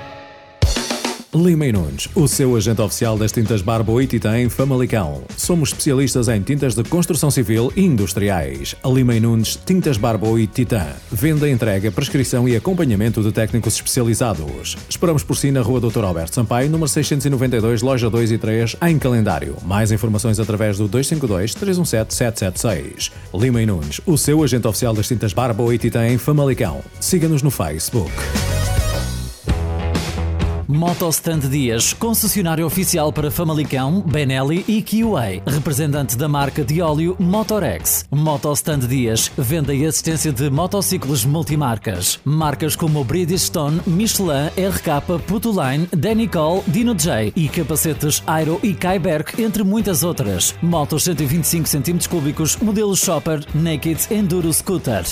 Lima 1.37 1.67
e 1.67 1.73
Nunes, 1.73 2.09
o 2.15 2.27
seu 2.27 2.57
agente 2.57 2.81
oficial 2.81 3.19
das 3.19 3.31
tintas 3.31 3.61
Barbo 3.61 4.01
e 4.01 4.07
Titã 4.07 4.41
em 4.41 4.49
Famalicão. 4.49 5.23
Somos 5.37 5.69
especialistas 5.69 6.29
em 6.29 6.41
tintas 6.41 6.75
de 6.75 6.83
construção 6.83 7.31
civil 7.31 7.71
e 7.77 7.85
industriais. 7.85 8.75
Lima 8.83 9.15
e 9.15 9.21
Nunes, 9.21 9.55
tintas 9.55 9.99
Barbo 9.99 10.39
e 10.39 10.47
Titã. 10.47 10.87
Venda, 11.13 11.47
entrega, 11.47 11.93
prescrição 11.93 12.49
e 12.49 12.57
acompanhamento 12.57 13.23
de 13.23 13.33
técnicos 13.33 13.75
especializados. 13.75 14.79
Esperamos 14.89 15.23
por 15.23 15.37
si 15.37 15.51
na 15.51 15.61
Rua 15.61 15.79
Dr. 15.79 16.05
Alberto 16.05 16.37
Sampaio, 16.37 16.71
número 16.71 16.89
692, 16.89 17.83
loja 17.83 18.09
2 18.09 18.33
e 18.33 18.39
3, 18.39 18.77
em 18.87 18.99
calendário. 18.99 19.57
Mais 19.63 19.93
informações 19.93 20.41
através 20.41 20.79
do 20.79 20.89
252 20.89 21.55
317 21.55 22.15
776. 22.15 23.13
Lima 23.35 23.61
e 23.61 23.67
Nunes, 23.67 24.01
o 24.07 24.17
seu 24.17 24.43
agente 24.43 24.67
oficial 24.67 24.95
das 24.95 25.07
tintas 25.07 25.35
Barbo 25.35 25.71
e 25.71 25.77
Titã 25.77 26.09
em 26.09 26.17
Famalicão. 26.17 26.81
Siga-nos 26.99 27.43
no 27.43 27.51
Facebook. 27.51 28.11
Motostand 30.69 31.49
Dias, 31.49 31.93
concessionário 31.93 32.67
oficial 32.67 33.13
para 33.13 33.31
Famalicão, 33.31 34.01
Benelli 34.01 34.65
e 34.67 34.83
QA, 34.83 35.41
representante 35.47 36.17
da 36.17 36.29
marca 36.29 36.65
de 36.65 36.83
óleo 36.83 37.15
Motorex. 37.21 38.05
Motostand 38.11 38.81
Dias, 38.81 39.31
venda 39.39 39.73
e 39.73 39.87
assistência 39.87 40.33
de 40.33 40.51
motociclos 40.51 41.25
multimarcas. 41.25 42.19
Marcas 42.25 42.75
como 42.75 43.05
Bridgestone, 43.05 43.81
Michelin, 43.87 44.49
RK, 44.57 45.21
Putoline, 45.27 45.89
Danicol, 45.97 46.65
Dino 46.67 46.95
J 46.95 47.33
e 47.37 47.49
capacetes 47.49 48.21
Aero 48.27 48.59
e 48.61 48.75
Kyberg, 48.75 49.41
entre 49.41 49.63
muitas 49.63 50.03
outras. 50.03 50.53
Motos 50.61 51.05
125 51.05 51.65
cm3, 51.69 52.63
modelo 52.63 52.97
Shopper, 52.97 53.45
Naked 53.55 54.01
Enduro 54.11 54.53
Scooter. 54.53 55.05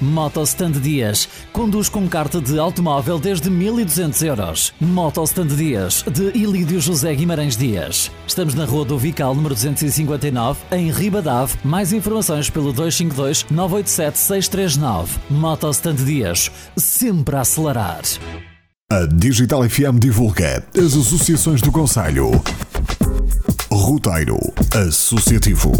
Motostand 0.00 0.72
Dias. 0.80 1.28
Conduz 1.52 1.88
com 1.88 2.08
carta 2.08 2.40
de 2.40 2.58
automóvel 2.58 3.18
desde 3.18 3.50
1200 3.50 4.22
euros. 4.22 4.72
Motostand 4.80 5.48
Dias, 5.48 6.04
de 6.10 6.36
Ilídio 6.36 6.80
José 6.80 7.14
Guimarães 7.14 7.56
Dias. 7.56 8.10
Estamos 8.26 8.54
na 8.54 8.64
Rua 8.64 8.84
do 8.84 8.98
Vical, 8.98 9.34
número 9.34 9.54
259, 9.54 10.60
em 10.72 10.90
Ribadave. 10.90 11.54
Mais 11.64 11.92
informações 11.92 12.50
pelo 12.50 12.72
252 12.72 13.46
987 13.50 14.18
639. 14.18 15.18
Motostand 15.30 15.96
Dias. 15.96 16.50
Sempre 16.76 17.36
a 17.36 17.40
acelerar. 17.40 18.02
A 18.90 19.04
Digital 19.04 19.68
FM 19.68 19.98
divulga 19.98 20.64
as 20.76 20.96
associações 20.96 21.60
do 21.60 21.72
Conselho. 21.72 22.30
Roteiro 23.68 24.38
Associativo. 24.72 25.72